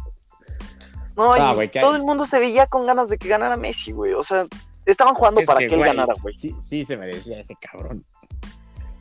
No, 1.19 1.33
Ah, 1.33 1.55
y 1.63 1.67
todo 1.69 1.91
hay- 1.91 1.97
el 1.97 2.03
mundo 2.03 2.25
se 2.25 2.39
veía 2.39 2.65
con 2.67 2.85
ganas 2.85 3.09
de 3.09 3.17
que 3.17 3.27
ganara 3.27 3.57
Messi, 3.57 3.91
güey. 3.91 4.13
O 4.13 4.23
sea, 4.23 4.45
estaban 4.85 5.13
jugando 5.15 5.41
Es 5.41 5.47
para 5.47 5.59
que, 5.59 5.67
que, 5.67 5.75
él 5.75 5.81
ganara, 5.81 6.13
güey. 6.21 6.33
Sí, 6.33 6.55
sí 6.59 6.85
se 6.85 6.95
merecía 6.97 7.39
ese 7.39 7.55
cabrón. 7.55 8.05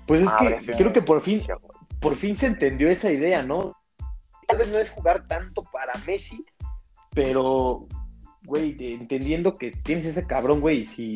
Pues 0.07 0.23
es 0.23 0.29
Ah, 0.33 0.39
que 0.59 0.73
creo 0.73 0.93
que 0.93 1.03
por 1.03 1.21
fin, 1.21 1.41
por 2.01 2.17
fin 2.17 2.37
se 2.37 2.47
entendió 2.47 2.89
esa 2.91 3.11
idea, 3.13 3.43
¿no? 3.43 3.77
Tal 4.47 4.57
vez 4.59 4.69
no 4.71 4.79
es 4.79 4.91
jugar 4.91 5.27
tanto 5.27 5.63
para 5.63 5.93
Messi, 6.07 6.45
pero, 7.15 7.87
güey, 8.47 8.77
entendiendo 8.95 9.55
que 9.57 9.71
tienes 9.71 10.07
ese 10.07 10.27
cabrón, 10.27 10.61
güey, 10.61 10.87
si... 10.87 11.15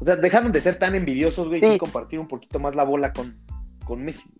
O 0.00 0.04
sea, 0.04 0.16
dejaron 0.16 0.52
de 0.52 0.60
ser 0.60 0.78
tan 0.78 0.94
envidiosos, 0.94 1.48
güey, 1.48 1.60
Sí. 1.60 1.74
y 1.74 1.78
compartir 1.78 2.18
un 2.18 2.28
poquito 2.28 2.58
más 2.58 2.74
la 2.74 2.84
bola 2.84 3.12
con, 3.12 3.38
con 3.84 4.04
Messi. 4.04 4.30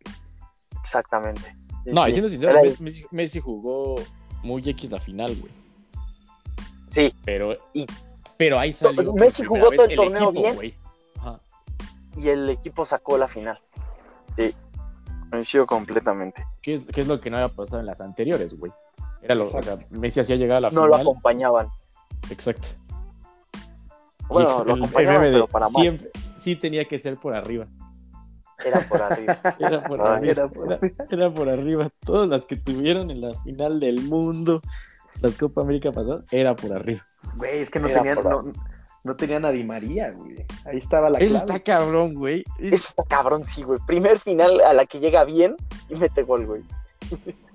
Exactamente. 0.80 1.54
Sí, 1.84 1.90
No, 1.92 2.06
y 2.08 2.12
siendo 2.12 2.28
sincero, 2.28 2.58
Messi 3.10 3.40
jugó 3.40 3.94
muy 4.42 4.62
X 4.68 4.90
la 4.90 4.98
final, 5.00 5.34
güey. 5.36 5.52
Sí, 6.86 7.12
Pero, 7.24 7.56
Y- 7.72 7.86
pero 8.36 8.58
ahí 8.58 8.72
salió. 8.72 9.12
Messi 9.14 9.44
jugó 9.44 9.70
todo 9.70 9.86
el 9.86 9.96
torneo 9.96 10.30
bien. 10.32 10.74
Ajá. 11.18 11.40
y 12.16 12.28
el 12.28 12.48
equipo 12.50 12.84
sacó 12.84 13.16
la 13.18 13.28
final. 13.28 13.58
Sí, 14.38 14.54
coincido 15.30 15.66
completamente. 15.66 16.46
¿Qué 16.62 16.74
es, 16.74 16.82
qué 16.92 17.00
es 17.02 17.06
lo 17.08 17.20
que 17.20 17.30
no 17.30 17.36
había 17.38 17.48
pasado 17.54 17.80
en 17.80 17.86
las 17.86 18.00
anteriores, 18.00 18.58
güey? 18.58 18.72
Era 19.22 19.34
lo, 19.34 19.44
o 19.44 19.46
sea. 19.62 19.76
Messi 19.90 20.20
hacía 20.20 20.36
llegar 20.36 20.58
a 20.58 20.60
la 20.60 20.70
No 20.70 20.82
lo 20.86 20.94
final. 20.94 21.00
acompañaban. 21.00 21.68
Exacto. 22.30 22.68
Bueno, 24.28 24.64
lo 24.64 24.74
acompañaban, 24.74 25.14
meme 25.20 25.26
de 25.26 25.32
pero 25.32 25.46
para 25.46 25.68
mal. 25.68 25.80
siempre, 25.82 26.10
sí 26.38 26.56
tenía 26.56 26.84
que 26.86 26.98
ser 26.98 27.16
por 27.16 27.34
arriba. 27.34 27.66
Era 28.64 28.88
por 28.88 29.00
arriba. 29.02 29.38
Era 29.58 29.82
por 29.82 30.00
Ay, 30.00 30.08
arriba. 30.16 30.32
era 30.32 30.48
por- 30.48 30.72
Era, 30.72 30.80
era 31.10 31.30
por 31.34 31.48
arriba. 31.48 31.90
Todas 32.04 32.28
las 32.28 32.46
que 32.46 32.56
tuvieron 32.56 33.10
en 33.10 33.20
la 33.20 33.34
final 33.42 33.78
del 33.80 34.00
mundo, 34.02 34.60
las 35.22 35.38
Copa 35.38 35.62
América 35.62 35.92
pasadas, 35.92 36.24
era 36.32 36.54
por 36.56 36.72
arriba. 36.72 37.00
Güey, 37.36 37.60
es 37.60 37.70
que 37.70 37.80
no 37.80 37.88
Era 37.88 37.98
tenían, 38.02 38.18
no, 38.22 38.52
no 39.04 39.16
tenían 39.16 39.44
a 39.44 39.50
Di 39.52 39.64
María, 39.64 40.10
güey. 40.12 40.36
Ahí 40.64 40.78
estaba 40.78 41.08
la 41.10 41.18
Eso 41.18 41.34
clave. 41.44 41.58
está 41.58 41.60
cabrón, 41.78 42.14
güey. 42.14 42.44
Es- 42.58 42.72
Eso 42.74 42.88
está 42.88 43.04
cabrón, 43.04 43.44
sí, 43.44 43.62
güey. 43.62 43.78
Primer 43.86 44.18
final 44.18 44.60
a 44.60 44.72
la 44.72 44.84
que 44.86 45.00
llega 45.00 45.24
bien 45.24 45.56
y 45.88 45.94
mete 45.96 46.22
gol, 46.22 46.46
güey. 46.46 46.62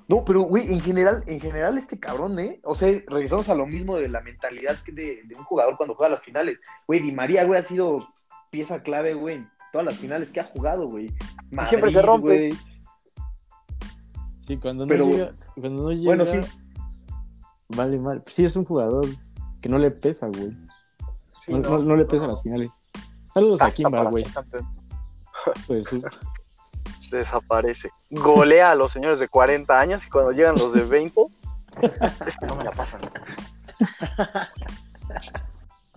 No, 0.07 0.25
pero, 0.25 0.41
güey, 0.41 0.67
en 0.73 0.81
general, 0.81 1.23
en 1.27 1.39
general 1.39 1.77
este 1.77 1.97
cabrón, 1.99 2.37
¿eh? 2.39 2.59
O 2.63 2.75
sea, 2.75 2.91
regresamos 3.07 3.47
a 3.47 3.55
lo 3.55 3.65
mismo 3.65 3.97
de 3.97 4.09
la 4.09 4.19
mentalidad 4.21 4.75
que 4.83 4.91
de, 4.91 5.21
de 5.25 5.35
un 5.37 5.43
jugador 5.45 5.77
cuando 5.77 5.95
juega 5.95 6.11
las 6.11 6.23
finales. 6.23 6.59
Güey, 6.87 6.99
Di 7.01 7.11
María, 7.13 7.45
güey, 7.45 7.59
ha 7.59 7.63
sido 7.63 8.05
pieza 8.49 8.83
clave, 8.83 9.13
güey, 9.13 9.35
en 9.35 9.49
todas 9.71 9.85
las 9.85 9.97
finales 9.97 10.29
que 10.31 10.41
ha 10.41 10.45
jugado, 10.45 10.87
güey. 10.89 11.13
siempre 11.69 11.91
se 11.91 12.01
rompe. 12.01 12.27
güey. 12.49 12.53
Sí, 14.39 14.57
cuando 14.57 14.85
no 14.85 14.89
Pero- 14.89 15.05
llega. 15.09 15.31
Cuando 15.55 15.83
no 15.83 15.91
llega. 15.91 16.05
Bueno, 16.05 16.25
sí. 16.25 16.39
Vale, 17.75 17.99
mal. 17.99 18.23
Sí, 18.25 18.45
es 18.45 18.55
un 18.55 18.65
jugador 18.65 19.05
que 19.61 19.69
no 19.69 19.77
le 19.77 19.91
pesa, 19.91 20.27
güey. 20.27 20.55
Sí, 21.39 21.53
no, 21.53 21.59
no- 21.59 21.79
no 21.79 21.95
le 21.95 22.05
pesa 22.05 22.27
las 22.27 22.41
finales. 22.43 22.81
Saludos 23.27 23.61
a 23.61 23.65
Hasta 23.65 23.75
Kimba, 23.77 24.03
güey. 24.09 24.25
Pues, 25.67 25.85
sí. 25.87 26.01
Desaparece. 27.11 27.89
Golea 28.09 28.71
a 28.71 28.75
los 28.75 28.91
señores 28.91 29.19
de 29.19 29.27
40 29.27 29.79
años 29.79 30.05
y 30.05 30.09
cuando 30.09 30.31
llegan 30.31 30.53
los 30.55 30.71
de 30.73 30.83
20, 30.83 31.21
es 32.27 32.37
que 32.37 32.45
no 32.45 32.55
me 32.55 32.63
la 32.63 32.71
pasan. 32.71 33.01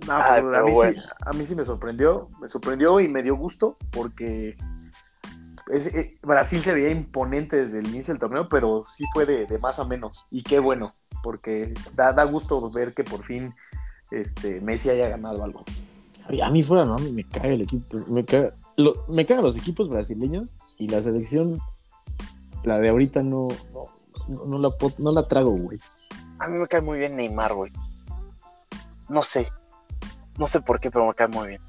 No, 0.06 0.12
Ay, 0.16 0.42
pero 0.42 0.48
a, 0.48 0.52
pero 0.52 0.64
mí 0.66 0.72
bueno. 0.72 1.00
sí, 1.02 1.08
a 1.24 1.32
mí 1.32 1.46
sí 1.46 1.54
me 1.54 1.64
sorprendió, 1.64 2.28
me 2.40 2.48
sorprendió 2.48 3.00
y 3.00 3.08
me 3.08 3.22
dio 3.22 3.37
gusto 3.37 3.76
porque 3.90 4.56
es- 5.68 5.94
eh, 5.94 6.18
Brasil 6.22 6.62
se 6.62 6.74
veía 6.74 6.90
imponente 6.90 7.64
desde 7.64 7.79
el 7.81 7.88
inicio 7.88 8.12
del 8.14 8.20
torneo, 8.20 8.48
pero 8.48 8.85
sí 8.85 9.05
fue 9.12 9.27
de, 9.27 9.46
de 9.46 9.59
más 9.59 9.79
a 9.79 9.85
menos. 9.85 10.24
Y 10.31 10.42
qué 10.42 10.59
bueno, 10.59 10.94
porque 11.22 11.72
da, 11.94 12.12
da 12.12 12.24
gusto 12.24 12.70
ver 12.70 12.92
que 12.94 13.05
por 13.05 13.24
fin 13.24 13.55
este, 14.11 14.61
Messi 14.61 14.90
haya 14.90 15.09
ganado 15.09 15.42
algo. 15.44 15.64
A 16.42 16.50
mí 16.50 16.62
fuera, 16.62 16.85
no, 16.85 16.96
me 16.96 17.24
caga 17.24 17.48
el 17.48 17.62
equipo. 17.62 17.98
Me 18.09 18.24
caga, 18.24 18.53
lo- 18.77 19.05
me 19.09 19.27
cagan 19.27 19.44
los 19.44 19.57
equipos 19.57 19.88
brasileños 19.88 20.57
y 20.79 20.88
la 20.88 21.03
selección, 21.03 21.59
la 22.62 22.79
de 22.79 22.88
ahorita, 22.88 23.22
no, 23.22 23.48
no, 24.29 24.44
no 24.46 24.59
la, 24.59 24.70
no 24.98 25.12
la 25.12 25.29
trago, 25.29 25.50
güey. 25.50 25.79
A 26.38 26.48
mí 26.48 26.57
me 26.59 26.66
cae 26.66 26.81
muy 26.81 26.98
bien 26.98 27.16
Neymar, 27.16 27.55
güey. 27.55 27.72
No 29.09 29.22
sé. 29.22 29.48
No 30.38 30.46
sé 30.46 30.61
por 30.61 30.81
qué, 30.81 30.90
pero 30.90 31.07
me 31.07 31.14
cae 31.14 31.29
muy 31.29 31.48
bien. 31.48 31.61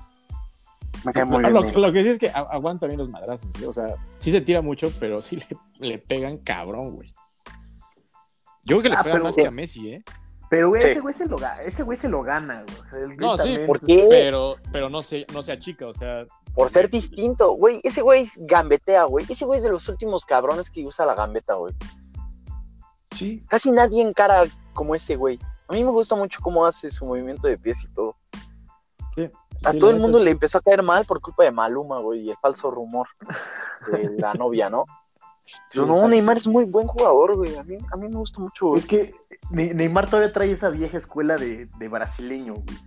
Me 1.06 1.14
cae 1.14 1.26
muy 1.26 1.44
No, 1.44 1.62
bien. 1.62 1.82
lo, 1.82 1.92
que 1.94 2.04
sí 2.04 2.10
es 2.10 2.20
que 2.20 2.30
aguanta 2.30 2.88
bien 2.88 2.98
los 2.98 3.10
madrazos, 3.10 3.52
¿sí? 3.54 3.64
o 3.66 3.72
sea, 3.74 3.96
sí 4.18 4.32
se 4.32 4.42
tira 4.42 4.62
mucho, 4.62 4.92
pero 5.00 5.22
sí 5.22 5.38
le, 5.80 5.88
le 5.90 5.98
pegan 6.00 6.38
cabrón, 6.38 6.96
güey. 6.96 7.14
Yo 8.64 8.78
creo 8.78 8.82
que 8.82 8.90
le 8.90 8.96
Ah, 8.96 9.04
pegan 9.04 9.24
más 9.24 9.36
que 9.36 9.46
a 9.48 9.52
Messi, 9.52 9.94
¿eh? 9.94 10.04
Pero 10.50 10.70
güey, 10.70 10.82
Sí. 10.82 10.88
ese 10.90 11.00
güey 11.02 11.14
se 11.14 11.28
lo, 11.28 11.38
ese 11.66 11.84
güey 11.84 11.98
se 11.98 12.10
lo 12.10 12.22
gana, 12.24 12.64
güey. 12.64 12.80
O 12.80 12.84
sea, 12.86 13.00
él 13.00 13.18
No, 13.18 13.38
sí. 13.38 13.58
¿Por 13.66 13.80
qué? 13.82 14.08
Pero, 14.10 14.56
pero 14.72 14.90
no 14.90 15.02
se, 15.04 15.26
no 15.34 15.42
se 15.42 15.52
achica, 15.52 15.88
o 15.88 15.94
sea, 15.94 16.26
Por 16.54 16.70
ser 16.70 16.90
distinto, 16.90 17.52
güey. 17.52 17.82
Ese 17.84 18.02
güey 18.02 18.28
gambetea, 18.38 19.04
güey. 19.06 19.26
Ese 19.30 19.44
güey 19.46 19.58
es 19.58 19.64
de 19.64 19.70
los 19.70 19.88
últimos 19.90 20.26
cabrones 20.26 20.70
que 20.70 20.86
usa 20.86 21.06
la 21.06 21.14
gambeta, 21.16 21.56
güey. 21.56 21.74
Sí. 23.16 23.44
Casi 23.50 23.72
nadie 23.72 24.02
encara 24.02 24.44
como 24.74 24.96
ese 24.96 25.16
güey. 25.16 25.40
A 25.68 25.74
mí 25.74 25.84
me 25.84 25.90
gusta 25.92 26.16
mucho 26.16 26.40
cómo 26.42 26.66
hace 26.66 26.90
su 26.90 27.06
movimiento 27.06 27.48
de 27.48 27.58
pies 27.58 27.84
y 27.84 27.88
todo. 27.94 28.16
A 29.64 29.72
sí, 29.72 29.80
todo 29.80 29.90
el 29.90 30.00
mundo 30.00 30.20
sí. 30.20 30.26
le 30.26 30.32
empezó 30.32 30.58
a 30.58 30.62
caer 30.62 30.84
mal 30.84 31.06
por 31.06 31.22
culpa 31.22 31.44
de 31.44 31.52
Maluma, 31.52 32.00
güey, 32.00 32.22
y 32.22 32.30
el 32.32 32.38
falso 32.38 32.70
rumor 32.72 33.08
de 33.92 34.10
la 34.20 34.34
novia, 34.34 34.70
¿no? 34.70 34.86
Pero 35.72 35.86
no. 35.86 36.08
Neymar 36.08 36.38
es 36.38 36.48
muy 36.48 36.66
buen 36.66 36.88
jugador, 36.88 37.36
güey. 37.36 37.56
A 37.56 37.64
mí, 37.64 37.78
a 37.94 37.98
mí 37.98 38.08
me 38.10 38.16
gusta 38.16 38.42
mucho, 38.42 38.68
güey. 38.68 38.80
Es 38.80 38.88
que 38.88 39.14
Ne- 39.52 39.74
Neymar 39.76 40.10
todavía 40.10 40.34
trae 40.34 40.52
esa 40.52 40.70
vieja 40.70 40.98
escuela 40.98 41.36
de, 41.36 41.68
de 41.78 41.88
brasileño, 41.88 42.56
güey. 42.56 42.78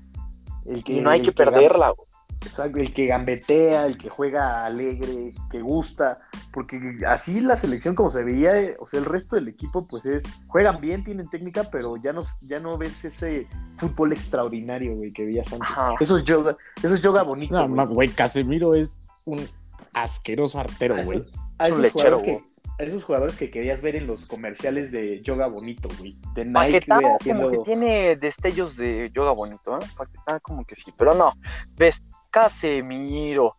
El 0.66 0.82
Y 0.86 1.00
no 1.00 1.10
hay 1.10 1.22
que 1.22 1.30
gam- 1.32 1.36
perderla, 1.36 1.90
güey. 1.90 2.08
Exacto, 2.44 2.78
el 2.78 2.92
que 2.94 3.06
gambetea, 3.06 3.86
el 3.86 3.98
que 3.98 4.08
juega 4.08 4.64
alegre, 4.64 5.32
que 5.50 5.60
gusta, 5.60 6.18
porque 6.52 6.78
así 7.06 7.40
la 7.40 7.56
selección 7.56 7.94
como 7.94 8.10
se 8.10 8.24
veía, 8.24 8.60
eh, 8.60 8.76
o 8.78 8.86
sea, 8.86 9.00
el 9.00 9.06
resto 9.06 9.36
del 9.36 9.48
equipo 9.48 9.86
pues 9.86 10.06
es, 10.06 10.24
juegan 10.46 10.80
bien, 10.80 11.04
tienen 11.04 11.28
técnica, 11.28 11.64
pero 11.70 11.96
ya 11.96 12.12
no, 12.12 12.22
ya 12.42 12.60
no 12.60 12.78
ves 12.78 13.04
ese 13.04 13.46
fútbol 13.76 14.12
extraordinario, 14.12 14.94
güey, 14.96 15.12
que 15.12 15.24
veías 15.24 15.52
antes. 15.52 15.68
Ajá. 15.70 15.94
Eso 16.00 16.16
es 16.16 16.24
yoga, 16.24 16.56
eso 16.82 16.94
es 16.94 17.02
yoga 17.02 17.22
bonito, 17.22 17.66
No, 17.68 17.86
güey. 17.88 18.08
Casemiro 18.08 18.74
es 18.74 19.02
un 19.24 19.46
asqueroso 19.92 20.60
artero, 20.60 20.94
A 20.96 21.02
güey. 21.04 21.18
esos- 21.18 21.32
a 21.58 21.66
esos 21.66 21.78
lechero, 21.80 22.22
que- 22.22 22.44
a 22.78 22.84
esos 22.84 23.02
jugadores 23.02 23.36
que 23.36 23.50
querías 23.50 23.82
ver 23.82 23.96
en 23.96 24.06
los 24.06 24.26
comerciales 24.26 24.92
de 24.92 25.20
yoga 25.22 25.48
bonito, 25.48 25.88
güey, 25.98 26.16
de 26.36 26.44
Nike, 26.44 26.54
Paquetá 26.54 26.94
güey, 26.94 27.02
como 27.04 27.16
haciendo... 27.16 27.50
que 27.50 27.58
tiene 27.64 28.14
destellos 28.16 28.76
de 28.76 29.10
yoga 29.12 29.32
bonito, 29.32 29.76
¿eh? 29.76 29.84
Paquetá 29.96 30.38
como 30.38 30.64
que 30.64 30.76
sí, 30.76 30.92
pero 30.96 31.12
no. 31.16 31.32
Ves, 31.76 32.00
Casemiro, 32.30 33.54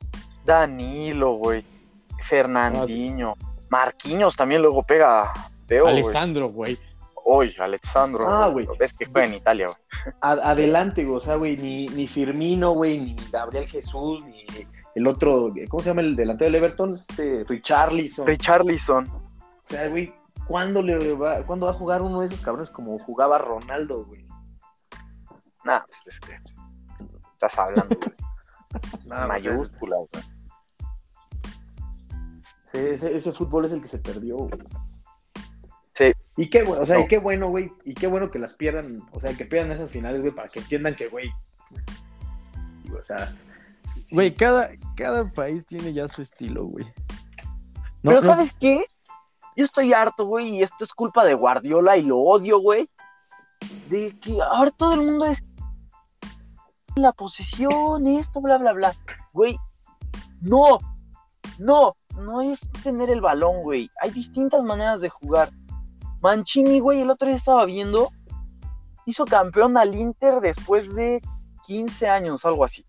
Danilo, 0.46 1.34
güey, 1.34 1.66
Fernandinho, 2.24 3.36
Marquinhos 3.70 4.36
también 4.36 4.62
luego 4.62 4.84
pega 4.84 5.32
güey. 5.68 5.94
Alessandro, 5.94 6.50
güey. 6.50 6.78
Uy, 7.26 7.56
Alexandro. 7.60 8.28
Ah, 8.28 8.50
güey. 8.50 8.68
Ves 8.80 8.94
que 8.94 9.06
juega 9.06 9.28
en 9.28 9.36
Italia, 9.36 9.68
güey. 9.68 9.78
adelante, 10.22 11.04
güey, 11.04 11.18
o 11.18 11.20
sea, 11.20 11.36
güey, 11.36 11.58
ni, 11.58 11.86
ni 11.88 12.08
Firmino, 12.08 12.72
güey, 12.72 12.98
ni 12.98 13.16
Gabriel 13.32 13.68
Jesús, 13.68 14.24
ni 14.26 14.46
el 14.96 15.08
otro, 15.08 15.54
¿cómo 15.70 15.84
se 15.84 15.90
llama 15.92 16.02
el 16.02 16.16
delantero 16.16 16.48
del 16.52 16.56
Everton? 16.56 16.96
Este, 16.96 17.46
Richarlison. 17.48 18.26
Richarlison. 18.26 19.08
O 19.08 19.22
sea, 19.66 19.88
güey, 19.88 20.14
¿cuándo, 20.48 20.82
le 20.82 21.14
va, 21.14 21.44
¿cuándo 21.46 21.68
va 21.68 21.74
a 21.74 21.76
jugar 21.76 22.02
uno 22.02 22.22
de 22.22 22.28
esos 22.28 22.42
cabrones 22.42 22.70
como 22.70 22.98
jugaba 23.00 23.38
Ronaldo, 23.38 24.06
güey? 24.06 24.26
Nah, 25.64 25.82
pues 25.86 26.00
es 26.08 26.20
que 26.20 26.40
estás 27.34 27.60
hablando, 27.60 27.96
güey. 27.96 28.19
Sea, 29.08 29.28
Mayúscula, 29.28 29.96
güey. 29.98 30.24
ese, 32.68 32.94
ese- 32.94 33.18
ese 33.18 33.32
fútbol 33.34 33.66
es 33.66 33.72
el 33.72 33.82
que 33.82 33.88
se 33.88 33.98
perdió, 33.98 34.38
güey. 34.38 34.52
Sí. 35.96 36.12
Y 36.38 36.50
qué 36.50 36.64
bueno, 36.64 36.84
o 36.84 36.86
sea, 36.86 36.98
No. 36.98 37.04
y 37.04 37.08
qué 37.08 37.18
bueno, 37.18 37.50
güey, 37.50 37.72
y 37.84 37.94
qué 37.94 38.08
bueno 38.08 38.32
que 38.32 38.40
las 38.40 38.54
pierdan, 38.54 39.04
o 39.12 39.20
sea, 39.20 39.34
que 39.36 39.46
pierdan 39.46 39.72
esas 39.72 39.92
finales, 39.92 40.22
güey, 40.22 40.34
para 40.34 40.48
que 40.48 40.60
entiendan 40.60 40.96
que, 40.96 41.08
güey, 41.10 41.30
o 42.98 43.04
sea, 43.04 43.34
sí. 44.06 44.16
Güey, 44.16 44.34
cada, 44.36 44.70
cada 44.96 45.30
país 45.32 45.66
tiene 45.66 45.92
ya 45.94 46.08
su 46.08 46.22
estilo, 46.22 46.66
güey. 46.66 46.86
No, 48.02 48.12
Pero 48.12 48.22
no, 48.22 48.22
¿sabes 48.22 48.54
qué? 48.54 48.86
Yo 49.58 49.66
estoy 49.66 49.92
harto, 49.92 50.26
güey, 50.26 50.48
y 50.56 50.64
esto 50.64 50.86
es 50.86 50.94
culpa 50.94 51.26
de 51.26 51.34
Guardiola 51.34 51.98
y 51.98 52.04
lo 52.04 52.18
odio, 52.20 52.60
güey. 52.60 52.90
De 53.90 54.18
que 54.20 54.38
ahora 54.42 54.72
todo 54.72 54.94
el 54.94 55.02
mundo 55.02 55.26
es 55.26 55.44
la 56.96 57.12
posesión, 57.12 58.08
esto, 58.08 58.42
bla, 58.42 58.58
bla, 58.58 58.74
bla. 58.74 58.96
Güey, 59.34 59.58
no, 60.42 60.80
no, 61.58 61.96
no 62.18 62.42
es 62.42 62.70
tener 62.84 63.10
el 63.10 63.22
balón, 63.22 63.64
güey. 63.64 63.90
Hay 64.02 64.12
distintas 64.12 64.64
maneras 64.64 65.02
de 65.02 65.10
jugar. 65.10 65.52
Mancini, 66.22 66.80
güey, 66.80 67.02
el 67.02 67.10
otro 67.10 67.28
día 67.28 67.38
estaba 67.38 67.66
viendo, 67.66 68.12
hizo 69.06 69.26
campeón 69.26 69.78
al 69.78 69.96
Inter 69.96 70.42
después 70.42 70.94
de 70.96 71.22
15 71.66 72.10
años, 72.10 72.46
algo 72.46 72.66
así. 72.66 72.86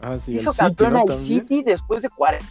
Ah, 0.00 0.16
sí, 0.18 0.34
hizo 0.34 0.52
City, 0.52 0.64
campeón 0.64 0.92
¿no? 0.94 1.00
al. 1.00 1.14
City 1.14 1.62
después 1.62 2.02
de 2.02 2.08
40. 2.08 2.46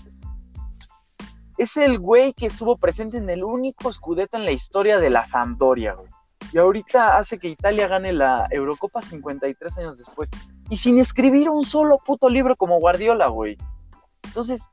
Es 1.57 1.75
el 1.77 1.99
güey 1.99 2.33
que 2.33 2.45
estuvo 2.45 2.77
presente 2.77 3.17
en 3.17 3.29
el 3.29 3.43
único 3.43 3.91
scudetto 3.91 4.38
en 4.38 4.45
la 4.45 4.51
historia 4.51 4.99
de 4.99 5.09
la 5.09 5.25
Sampdoria, 5.25 5.93
güey. 5.93 6.09
Y 6.53 6.57
ahorita 6.57 7.17
hace 7.17 7.38
que 7.38 7.47
Italia 7.47 7.88
gane 7.88 8.12
la 8.13 8.47
Eurocopa 8.51 9.01
53 9.01 9.77
años 9.77 9.97
después. 9.97 10.29
Y 10.69 10.77
sin 10.77 10.99
escribir 10.99 11.49
un 11.49 11.63
solo 11.63 11.99
puto 12.03 12.29
libro 12.29 12.55
como 12.55 12.79
Guardiola, 12.79 13.27
güey. 13.27 13.57
Entonces, 14.23 14.69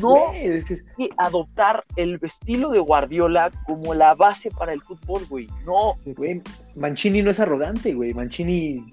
no 0.00 0.30
hay 0.30 0.62
que 0.64 1.10
adoptar 1.16 1.84
el 1.96 2.18
estilo 2.22 2.68
de 2.70 2.78
Guardiola 2.78 3.50
como 3.66 3.94
la 3.94 4.14
base 4.14 4.50
para 4.50 4.72
el 4.72 4.82
fútbol, 4.82 5.24
güey. 5.28 5.48
No. 5.64 5.94
Sí, 5.98 6.14
güey. 6.14 6.42
Mancini 6.74 7.22
no 7.22 7.30
es 7.30 7.40
arrogante, 7.40 7.94
güey, 7.94 8.12
Mancini 8.14 8.92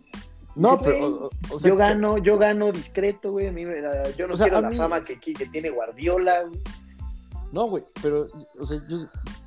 No, 0.56 0.78
Sí, 0.78 0.84
pero, 0.86 0.98
güey. 1.12 1.14
o, 1.52 1.54
o 1.54 1.58
sea, 1.58 1.70
yo 1.70 1.76
que- 1.76 1.84
gano, 1.84 2.18
yo 2.18 2.38
gano 2.38 2.72
discreto, 2.72 3.32
güey. 3.32 3.48
a 3.48 3.52
mí 3.52 3.66
me- 3.66 3.82
Yo 4.18 4.26
no 4.28 4.36
O 4.36 4.38
sea, 4.38 4.48
quiero 4.48 4.62
la 4.62 4.70
mí- 4.70 4.78
fama 4.78 5.04
que, 5.04 5.20
que 5.20 5.46
tiene 5.48 5.70
Guardiola. 5.70 6.44
güey. 6.44 6.62
No, 7.56 7.68
güey, 7.68 7.86
pero, 8.02 8.28
o 8.60 8.66
sea, 8.66 8.82
yo 8.90 8.98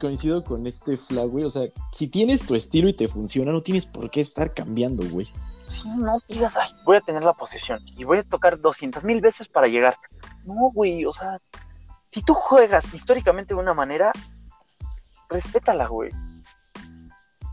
coincido 0.01 0.43
con 0.43 0.67
este 0.67 0.97
flag, 0.97 1.29
güey. 1.29 1.45
O 1.45 1.51
sea, 1.51 1.65
si 1.93 2.09
tienes 2.09 2.43
tu 2.47 2.55
estilo 2.55 2.89
y 2.89 2.95
te 2.97 3.07
funciona, 3.07 3.53
no 3.53 3.63
tienes 3.63 3.85
por 3.85 4.11
qué 4.11 4.21
estar 4.23 4.55
cambiando, 4.55 5.05
güey. 5.11 5.31
Sí, 5.67 5.87
no 5.99 6.19
digas, 6.27 6.57
ay, 6.57 6.71
voy 6.87 6.97
a 6.97 7.03
tener 7.03 7.23
la 7.23 7.35
posesión 7.35 7.81
y 7.85 8.05
voy 8.05 8.17
a 8.17 8.23
tocar 8.23 8.59
200 8.59 9.05
mil 9.05 9.21
veces 9.21 9.47
para 9.47 9.67
llegar. 9.69 9.99
No, 10.47 10.71
güey, 10.73 11.05
o 11.05 11.13
sea, 11.13 11.37
si 12.11 12.23
tú 12.23 12.33
juegas 12.33 12.95
históricamente 12.95 13.53
de 13.53 13.61
una 13.61 13.75
manera, 13.75 14.11
respétala, 15.29 15.87
güey. 15.89 16.11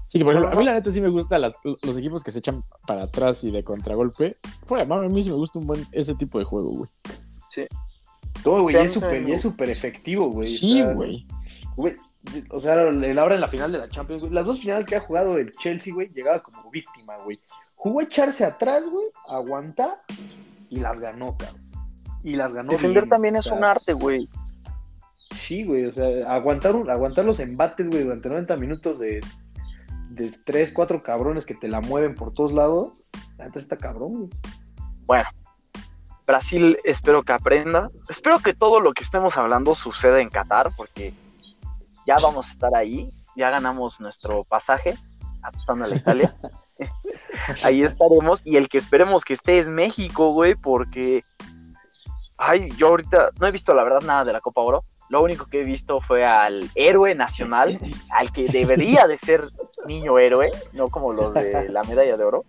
Sí, 0.08 0.20
que 0.20 0.24
por 0.24 0.36
ejemplo, 0.36 0.54
a 0.54 0.58
mí 0.58 0.64
la 0.64 0.72
neta 0.72 0.90
sí 0.90 1.02
me 1.02 1.10
gustan 1.10 1.42
las- 1.42 1.58
los 1.64 1.98
equipos 1.98 2.24
que 2.24 2.32
se 2.32 2.40
echan 2.40 2.64
para 2.88 3.04
atrás 3.04 3.44
y 3.44 3.52
de 3.52 3.62
contragolpe. 3.66 4.38
Fuera, 4.66 4.84
a 4.96 5.00
mí 5.10 5.22
sí 5.22 5.30
me 5.32 5.36
gusta 5.36 5.60
un 5.60 5.68
buen 5.68 5.86
ese 5.92 6.16
tipo 6.16 6.40
de 6.40 6.46
juego, 6.46 6.70
güey. 6.70 6.90
No, 8.44 8.62
güey, 8.62 8.76
y 8.76 8.80
es 8.80 8.92
súper 8.94 9.30
es 9.30 9.42
súper 9.42 9.70
efectivo, 9.70 10.30
güey. 10.30 10.48
Sí, 10.48 10.84
güey. 10.84 11.26
güey, 11.76 11.96
O 12.50 12.60
sea, 12.60 12.74
el 12.82 13.20
ahora 13.20 13.36
en 13.36 13.42
la 13.42 13.48
final 13.48 13.72
de 13.72 13.78
la 13.80 13.90
Champions, 13.90 14.22
güey, 14.24 14.34
las 14.34 14.46
dos 14.46 14.60
finales 14.60 14.86
que 14.86 14.96
ha 14.96 15.00
jugado 15.00 15.38
el 15.38 15.52
Chelsea, 15.52 15.94
güey, 15.94 16.10
llegaba 16.14 16.42
como 16.42 16.70
víctima, 16.72 17.18
güey. 17.24 17.40
Jugó 17.76 18.00
a 18.00 18.04
echarse 18.04 18.44
atrás, 18.44 18.84
güey, 18.90 19.08
aguantar 19.28 20.02
y 20.70 20.80
las 20.80 21.00
ganó, 21.00 21.36
cabrón. 21.36 21.62
Y 22.24 22.36
las 22.36 22.54
ganó. 22.54 22.72
Defender 22.72 23.04
bien, 23.04 23.10
también 23.10 23.36
es 23.36 23.48
un 23.52 23.64
arte, 23.64 23.94
güey. 23.94 24.28
Sí, 25.36 25.64
güey, 25.64 25.86
o 25.86 25.94
sea, 25.94 26.34
aguantar, 26.34 26.76
un- 26.76 26.90
aguantar 26.90 27.26
los 27.26 27.40
embates, 27.40 27.88
güey, 27.90 28.04
durante 28.04 28.30
90 28.30 28.58
minutos 28.58 29.00
de, 29.00 29.22
de 30.10 30.32
3, 30.46 30.72
4 30.74 31.04
cabrones 31.04 31.46
que 31.46 31.54
te 31.54 31.68
la 31.68 31.82
mueven 31.82 32.16
por 32.16 32.34
todos 32.34 32.54
lados. 32.54 32.94
Antes 33.38 33.64
está 33.64 33.78
cabrón, 33.78 34.12
güey. 34.14 34.30
Bueno, 35.06 35.26
Brasil 36.26 36.78
espero 36.84 37.24
que 37.24 37.34
aprenda. 37.34 37.90
Espero 38.10 38.40
que 38.40 38.54
todo 38.54 38.80
lo 38.80 38.94
que 38.94 39.04
estemos 39.04 39.38
hablando 39.38 39.76
suceda 39.76 40.22
en 40.22 40.30
Qatar, 40.30 40.72
porque 40.76 41.14
ya 42.06 42.18
vamos 42.22 42.48
a 42.48 42.52
estar 42.52 42.76
ahí. 42.76 43.12
Ya 43.36 43.50
ganamos 43.50 44.00
nuestro 44.00 44.44
pasaje 44.44 44.96
apostando 45.44 45.86
a 45.86 45.88
la 45.88 45.96
Italia. 45.96 46.36
ahí 47.64 47.84
estaremos. 47.84 48.42
Y 48.46 48.58
el 48.58 48.70
que 48.70 48.78
esperemos 48.78 49.24
que 49.24 49.34
esté 49.34 49.60
es 49.60 49.70
México, 49.70 50.32
güey, 50.32 50.56
porque. 50.56 51.24
Ay, 52.38 52.70
yo 52.78 52.88
ahorita 52.88 53.30
no 53.40 53.48
he 53.48 53.52
visto 53.52 53.74
la 53.74 53.84
verdad 53.84 54.02
nada 54.02 54.26
de 54.26 54.34
la 54.34 54.42
Copa 54.42 54.62
Oro. 54.62 54.84
Lo 55.10 55.22
único 55.22 55.46
que 55.46 55.62
he 55.62 55.64
visto 55.64 56.02
fue 56.02 56.26
al 56.26 56.68
héroe 56.74 57.14
nacional, 57.14 57.80
al 58.10 58.32
que 58.32 58.48
debería 58.48 59.06
de 59.08 59.18
ser 59.18 59.50
niño 59.88 60.18
héroe, 60.18 60.50
no 60.74 60.90
como 60.90 61.14
los 61.14 61.34
de 61.36 61.70
la 61.70 61.84
medalla 61.84 62.18
de 62.18 62.24
oro. 62.24 62.44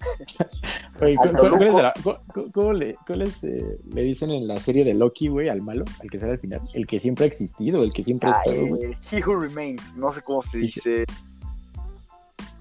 Oye, 1.02 1.16
Al 1.20 1.32
¿cu- 1.32 1.36
cu- 1.36 1.48
¿cuál 1.50 1.62
es 1.62 1.68
Toluco. 1.68 1.82
la- 1.82 1.92
cu- 2.02 2.16
cu- 2.32 2.50
¿Cómo, 2.52 2.72
le, 2.72 2.94
cuál 3.06 3.22
es, 3.22 3.44
eh, 3.44 3.76
le 3.92 4.02
dicen 4.02 4.30
en 4.30 4.48
la 4.48 4.58
serie 4.58 4.84
de 4.84 4.94
Loki, 4.94 5.28
güey, 5.28 5.50
al 5.50 5.60
malo, 5.60 5.84
al 6.02 6.08
que 6.10 6.18
sale 6.18 6.32
al 6.32 6.38
final? 6.38 6.62
El 6.72 6.86
que 6.86 6.98
siempre 6.98 7.24
ha 7.24 7.28
existido, 7.28 7.82
el 7.82 7.92
que 7.92 8.02
siempre 8.02 8.30
ha 8.30 8.32
Ah, 8.32 8.40
estado, 8.42 8.66
güey. 8.68 8.84
eh, 8.92 8.98
He 9.12 9.22
Who 9.22 9.38
Remains, 9.38 9.94
no 9.96 10.10
sé 10.10 10.22
cómo 10.22 10.40
se 10.42 10.56
dice. 10.58 11.04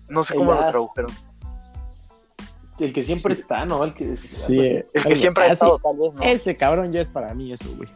No 0.10 0.24
sé 0.24 0.36
cómo 0.36 0.52
El 0.52 0.58
lo 0.58 0.64
as. 0.66 0.72
tradujeron. 0.72 1.12
El 2.80 2.92
que 2.94 3.04
siempre 3.04 3.34
Sí. 3.34 3.42
está, 3.44 3.66
¿no? 3.66 3.82
El 3.86 3.94
que 3.94 4.18
Sí, 4.18 4.60
El 4.60 5.04
que 5.06 5.16
siempre 5.16 5.46
ha 5.46 5.54
estado, 5.54 5.80
tal 5.80 5.96
vez, 5.98 6.14
¿no? 6.14 6.22
Ese 6.22 6.58
cabrón 6.58 6.92
ya 6.92 7.00
es 7.00 7.08
para 7.08 7.34
mí 7.34 7.54
eso, 7.54 7.74
güey. 7.78 7.88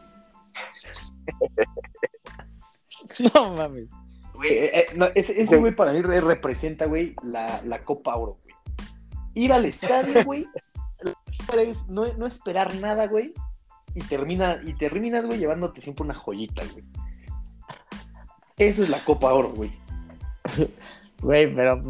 no 3.34 3.54
mames. 3.54 3.88
Güey, 4.34 4.52
eh, 4.52 4.70
eh, 4.80 4.86
no, 4.96 5.06
ese, 5.14 5.40
ese 5.42 5.58
güey 5.58 5.74
para 5.74 5.92
mí 5.92 6.00
re- 6.02 6.20
representa, 6.20 6.86
güey, 6.86 7.14
la, 7.22 7.60
la 7.64 7.84
Copa 7.84 8.16
Oro, 8.16 8.38
güey. 8.42 8.54
Ir 9.34 9.52
al 9.52 9.64
estadio, 9.66 10.24
güey, 10.24 10.46
es 11.58 11.86
no, 11.88 12.04
no 12.14 12.26
esperar 12.26 12.74
nada, 12.76 13.06
güey, 13.06 13.34
y 13.94 14.00
termina, 14.02 14.60
y 14.64 14.72
terminas, 14.74 15.26
güey, 15.26 15.38
llevándote 15.38 15.80
siempre 15.82 16.04
una 16.04 16.14
joyita, 16.14 16.62
güey. 16.72 16.84
Eso 18.56 18.82
es 18.82 18.88
la 18.88 19.04
Copa 19.04 19.32
Oro, 19.32 19.50
güey. 19.52 19.70
Güey, 21.22 21.54
pero. 21.54 21.82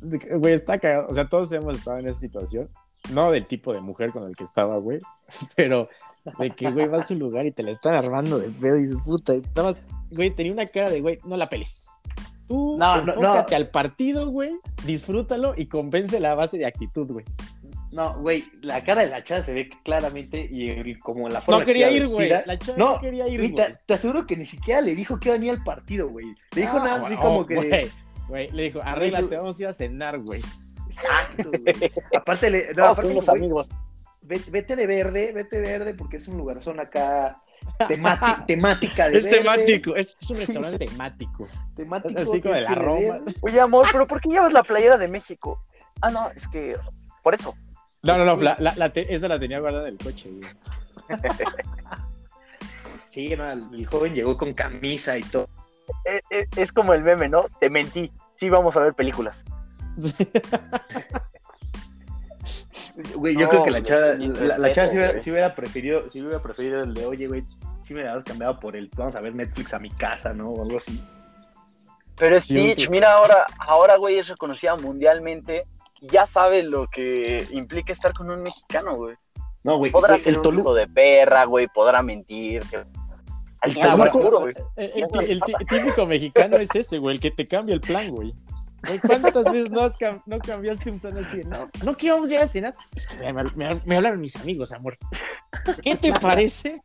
Güey, 0.00 0.54
está 0.54 0.76
cagado. 0.80 1.06
O 1.08 1.14
sea, 1.14 1.28
todos 1.28 1.52
hemos 1.52 1.76
estado 1.78 1.98
en 1.98 2.08
esa 2.08 2.18
situación. 2.18 2.68
No 3.12 3.30
del 3.30 3.46
tipo 3.46 3.72
de 3.72 3.80
mujer 3.80 4.10
con 4.10 4.24
el 4.24 4.34
que 4.34 4.42
estaba, 4.42 4.76
güey. 4.78 4.98
Pero 5.54 5.88
de 6.40 6.50
que, 6.50 6.68
güey, 6.72 6.88
vas 6.88 7.08
a 7.10 7.14
un 7.14 7.20
lugar 7.20 7.46
y 7.46 7.52
te 7.52 7.62
la 7.62 7.70
están 7.70 7.94
armando 7.94 8.40
de 8.40 8.48
pedo 8.48 8.76
y 8.76 8.80
dices, 8.82 8.98
puta. 9.04 9.36
y 9.36 9.38
estabas- 9.38 9.76
güey, 10.10 10.30
tenía 10.30 10.52
una 10.52 10.66
cara 10.66 10.90
de, 10.90 11.00
güey, 11.00 11.18
no 11.24 11.36
la 11.36 11.48
peles. 11.48 11.90
Tú 12.48 12.76
No, 12.78 13.02
no, 13.02 13.12
enfócate 13.12 13.52
no. 13.52 13.56
al 13.56 13.68
partido, 13.70 14.30
güey. 14.30 14.50
Disfrútalo 14.84 15.54
y 15.56 15.66
convence 15.66 16.18
la 16.20 16.34
base 16.34 16.58
de 16.58 16.66
actitud, 16.66 17.10
güey. 17.10 17.24
No, 17.92 18.16
güey, 18.20 18.44
la 18.62 18.84
cara 18.84 19.02
de 19.02 19.08
la 19.08 19.24
chava 19.24 19.42
se 19.42 19.52
ve 19.52 19.68
claramente 19.84 20.46
y, 20.48 20.70
y 20.70 20.94
como 20.96 21.28
la 21.28 21.40
forma 21.40 21.58
No 21.60 21.64
que 21.64 21.72
quería 21.72 21.90
ir, 21.90 22.06
güey. 22.06 22.28
La 22.28 22.58
chava 22.58 22.78
no, 22.78 22.94
No, 22.94 23.00
quería 23.00 23.26
ir, 23.28 23.40
Güey, 23.40 23.54
te, 23.54 23.76
te 23.84 23.94
aseguro 23.94 24.26
que 24.26 24.36
ni 24.36 24.46
siquiera 24.46 24.80
le 24.80 24.94
dijo 24.94 25.18
que 25.18 25.28
iba 25.28 25.34
a 25.34 25.38
venir 25.38 25.50
al 25.52 25.64
partido, 25.64 26.08
güey. 26.08 26.26
Le 26.54 26.60
dijo 26.62 26.76
Ah, 26.78 26.84
nada 26.84 27.06
así 27.06 27.16
como 27.16 27.44
que. 27.46 27.54
Güey, 27.56 27.90
güey, 28.28 28.50
le 28.50 28.62
dijo, 28.64 28.80
arréglate, 28.82 29.36
vamos 29.36 29.58
a 29.58 29.62
ir 29.62 29.68
a 29.68 29.72
cenar, 29.72 30.18
güey. 30.20 30.40
Exacto, 30.88 31.50
güey. 31.50 31.92
Aparte, 32.16 32.50
le, 32.50 32.74
no, 32.74 32.86
aparte, 32.86 33.18
amigos. 33.28 33.68
Vete, 34.22 34.50
vete 34.50 34.76
de 34.76 34.86
verde, 34.86 35.32
vete 35.32 35.60
de 35.60 35.62
verde, 35.62 35.94
porque 35.94 36.18
es 36.18 36.28
un 36.28 36.36
lugar 36.36 36.60
zona 36.60 36.84
acá 36.84 37.42
temati- 37.88 38.44
temática 38.46 39.08
de 39.08 39.18
Es 39.18 39.24
verde, 39.24 39.38
temático, 39.38 39.96
es, 39.96 40.16
es 40.20 40.30
un 40.30 40.36
restaurante 40.38 40.86
temático. 40.86 41.48
Temático. 41.76 42.20
Así 42.20 42.40
como 42.40 42.54
de 42.54 42.60
la 42.62 42.74
Roma. 42.74 42.98
verde. 43.18 43.34
Oye, 43.40 43.60
amor, 43.60 43.86
¿pero 43.92 44.06
por 44.06 44.20
qué 44.20 44.28
llevas 44.30 44.52
la 44.52 44.62
playera 44.62 44.96
de 44.96 45.08
México? 45.08 45.62
Ah, 46.00 46.10
no, 46.10 46.30
es 46.30 46.46
que 46.48 46.76
por 47.22 47.34
eso. 47.34 47.54
No, 48.02 48.16
no, 48.16 48.24
no, 48.24 48.36
la, 48.36 48.56
la- 48.58 48.74
la 48.76 48.90
te- 48.92 49.14
esa 49.14 49.28
la 49.28 49.38
tenía 49.38 49.60
guardada 49.60 49.88
en 49.88 49.94
el 49.98 50.04
coche, 50.04 50.30
güey. 50.30 50.50
Sí, 53.10 53.34
no, 53.36 53.50
el, 53.50 53.86
joven 53.86 54.14
llegó 54.14 54.36
con 54.38 54.54
camisa 54.54 55.18
y 55.18 55.22
todo. 55.24 55.48
Eh, 56.04 56.20
eh, 56.30 56.46
Es, 56.56 56.72
como 56.72 56.94
el 56.94 57.02
meme, 57.02 57.28
¿no? 57.28 57.42
Te 57.58 57.68
mentí. 57.68 58.12
Sí, 58.34 58.48
vamos 58.48 58.76
a 58.76 58.80
ver 58.80 58.94
películas. 58.94 59.44
Güey, 63.14 63.34
yo 63.34 63.42
No, 63.44 63.48
creo 63.50 63.64
que 63.64 63.70
la 63.70 63.82
chava, 63.82 64.06
la, 64.14 64.58
la 64.58 64.72
chava 64.72 64.88
sí 64.88 64.96
hubiera, 64.96 65.20
sí 65.20 65.30
hubiera 65.30 65.54
preferido, 65.54 66.10
sí 66.10 66.20
hubiera 66.20 66.42
preferido 66.42 66.82
el 66.82 66.92
de, 66.94 67.06
oye, 67.06 67.26
güey, 67.28 67.44
sí 67.90 67.94
me 67.94 68.04
la 68.04 68.14
has 68.14 68.22
cambiado 68.22 68.60
por 68.60 68.76
el, 68.76 68.88
vamos 68.96 69.16
a 69.16 69.20
ver 69.20 69.34
Netflix 69.34 69.74
a 69.74 69.80
mi 69.80 69.90
casa, 69.90 70.32
¿no? 70.32 70.50
O 70.50 70.62
algo 70.62 70.76
así. 70.76 71.02
Pero 72.16 72.40
Stitch, 72.40 72.88
mira, 72.88 73.14
ahora, 73.14 73.44
ahora, 73.58 73.96
güey, 73.96 74.16
es 74.20 74.28
reconocida 74.28 74.76
mundialmente. 74.76 75.66
y 76.00 76.06
Ya 76.06 76.24
sabe 76.24 76.62
lo 76.62 76.86
que 76.86 77.44
implica 77.50 77.92
estar 77.92 78.12
con 78.12 78.30
un 78.30 78.44
mexicano, 78.44 78.94
güey. 78.94 79.16
No, 79.64 79.76
güey, 79.76 79.90
Podrá 79.90 80.16
ser 80.18 80.34
el 80.34 80.36
un 80.36 80.42
Toluca. 80.44 80.72
de 80.74 80.86
perra, 80.86 81.44
güey, 81.46 81.66
podrá 81.66 82.00
mentir. 82.00 82.62
que- 82.70 82.76
Al 83.62 83.70
El 83.70 83.76
el 85.28 85.40
ti- 85.42 85.52
típico 85.68 86.06
mexicano 86.06 86.58
es 86.58 86.72
ese, 86.76 86.98
güey, 86.98 87.16
el 87.16 87.20
que 87.20 87.32
te 87.32 87.48
cambia 87.48 87.74
el 87.74 87.80
plan, 87.80 88.08
güey. 88.08 88.32
¿Cuántas 89.06 89.44
veces 89.52 89.70
no, 89.70 89.80
has 89.82 89.98
cam- 89.98 90.22
no 90.26 90.38
cambiaste 90.38 90.90
un 90.90 91.00
plan 91.00 91.18
así? 91.18 91.42
No, 91.44 91.68
no 91.84 91.96
que 91.96 92.06
íbamos 92.06 92.30
a 92.30 92.34
ir 92.34 92.40
a 92.40 92.46
cenar. 92.46 92.72
Es 92.94 93.06
que 93.06 93.32
me, 93.32 93.44
me- 93.54 93.80
me 93.84 93.96
hablaron 93.96 94.20
mis 94.20 94.36
amigos, 94.36 94.72
amor. 94.72 94.96
¿Qué 95.82 95.96
te 95.96 96.12
parece? 96.20 96.80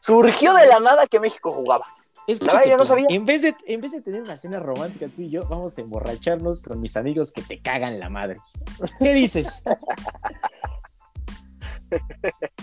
Surgió 0.00 0.54
de 0.54 0.66
la 0.66 0.80
nada 0.80 1.06
que 1.06 1.20
México 1.20 1.50
jugaba. 1.50 1.84
Verdad, 2.26 2.56
este 2.56 2.70
yo 2.70 2.76
no 2.76 2.84
sabía. 2.84 3.06
En 3.08 3.24
vez, 3.24 3.40
de, 3.40 3.54
en 3.66 3.80
vez 3.80 3.92
de 3.92 4.02
tener 4.02 4.20
una 4.20 4.36
cena 4.36 4.58
romántica 4.60 5.06
tú 5.14 5.22
y 5.22 5.30
yo, 5.30 5.46
vamos 5.48 5.78
a 5.78 5.80
emborracharnos 5.80 6.60
con 6.60 6.78
mis 6.80 6.94
amigos 6.96 7.32
que 7.32 7.40
te 7.40 7.58
cagan 7.62 7.98
la 7.98 8.10
madre. 8.10 8.36
¿Qué 8.98 9.14
dices? 9.14 9.62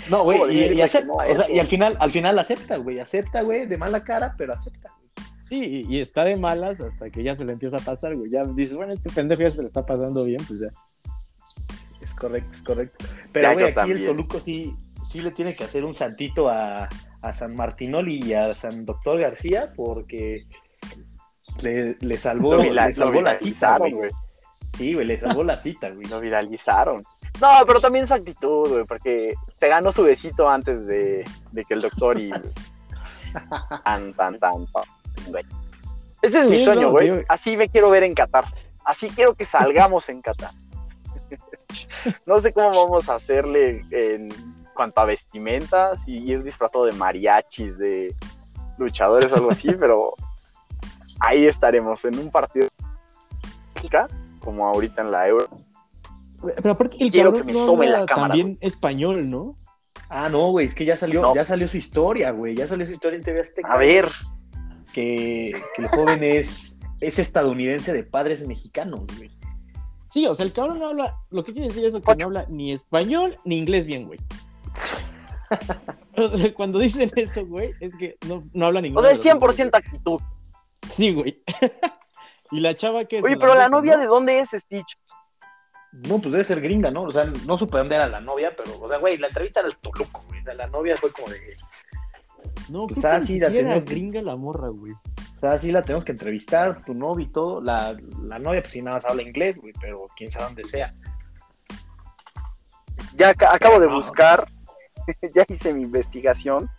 No, 0.10 0.24
güey, 0.24 0.38
¿Cómo 0.38 0.52
y, 0.52 0.56
decirle 0.56 0.74
y 0.74 0.78
que 0.78 0.84
acepta, 0.84 1.08
no 1.08 1.20
a 1.20 1.24
o 1.24 1.26
sea, 1.26 1.46
eso? 1.46 1.54
y 1.54 1.60
al 1.60 1.68
final, 1.68 1.98
al 2.00 2.12
final 2.12 2.38
acepta, 2.38 2.78
güey, 2.78 3.00
acepta, 3.00 3.42
güey, 3.42 3.66
de 3.66 3.78
mala 3.78 4.04
cara, 4.04 4.36
pero 4.38 4.54
acepta. 4.54 4.94
Sí, 5.46 5.86
y 5.88 5.98
y 5.98 6.02
está 6.02 6.24
de 6.24 6.38
malas 6.38 6.82
hasta 6.82 7.12
que 7.12 7.22
ya 7.22 7.36
se 7.36 7.46
le 7.46 7.52
empieza 7.54 7.78
a 7.78 7.82
pasar, 7.82 8.16
güey. 8.16 8.32
Ya 8.32 8.46
dices, 8.46 8.76
bueno, 8.76 8.94
este 8.94 9.12
pendejo 9.12 9.44
ya 9.44 9.52
se 9.52 9.62
le 9.62 9.68
está 9.68 9.86
pasando 9.86 10.24
bien, 10.24 10.44
pues 10.48 10.60
ya. 10.60 10.70
Es 12.02 12.16
correcto, 12.16 12.50
es 12.52 12.64
correcto. 12.64 13.06
Pero, 13.32 13.50
Ya, 13.50 13.54
güey, 13.54 13.66
aquí 13.68 13.92
el. 13.92 14.06
Toluco 14.08 14.40
sí, 14.40 14.76
sí 15.08 15.22
le 15.22 15.30
tiene 15.30 15.54
que 15.54 15.64
hacer 15.64 15.86
un 15.86 15.94
santito 15.94 16.50
a, 16.50 16.90
a 17.22 17.34
San 17.34 17.56
Martinoli 17.56 18.24
y 18.24 18.34
a 18.34 18.56
San 18.56 18.88
Doctor 18.88 19.20
García 19.20 19.68
porque 19.76 20.48
le, 21.62 21.96
le 22.00 22.18
salvó, 22.18 22.58
le 22.58 22.94
salvó 22.94 23.22
la 23.22 23.36
cita, 23.36 23.78
viralizaron, 23.78 23.92
güey. 23.92 23.94
güey. 23.94 24.12
Sí, 24.78 24.94
güey, 24.96 25.06
le 25.06 25.20
salvó 25.20 25.44
la 25.44 25.58
cita, 25.60 25.92
güey. 25.92 26.08
Lo 26.08 26.22
viralizaron. 26.22 27.04
No, 27.40 27.50
pero 27.68 27.80
también 27.80 28.08
su 28.08 28.16
actitud, 28.16 28.70
güey, 28.72 28.86
porque 28.86 29.36
se 29.58 29.68
ganó 29.68 29.92
su 29.92 30.02
besito 30.02 30.50
antes 30.50 30.88
de, 30.88 31.24
de 31.52 31.66
que 31.66 31.76
el 31.76 31.82
doctor 31.82 32.20
y. 32.20 32.32
Tan, 33.84 34.14
tan, 34.14 34.40
tan, 34.40 34.66
tan, 34.66 34.84
güey. 35.30 35.44
Ese 36.22 36.40
es 36.42 36.50
mi 36.50 36.60
sueño, 36.60 36.92
güey. 36.92 37.24
Así 37.28 37.58
me 37.58 37.70
quiero 37.70 37.90
ver 37.90 38.04
en 38.04 38.14
Qatar. 38.14 38.46
Así 38.84 39.10
quiero 39.10 39.36
que 39.36 39.46
salgamos 39.46 40.10
en 40.10 40.22
Qatar. 40.22 40.52
No 42.26 42.40
sé 42.40 42.54
cómo 42.54 42.70
vamos 42.70 43.10
a 43.10 43.16
hacerle 43.16 43.84
en 43.92 44.30
cuanto 44.76 45.02
a 45.02 45.06
vestimentas 45.06 46.08
y 46.08 46.18
ir 46.32 46.44
disfrazado 46.44 46.86
de 46.86 46.94
mariachis, 46.94 47.78
de 47.78 48.16
luchadores 48.78 49.32
o 49.34 49.36
algo 49.36 49.52
así, 49.52 49.74
pero 49.80 50.14
ahí 51.20 51.48
estaremos 51.48 52.06
en 52.06 52.20
un 52.20 52.30
partido 52.32 52.68
como 54.40 54.68
ahorita 54.68 55.02
en 55.02 55.12
la 55.12 55.28
Euro. 55.28 55.48
Pero 56.42 56.72
aparte, 56.72 56.98
el 57.00 57.12
Quiero 57.12 57.34
que 57.34 57.44
me 57.44 57.54
no 57.54 57.66
tome 57.66 57.88
la 57.88 58.06
cámara, 58.06 58.28
también 58.30 58.58
español, 58.62 59.30
¿no? 59.30 59.56
Ah, 60.10 60.30
no, 60.30 60.52
güey, 60.52 60.68
es 60.68 60.76
que 60.76 60.86
ya 60.86 60.96
salió, 60.96 61.22
No. 61.22 61.34
ya 61.34 61.46
salió 61.46 61.68
su 61.68 61.78
historia, 61.78 62.32
güey. 62.32 62.56
Ya 62.56 62.68
salió 62.68 62.86
su 62.86 62.92
historia 62.92 63.18
en 63.18 63.24
TV 63.24 63.40
Azteca. 63.40 63.74
A 63.74 63.78
ver, 63.78 64.12
Que, 64.96 65.52
que 65.76 65.82
el 65.82 65.88
joven 65.90 66.24
es, 66.24 66.80
es 67.02 67.20
estadounidense 67.20 67.92
de 67.92 68.04
padres 68.04 68.48
mexicanos, 68.48 69.10
güey. 69.18 69.30
Sí, 70.10 70.26
o 70.26 70.34
sea, 70.34 70.46
el 70.46 70.54
cabrón 70.54 70.80
no 70.80 70.88
habla. 70.88 71.18
Lo 71.30 71.44
que 71.44 71.52
quiere 71.52 71.68
decir 71.68 71.84
eso 71.84 72.02
que 72.02 72.10
Ocho. 72.10 72.20
no 72.20 72.26
habla 72.28 72.46
ni 72.48 72.72
español 72.72 73.38
ni 73.44 73.58
inglés 73.58 73.86
bien, 73.86 74.08
güey. 74.08 74.20
O 76.18 76.38
sea, 76.38 76.54
cuando 76.54 76.80
dicen 76.80 77.12
eso, 77.18 77.46
güey, 77.46 77.74
es 77.82 77.94
que 77.98 78.18
no, 78.26 78.48
no 78.54 78.68
hablan 78.68 78.86
o 78.86 78.88
inglés. 78.88 79.20
sea, 79.20 79.34
es 79.34 79.38
100% 79.42 79.70
actitud. 79.74 80.22
Sí, 80.88 81.14
güey. 81.14 81.44
y 82.52 82.62
la 82.62 82.74
chava 82.74 83.04
que 83.04 83.18
es. 83.18 83.26
Oye, 83.26 83.36
pero 83.36 83.54
la 83.54 83.68
novia 83.68 83.96
¿no? 83.96 84.02
de 84.02 84.08
dónde 84.08 84.40
es 84.40 84.52
Stitch? 84.52 84.96
No, 85.92 86.20
pues 86.20 86.32
debe 86.32 86.46
ser 86.46 86.62
gringa, 86.62 86.90
¿no? 86.90 87.04
O 87.04 87.12
sea, 87.12 87.26
no 87.26 87.58
supe 87.58 87.78
dónde 87.78 87.96
era 87.96 88.08
la 88.08 88.22
novia, 88.22 88.52
pero, 88.56 88.80
o 88.80 88.88
sea, 88.88 88.98
güey, 88.98 89.18
la 89.18 89.28
entrevista 89.28 89.60
era 89.60 89.68
el 89.68 89.76
Toluco, 89.76 90.24
güey. 90.30 90.40
O 90.40 90.44
sea, 90.44 90.54
la 90.54 90.68
novia 90.68 90.96
fue 90.96 91.12
como 91.12 91.28
de. 91.28 91.58
No, 92.70 92.88
Pues, 92.88 93.00
creo 93.00 93.12
que 93.12 93.16
ah, 93.18 93.20
ni 93.20 93.26
sí, 93.28 93.40
la 93.40 93.48
siquiera 93.48 93.70
tenemos- 93.70 93.86
gringa 93.90 94.22
la 94.22 94.36
morra, 94.36 94.70
güey. 94.70 94.94
O 94.94 95.40
sea, 95.40 95.60
sí 95.60 95.72
la 95.72 95.82
tenemos 95.84 96.04
que 96.06 96.12
entrevistar, 96.14 96.84
tu 96.86 96.94
novio 96.94 97.26
y 97.26 97.30
todo. 97.30 97.62
La, 97.62 97.96
la 98.24 98.40
novia, 98.40 98.62
pues 98.62 98.74
sí, 98.74 98.82
nada 98.82 98.98
más 98.98 99.06
habla 99.06 99.22
inglés, 99.22 99.58
güey, 99.58 99.74
pero 99.80 100.06
quién 100.16 100.32
sabe 100.32 100.46
dónde 100.46 100.64
sea. 100.64 100.92
Ya 103.16 103.34
ac- 103.34 103.48
acabo 103.54 103.80
de 103.80 103.88
No. 103.88 103.96
buscar, 103.96 104.48
ya 105.36 105.46
hice 105.48 105.74
mi 105.74 105.84
investigación. 105.84 106.70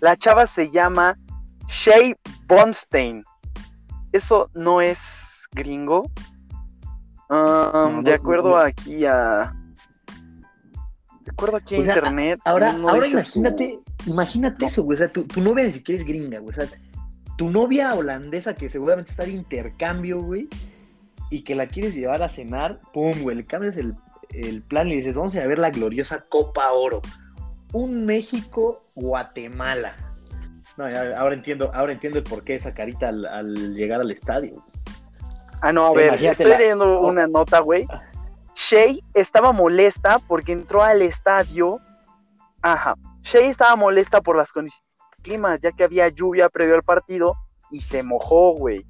La 0.00 0.16
chava 0.16 0.46
se 0.46 0.70
llama 0.70 1.16
Shay 1.66 2.14
Bonstein. 2.46 3.22
¿Eso 4.12 4.50
no 4.54 4.80
es 4.80 5.46
gringo? 5.52 6.10
No, 7.30 8.02
de 8.02 8.14
acuerdo 8.14 8.50
no. 8.50 8.56
aquí 8.56 9.04
a... 9.04 9.54
De 11.24 11.30
acuerdo 11.30 11.58
aquí 11.58 11.76
a 11.76 11.80
O 11.80 11.82
sea, 11.82 11.94
internet. 11.94 12.40
Ahora, 12.44 12.72
no 12.72 12.88
ahora 12.88 13.06
su- 13.06 13.42
imagínate, 14.08 14.64
eso, 14.64 14.82
güey. 14.82 14.96
O 14.96 14.98
sea, 14.98 15.08
tu, 15.08 15.24
tu 15.24 15.40
novia 15.40 15.64
ni 15.64 15.72
siquiera 15.72 16.00
es 16.00 16.06
gringa, 16.06 16.38
güey. 16.38 16.50
O 16.50 16.54
sea, 16.54 16.66
tu 17.36 17.50
novia 17.50 17.94
holandesa 17.94 18.54
que 18.54 18.68
seguramente 18.68 19.10
está 19.10 19.24
de 19.24 19.30
intercambio, 19.30 20.20
güey, 20.20 20.48
y 21.30 21.44
que 21.44 21.54
la 21.54 21.66
quieres 21.66 21.94
llevar 21.94 22.22
a 22.22 22.28
cenar, 22.28 22.80
pum, 22.92 23.12
güey, 23.22 23.36
le 23.36 23.46
cambias 23.46 23.76
el, 23.76 23.94
el 24.30 24.62
plan 24.62 24.86
y 24.88 24.90
le 24.90 24.96
dices, 24.96 25.14
vamos 25.14 25.34
a 25.34 25.38
ir 25.38 25.44
a 25.44 25.46
ver 25.46 25.58
la 25.58 25.70
gloriosa 25.70 26.24
Copa 26.28 26.72
Oro. 26.72 27.00
Un 27.72 28.06
México-Guatemala. 28.06 29.94
No, 30.76 30.88
ya, 30.88 31.18
ahora 31.18 31.34
entiendo, 31.34 31.70
ahora 31.74 31.92
entiendo 31.92 32.18
el 32.18 32.24
porqué 32.24 32.52
de 32.52 32.58
esa 32.58 32.74
carita 32.74 33.08
al, 33.08 33.26
al 33.26 33.74
llegar 33.74 34.00
al 34.00 34.10
estadio. 34.10 34.64
Ah, 35.60 35.72
no, 35.72 35.88
a 35.88 35.90
Sí, 35.90 35.96
ver, 35.96 36.24
estoy 36.24 36.46
leyendo 36.56 37.00
una 37.00 37.26
nota, 37.26 37.60
güey. 37.60 37.86
Shay 38.54 39.02
estaba 39.14 39.52
molesta 39.52 40.18
porque 40.26 40.52
entró 40.52 40.82
al 40.82 41.02
estadio. 41.02 41.80
Ajá. 42.62 42.94
Shay 43.22 43.46
estaba 43.46 43.76
molesta 43.76 44.20
por 44.20 44.36
las 44.36 44.52
condiciones 44.52 44.84
del 45.16 45.22
clima, 45.22 45.56
ya 45.60 45.72
que 45.72 45.84
había 45.84 46.08
lluvia 46.08 46.48
previo 46.48 46.74
al 46.74 46.82
partido 46.82 47.34
y 47.70 47.80
se 47.80 48.02
mojó, 48.02 48.52
güey. 48.52 48.84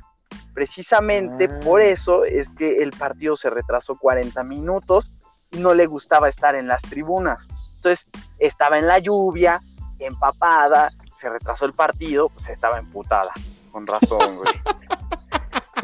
Precisamente 0.55 1.45
Ah. 1.53 1.61
por 1.65 1.81
eso 1.81 2.25
es 2.25 2.51
que 2.51 2.77
el 2.77 2.91
partido 2.93 3.37
se 3.37 3.51
retrasó 3.51 3.97
40 3.97 4.43
minutos 4.45 5.13
y 5.51 5.59
no 5.59 5.75
le 5.75 5.87
gustaba 5.87 6.29
estar 6.29 6.55
en 6.55 6.67
las 6.69 6.83
tribunas. 6.83 7.49
Entonces, 7.77 8.07
estaba 8.39 8.79
en 8.79 8.87
la 8.87 8.99
lluvia, 8.99 9.61
empapada, 10.01 10.91
se 11.15 11.29
retrasó 11.31 11.65
el 11.65 11.73
partido, 11.75 12.29
pues 12.29 12.49
estaba 12.49 12.79
emputada. 12.79 13.31
Con 13.73 13.87
razón, 13.87 14.37
güey. 14.37 14.53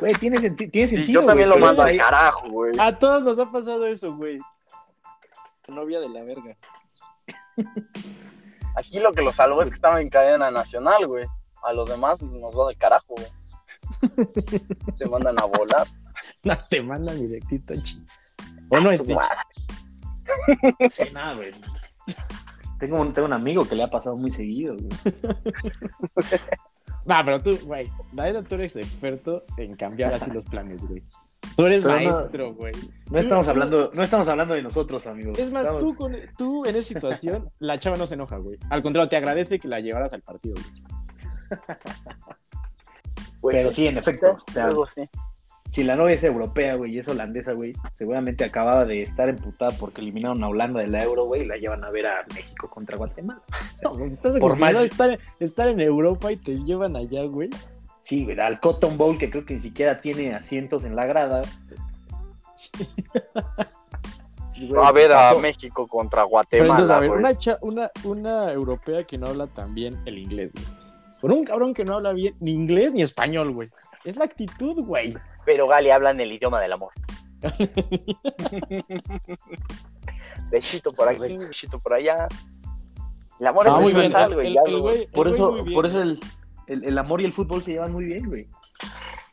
Güey, 0.01 0.12
tiene, 0.16 0.38
senti- 0.40 0.68
tiene 0.70 0.88
Sí, 0.88 0.97
sentido. 0.97 1.20
yo 1.20 1.27
también 1.27 1.49
güey, 1.49 1.61
lo 1.61 1.64
mando 1.66 1.83
al 1.85 1.97
carajo, 1.97 2.49
güey. 2.51 2.73
A 2.81 2.99
todos 2.99 3.23
nos 3.23 3.38
ha 3.38 3.51
pasado 3.51 3.87
eso, 3.87 4.14
güey. 4.16 4.40
Tu 5.62 5.73
novia 5.73 6.01
de 6.01 6.09
la 6.09 6.23
verga. 6.25 6.57
Aquí 8.77 8.99
lo 9.01 9.12
que 9.12 9.23
lo 9.23 9.33
salvó 9.33 9.62
es 9.62 9.69
que 9.69 9.75
estaba 9.77 10.01
en 10.01 10.09
cadena 10.09 10.51
nacional, 10.51 11.07
güey. 11.07 11.27
A 11.62 11.73
los 11.73 11.88
demás 11.88 12.23
nos 12.23 12.55
va 12.59 12.67
del 12.69 12.77
carajo, 12.77 13.14
güey. 13.14 13.29
Te 14.99 15.07
mandan 15.07 15.38
a 15.40 15.45
volar. 15.45 15.87
No, 16.43 16.57
te 16.69 16.83
mandan 16.83 17.19
directito, 17.21 17.75
chi. 17.83 18.05
O 18.71 18.81
no 18.81 18.90
es. 18.90 19.03
Sí, 20.90 21.05
nada, 21.12 21.35
güey. 21.35 21.53
Tengo, 22.79 23.01
un- 23.01 23.12
tengo 23.12 23.27
un 23.27 23.33
amigo 23.33 23.67
que 23.67 23.75
le 23.75 23.83
ha 23.85 23.90
pasado 23.90 24.17
muy 24.17 24.31
seguido, 24.31 24.77
güey. 24.77 24.88
Va, 27.11 27.23
pero 27.25 27.43
tú, 27.43 27.59
güey, 27.64 27.90
la 28.12 28.43
tú 28.43 28.55
eres 28.55 28.77
experto 28.77 29.45
en 29.59 29.75
cambiar 29.75 30.14
así 30.14 30.31
los 30.31 30.45
planes, 30.47 30.87
güey. 30.88 31.03
Tú 31.57 31.67
eres 31.67 31.83
Pero 31.83 32.01
no- 32.01 32.11
maestro, 32.11 32.55
güey. 32.55 32.73
No 33.11 33.19
estamos 33.19 33.47
hablando, 33.49 33.90
no 33.95 34.03
estamos 34.03 34.27
hablando 34.29 34.55
de 34.55 34.62
nosotros, 34.62 35.07
amigos. 35.07 35.38
Es 35.38 35.53
más, 35.53 35.62
Estamos- 35.64 35.83
tú, 35.83 35.95
con, 35.95 36.17
tú 36.37 36.64
en 36.67 36.75
esa 36.77 36.88
situación, 36.95 37.49
la 37.61 37.79
chava 37.79 37.97
no 37.97 38.07
se 38.07 38.14
enoja, 38.14 38.38
güey. 38.38 38.59
Al 38.71 38.83
contrario, 38.83 39.09
te 39.09 39.17
agradece 39.17 39.59
que 39.59 39.69
la 39.69 39.81
llevaras 39.81 40.12
al 40.12 40.23
partido, 40.23 40.55
güey. 40.55 41.61
Pues 43.40 43.57
Pero 43.57 43.73
sí, 43.73 43.87
en 43.87 43.99
efecto. 43.99 44.38
O 44.49 44.53
sea, 44.53 44.71
si 45.71 45.83
la 45.85 45.97
novia 45.97 46.14
es 46.14 46.25
europea, 46.25 46.77
güey, 46.77 46.95
y 46.95 46.99
es 47.01 47.09
holandesa, 47.09 47.53
güey, 47.53 47.75
seguramente 47.95 48.43
acababa 48.45 48.85
de 48.87 49.03
estar 49.03 49.29
emputada 49.29 49.71
porque 49.79 50.01
eliminaron 50.01 50.43
a 50.45 50.49
Holanda 50.49 50.81
de 50.81 50.87
la 50.87 51.03
Euro, 51.03 51.25
güey, 51.27 51.43
y 51.43 51.47
la 51.47 51.57
llevan 51.57 51.85
a 51.85 51.90
ver 51.90 52.07
a 52.07 52.25
México 52.35 52.71
contra 52.71 52.97
Guatemala. 52.97 53.43
No, 53.85 53.97
güey, 53.99 54.11
estás 54.12 54.38
Por 54.38 54.59
mal- 54.59 54.77
estar, 54.85 55.19
estar 55.40 55.69
en 55.69 55.81
Europa 55.81 56.33
y 56.33 56.37
te 56.37 56.55
llevan 56.64 56.97
allá, 56.97 57.25
güey. 57.25 57.51
Sí, 58.05 58.25
güey, 58.25 58.38
al 58.38 58.61
Cotton 58.61 58.97
Bowl, 58.97 59.19
que 59.19 59.29
creo 59.31 59.45
que 59.45 59.55
ni 59.55 59.61
siquiera 59.61 59.99
tiene 60.01 60.35
asientos 60.35 60.85
en 60.85 60.95
la 60.95 61.07
grada. 61.07 61.43
A 64.81 64.93
ver 64.93 65.12
a 65.12 65.31
pasó- 65.31 65.40
México 65.40 65.88
contra 65.88 66.21
Pero 66.23 66.29
Guatemala, 66.29 66.71
entonces, 66.71 66.90
a 66.95 67.01
ver, 67.01 67.11
una, 67.11 67.37
cha- 67.37 67.59
una, 67.61 67.90
una 68.05 68.53
europea 68.53 69.03
que 69.03 69.19
no 69.19 69.27
habla 69.27 69.49
tan 69.49 69.75
bien 69.75 70.01
el 70.07 70.17
inglés, 70.17 70.53
güey. 70.55 70.64
Con 71.21 71.33
un 71.33 71.45
cabrón 71.45 71.75
que 71.75 71.85
no 71.85 71.97
habla 71.97 72.12
bien 72.12 72.37
ni 72.38 72.53
inglés 72.53 72.93
ni 72.93 73.03
español, 73.03 73.51
güey. 73.53 73.69
Es 74.05 74.17
la 74.17 74.27
actitud, 74.27 74.85
güey. 74.85 75.17
Pero 75.45 75.67
Gali 75.67 75.90
habla 75.90 76.12
en 76.12 76.21
el 76.21 76.31
idioma 76.33 76.61
del 76.61 76.73
amor. 76.73 76.93
besito 80.51 80.93
por 80.93 81.09
aquí, 81.09 81.37
besito 81.37 81.79
por 81.81 81.95
allá. 81.95 82.29
El 83.40 83.47
amor 83.49 83.67
es 83.67 83.73
Ah, 83.75 83.81
muy 83.81 83.93
bien. 83.93 84.12
güey. 84.81 85.07
Por 85.09 85.27
eso, 85.29 85.51
muy 85.53 85.62
bien, 85.62 85.75
por 85.75 85.87
eso 85.87 86.01
el, 86.01 86.21
el, 86.66 86.85
el 86.85 86.98
amor 86.98 87.20
y 87.20 87.24
el 87.24 87.33
fútbol 87.33 87.62
se 87.62 87.72
llevan 87.72 87.92
muy 87.92 88.05
bien, 88.05 88.27
güey. 88.29 88.48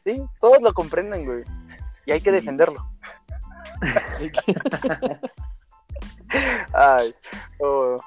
Sí, 0.03 0.21
todos 0.39 0.61
lo 0.61 0.73
comprenden, 0.73 1.25
güey. 1.25 1.43
Y 2.05 2.11
hay 2.11 2.21
que 2.21 2.29
Sí. 2.31 2.35
defenderlo. 2.35 2.85
Ay, 6.73 7.13
oh. 7.59 7.97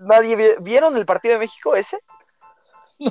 ¿Nadie 0.00 0.36
vi- 0.36 0.56
vieron 0.62 0.96
el 0.96 1.06
partido 1.06 1.34
de 1.34 1.40
México 1.40 1.74
ese? 1.76 1.98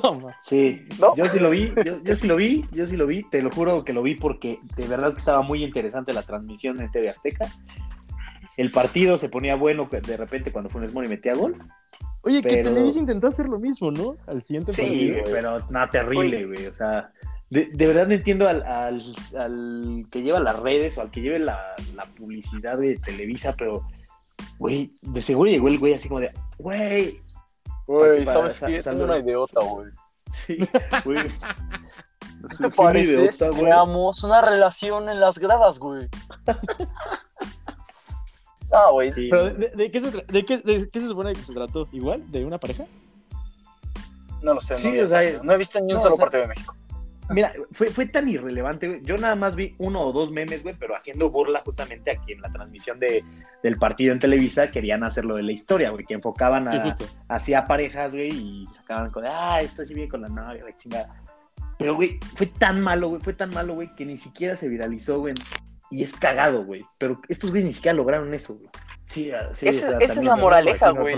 No, 0.02 0.14
man. 0.20 0.34
Sí, 0.42 0.86
¿No? 1.00 1.16
yo 1.16 1.26
sí 1.28 1.38
lo 1.38 1.48
vi, 1.50 1.72
yo, 1.84 2.02
yo 2.02 2.14
sí 2.14 2.26
lo 2.26 2.36
vi, 2.36 2.62
yo 2.72 2.86
sí 2.86 2.96
lo 2.96 3.06
vi, 3.06 3.22
te 3.24 3.40
lo 3.40 3.50
juro 3.50 3.84
que 3.84 3.94
lo 3.94 4.02
vi 4.02 4.14
porque 4.16 4.60
de 4.76 4.86
verdad 4.86 5.12
que 5.12 5.18
estaba 5.18 5.40
muy 5.40 5.64
interesante 5.64 6.12
la 6.12 6.22
transmisión 6.22 6.78
en 6.80 6.90
TV 6.90 7.08
Azteca. 7.08 7.46
El 8.58 8.70
partido 8.72 9.16
se 9.18 9.28
ponía 9.30 9.54
bueno 9.54 9.88
de 9.90 10.16
repente 10.16 10.52
cuando 10.52 10.68
Funes 10.68 10.92
Mori 10.92 11.08
metía 11.08 11.32
gol. 11.32 11.54
Oye, 12.22 12.42
que 12.42 12.58
Televisa 12.58 12.98
intentó 12.98 13.28
hacer 13.28 13.46
lo 13.48 13.58
mismo, 13.58 13.90
¿no? 13.90 14.16
Al 14.26 14.42
siguiente 14.42 14.72
Sí, 14.72 14.82
partido. 14.82 15.20
güey. 15.22 15.32
pero 15.32 15.70
nada 15.70 15.88
terrible, 15.90 16.36
Oye. 16.38 16.46
güey. 16.46 16.66
O 16.66 16.74
sea, 16.74 17.10
de, 17.50 17.66
de 17.72 17.86
verdad 17.86 18.06
no 18.08 18.14
entiendo 18.14 18.48
al, 18.48 18.62
al, 18.64 19.00
al 19.38 20.06
que 20.10 20.22
lleva 20.22 20.40
las 20.40 20.58
redes 20.58 20.98
o 20.98 21.02
al 21.02 21.10
que 21.10 21.20
lleve 21.22 21.38
la, 21.38 21.74
la 21.94 22.02
publicidad 22.18 22.76
de 22.78 22.96
Televisa, 22.96 23.54
pero, 23.56 23.86
güey, 24.58 24.90
de 25.02 25.22
seguro 25.22 25.48
llegó 25.50 25.68
el 25.68 25.78
güey 25.78 25.94
así 25.94 26.08
como 26.08 26.20
de, 26.20 26.32
güey, 26.58 27.22
Güey, 27.86 28.26
¿sabes 28.26 28.54
sa- 28.56 28.66
qué? 28.66 28.76
Es 28.78 28.86
una 28.88 29.18
idiota, 29.18 29.60
güey. 29.64 29.90
sí, 30.46 30.58
güey. 31.06 31.28
¿Qué 31.28 32.54
Surgió 32.56 32.70
te 32.70 32.76
parece? 32.76 33.14
un 33.16 33.20
idiota, 33.22 33.48
güey. 33.50 33.62
Creamos 33.62 34.24
una 34.24 34.40
relación 34.42 35.08
en 35.08 35.20
las 35.20 35.38
gradas, 35.38 35.78
güey. 35.78 36.08
No, 38.72 38.92
güey. 38.92 39.12
Sí, 39.12 39.28
Pero, 39.30 39.50
¿de, 39.50 39.68
de 39.70 39.90
qué 39.90 40.00
se 40.00 40.10
de 40.10 40.44
qué, 40.44 40.58
de 40.58 40.88
qué 40.90 41.00
se 41.00 41.08
supone 41.08 41.32
que 41.32 41.40
se 41.40 41.54
trató? 41.54 41.88
¿Igual? 41.92 42.30
¿De 42.30 42.44
una 42.44 42.58
pareja? 42.58 42.84
No 44.42 44.54
lo 44.54 44.60
sé. 44.60 44.76
Sí, 44.76 44.92
no, 44.92 45.06
o 45.06 45.08
sea, 45.08 45.22
no 45.42 45.52
he 45.52 45.56
visto 45.58 45.78
ni 45.80 45.92
un 45.92 45.96
no, 45.96 46.00
solo 46.00 46.14
o 46.14 46.16
sea, 46.16 46.24
partido 46.24 46.42
de 46.42 46.48
México. 46.48 46.74
Mira, 47.30 47.52
fue, 47.72 47.88
fue 47.88 48.06
tan 48.06 48.26
irrelevante, 48.28 48.88
güey. 48.88 49.02
Yo 49.02 49.16
nada 49.18 49.34
más 49.34 49.54
vi 49.54 49.74
uno 49.78 50.00
o 50.00 50.12
dos 50.12 50.30
memes, 50.30 50.62
güey, 50.62 50.74
pero 50.78 50.96
haciendo 50.96 51.30
burla 51.30 51.60
justamente 51.62 52.10
aquí 52.10 52.32
en 52.32 52.40
la 52.40 52.50
transmisión 52.50 52.98
de, 52.98 53.22
del 53.62 53.76
partido 53.76 54.14
en 54.14 54.18
Televisa 54.18 54.70
querían 54.70 55.04
hacerlo 55.04 55.34
de 55.36 55.42
la 55.42 55.52
historia, 55.52 55.90
güey, 55.90 56.06
que 56.06 56.14
enfocaban 56.14 56.66
Sí, 56.66 56.76
a, 56.76 56.82
justo. 56.82 57.04
hacia 57.28 57.64
parejas, 57.66 58.14
güey, 58.14 58.30
y 58.32 58.68
acababan 58.80 59.10
con, 59.10 59.24
ah, 59.26 59.58
esto 59.60 59.84
sí 59.84 59.92
viene 59.92 60.08
con 60.08 60.22
la 60.22 60.28
novia, 60.28 60.64
la 60.64 60.74
chingada. 60.76 61.22
Pero, 61.78 61.96
güey, 61.96 62.18
fue 62.34 62.46
tan 62.46 62.80
malo, 62.80 63.10
güey, 63.10 63.20
fue 63.20 63.34
tan 63.34 63.50
malo, 63.50 63.74
güey, 63.74 63.94
que 63.94 64.06
ni 64.06 64.16
siquiera 64.16 64.56
se 64.56 64.68
viralizó, 64.68 65.20
güey. 65.20 65.34
Y 65.90 66.02
es 66.02 66.16
cagado, 66.16 66.64
güey. 66.64 66.84
Pero 66.98 67.20
estos 67.28 67.50
güeyes 67.50 67.68
ni 67.68 67.74
siquiera 67.74 67.96
lograron 67.96 68.32
eso, 68.34 68.54
güey. 68.54 68.68
Sí, 69.04 69.30
ah, 69.30 69.50
sí, 69.54 69.68
Esa- 69.68 69.86
o 69.86 69.90
sea, 69.90 69.98
esa 70.00 70.20
es 70.20 70.26
la 70.26 70.36
moraleja, 70.36 70.90
güey. 70.90 71.16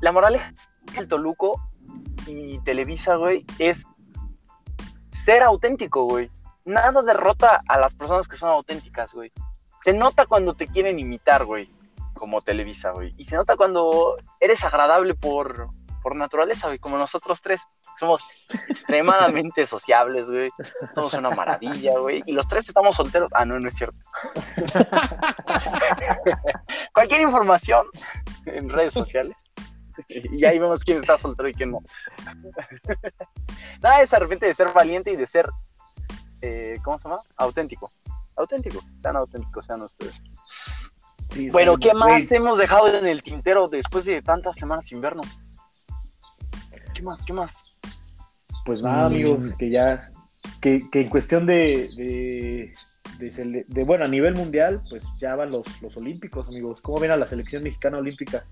La 0.00 0.12
moraleja 0.12 0.52
del 0.94 1.08
Toluco 1.08 1.60
y 2.26 2.58
Televisa, 2.60 3.16
güey, 3.16 3.44
es 3.58 3.86
ser 5.12 5.42
auténtico, 5.42 6.04
güey. 6.04 6.30
Nada 6.64 7.02
derrota 7.02 7.60
a 7.68 7.78
las 7.78 7.94
personas 7.94 8.28
que 8.28 8.36
son 8.36 8.50
auténticas, 8.50 9.12
güey. 9.12 9.32
Se 9.82 9.92
nota 9.92 10.26
cuando 10.26 10.54
te 10.54 10.66
quieren 10.66 10.98
imitar, 10.98 11.44
güey, 11.44 11.70
como 12.14 12.40
Televisa, 12.40 12.90
güey. 12.90 13.14
Y 13.16 13.24
se 13.24 13.36
nota 13.36 13.56
cuando 13.56 14.16
eres 14.40 14.64
agradable 14.64 15.14
por, 15.14 15.70
por 16.02 16.16
naturaleza, 16.16 16.66
güey, 16.68 16.78
como 16.78 16.96
nosotros 16.98 17.40
tres. 17.42 17.62
Somos 17.98 18.22
extremadamente 18.68 19.66
sociables, 19.66 20.30
güey. 20.30 20.50
Somos 20.94 21.12
una 21.14 21.30
maravilla, 21.30 21.98
güey. 21.98 22.22
Y 22.26 22.32
los 22.32 22.46
tres 22.48 22.68
estamos 22.68 22.96
solteros. 22.96 23.30
Ah, 23.34 23.44
no, 23.44 23.58
no 23.58 23.68
es 23.68 23.74
cierto. 23.74 23.98
Cualquier 26.94 27.20
información 27.22 27.84
en 28.46 28.68
redes 28.68 28.94
sociales. 28.94 29.36
Y 30.08 30.44
ahí 30.44 30.58
vemos 30.58 30.82
quién 30.82 30.98
está 30.98 31.18
soltero 31.18 31.48
y 31.48 31.54
quién 31.54 31.72
no. 31.72 31.80
Nada 33.82 34.02
es 34.02 34.10
de 34.10 34.18
repente 34.18 34.46
de 34.46 34.54
ser 34.54 34.72
valiente 34.72 35.10
y 35.10 35.16
de 35.16 35.26
ser, 35.26 35.48
eh, 36.40 36.76
¿cómo 36.82 36.98
se 36.98 37.08
llama? 37.08 37.22
Auténtico. 37.36 37.92
Auténtico. 38.36 38.80
Tan 39.02 39.16
auténticos 39.16 39.66
sean 39.66 39.82
ustedes. 39.82 40.14
Sí, 41.30 41.48
Bueno, 41.50 41.74
sí, 41.74 41.80
¿qué 41.80 41.92
güey. 41.92 42.14
más 42.14 42.32
hemos 42.32 42.58
dejado 42.58 42.88
en 42.88 43.06
el 43.06 43.22
tintero 43.22 43.68
después 43.68 44.04
de 44.04 44.22
tantas 44.22 44.56
semanas 44.56 44.86
sin 44.86 45.00
vernos? 45.00 45.38
¿Qué 47.00 47.06
más? 47.06 47.24
¿Qué 47.24 47.32
más? 47.32 47.64
Pues 48.66 48.82
nada, 48.82 49.04
Mm. 49.04 49.06
amigos, 49.06 49.54
que 49.58 49.70
ya, 49.70 50.10
que, 50.60 50.82
que 50.92 51.00
en 51.00 51.08
cuestión 51.08 51.46
de, 51.46 51.88
de, 51.96 52.74
de 53.18 53.64
de, 53.68 53.84
bueno, 53.84 54.04
a 54.04 54.08
nivel 54.08 54.34
mundial, 54.34 54.82
pues 54.90 55.06
ya 55.18 55.34
van 55.34 55.50
los, 55.50 55.64
los 55.80 55.96
olímpicos, 55.96 56.46
amigos. 56.48 56.82
¿Cómo 56.82 57.00
ven 57.00 57.10
a 57.10 57.16
la 57.16 57.26
selección 57.26 57.62
mexicana 57.62 57.96
olímpica? 57.96 58.44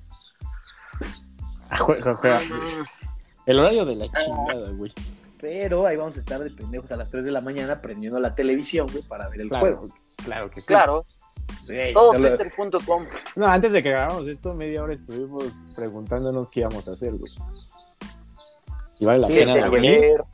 Ah, 1.68 1.76
juega, 1.76 2.14
juega. 2.14 2.40
El 3.44 3.58
horario 3.60 3.84
de 3.84 3.96
la 3.96 4.06
chingada, 4.06 4.70
güey. 4.70 4.94
Pero 5.38 5.86
ahí 5.86 5.96
vamos 5.98 6.16
a 6.16 6.20
estar 6.20 6.40
de 6.40 6.48
pendejos 6.50 6.90
a 6.90 6.96
las 6.96 7.10
3 7.10 7.26
de 7.26 7.30
la 7.30 7.42
mañana 7.42 7.82
prendiendo 7.82 8.18
la 8.18 8.34
televisión, 8.34 8.86
güey, 8.90 9.02
para 9.02 9.28
ver 9.28 9.42
el 9.42 9.48
Claro, 9.50 9.76
juego. 9.76 9.94
claro 10.24 10.50
que 10.50 10.62
sí. 10.62 10.68
Claro, 10.68 11.04
Güey, 11.66 11.92
todo. 11.92 12.12
No, 13.36 13.46
antes 13.46 13.72
de 13.72 13.82
que 13.82 13.90
grabáramos 13.90 14.26
esto, 14.26 14.54
media 14.54 14.82
hora 14.82 14.92
estuvimos 14.94 15.58
preguntándonos 15.76 16.50
qué 16.50 16.60
íbamos 16.60 16.88
a 16.88 16.92
hacer, 16.92 17.12
güey. 17.14 17.32
Si 18.98 19.04
vale 19.04 19.20
la 19.20 19.28
Sí, 19.28 19.34
pena 19.34 19.70
ver. 19.70 20.24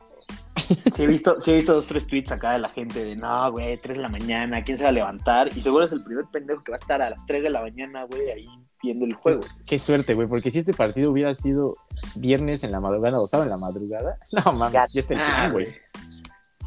Sí 0.95 1.03
he, 1.03 1.07
visto, 1.07 1.39
sí 1.39 1.51
he 1.51 1.55
visto 1.55 1.73
dos, 1.75 1.85
tres 1.85 2.07
tweets 2.07 2.31
acá 2.31 2.53
de 2.53 2.59
la 2.59 2.69
gente 2.69 3.03
de 3.03 3.15
no, 3.15 3.51
güey, 3.51 3.77
3 3.77 3.97
de 3.97 4.01
la 4.01 4.09
mañana, 4.09 4.63
¿quién 4.63 4.75
se 4.77 4.85
va 4.85 4.89
a 4.89 4.93
levantar? 4.93 5.49
Y 5.55 5.61
seguro 5.61 5.85
es 5.85 5.91
el 5.91 6.03
primer 6.03 6.25
pendejo 6.31 6.63
que 6.63 6.71
va 6.71 6.77
a 6.77 6.79
estar 6.79 6.99
a 7.01 7.11
las 7.11 7.23
3 7.27 7.43
de 7.43 7.49
la 7.51 7.61
mañana, 7.61 8.05
güey, 8.05 8.31
ahí 8.31 8.47
viendo 8.81 9.05
el 9.05 9.13
juego. 9.13 9.41
Qué 9.67 9.77
suerte, 9.77 10.15
güey, 10.15 10.27
porque 10.27 10.49
si 10.49 10.59
este 10.59 10.73
partido 10.73 11.11
hubiera 11.11 11.35
sido 11.35 11.75
viernes 12.15 12.63
en 12.63 12.71
la 12.71 12.79
madrugada 12.79 13.19
o 13.19 13.27
sábado 13.27 13.45
en 13.45 13.51
la 13.51 13.57
madrugada, 13.57 14.17
no 14.31 14.51
mames, 14.53 14.93
Ya 14.93 14.99
está 14.99 15.45
el 15.45 15.51
güey. 15.51 15.75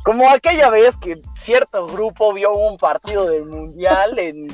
Como 0.05 0.31
aquella 0.31 0.71
vez 0.71 0.97
que 0.99 1.21
cierto 1.37 1.87
grupo 1.89 2.33
vio 2.33 2.55
un 2.55 2.77
partido 2.77 3.27
del 3.27 3.47
mundial 3.47 4.19
en, 4.21 4.47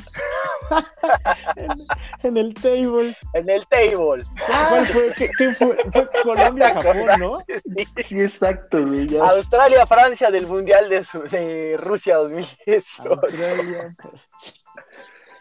En 2.22 2.36
el 2.36 2.54
table. 2.54 3.14
en 3.34 3.50
el 3.50 3.66
table. 3.66 4.24
¿Cuál 4.46 4.86
fue? 4.88 5.12
¿Qué, 5.16 5.30
qué 5.38 5.54
fue? 5.54 5.76
Fue 5.92 6.08
Colombia-Japón, 6.22 7.20
¿no? 7.20 7.38
Sí. 7.46 7.86
Sí, 8.02 8.20
exacto, 8.20 8.84
güey. 8.86 9.08
ya. 9.08 9.24
Australia, 9.30 9.86
Francia 9.86 10.30
del 10.30 10.46
mundial 10.46 10.88
de, 10.88 11.04
su- 11.04 11.22
de 11.22 11.76
Rusia 11.78 12.16
2018. 12.16 13.02
Australia. 13.12 13.94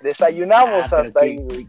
Desayunamos 0.01 0.91
Ah, 0.91 0.99
hasta 0.99 1.21
qué- 1.21 1.25
ahí, 1.25 1.37
güey. 1.37 1.67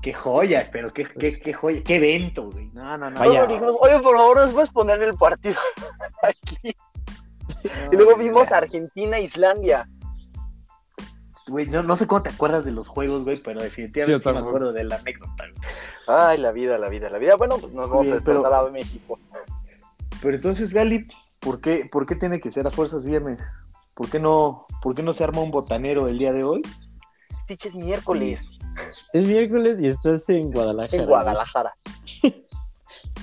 Qué 0.00 0.12
joya, 0.14 0.68
pero 0.70 0.92
qué, 0.92 1.06
qué, 1.18 1.40
qué 1.40 1.52
joya, 1.52 1.82
qué 1.84 1.96
evento, 1.96 2.50
güey. 2.50 2.66
No, 2.72 2.96
no, 2.96 3.10
no. 3.10 3.18
Vaya. 3.18 3.46
Dijimos, 3.46 3.76
oye, 3.80 3.98
por 3.98 4.16
favor, 4.16 4.36
¿nos 4.38 4.52
puedes 4.52 4.70
poner 4.70 5.02
el 5.02 5.14
partido 5.14 5.56
aquí? 6.22 6.74
No, 7.64 7.92
Y 7.92 7.96
luego 7.96 8.16
vimos 8.16 8.48
ya. 8.48 8.58
Argentina, 8.58 9.18
Islandia. 9.18 9.88
Güey, 11.48 11.66
no, 11.66 11.82
no 11.82 11.96
sé 11.96 12.06
cómo 12.06 12.22
te 12.22 12.30
acuerdas 12.30 12.64
de 12.64 12.72
los 12.72 12.88
juegos, 12.88 13.24
güey, 13.24 13.40
pero 13.42 13.60
definitivamente 13.62 14.22
sí, 14.22 14.32
me 14.34 14.38
acuerdo 14.40 14.72
de 14.72 14.84
la 14.84 14.96
anécdota. 14.96 15.44
güey. 15.44 15.70
Ay, 16.06 16.38
la 16.38 16.52
vida, 16.52 16.78
la 16.78 16.88
vida, 16.88 17.08
la 17.10 17.18
vida. 17.18 17.36
Bueno, 17.36 17.56
pues 17.58 17.72
nos 17.72 17.88
vamos 17.88 18.06
a 18.08 18.10
Oye, 18.12 18.20
pero- 18.24 18.40
despertar 18.42 18.66
a 18.66 18.70
México. 18.70 19.18
Pero 20.20 20.34
entonces, 20.36 20.72
Gali, 20.72 21.06
¿por 21.38 21.60
qué, 21.60 21.88
¿por 21.90 22.04
qué 22.06 22.16
tiene 22.16 22.40
que 22.40 22.50
ser 22.52 22.66
a 22.66 22.70
fuerzas 22.70 23.02
viernes? 23.04 23.40
¿Por 23.94 24.08
qué 24.10 24.18
no, 24.18 24.66
por 24.82 24.94
qué 24.94 25.02
no 25.02 25.12
se 25.12 25.24
arma 25.24 25.40
un 25.40 25.50
botanero 25.50 26.08
el 26.08 26.18
día 26.18 26.32
de 26.32 26.44
hoy? 26.44 26.62
Stitch 27.42 27.66
es 27.66 27.74
miércoles 27.76 28.50
Es 29.14 29.26
miércoles 29.26 29.80
y 29.80 29.86
estás 29.86 30.28
en 30.28 30.50
Guadalajara. 30.52 31.02
en. 31.02 31.08
Guadalajara. 31.08 31.72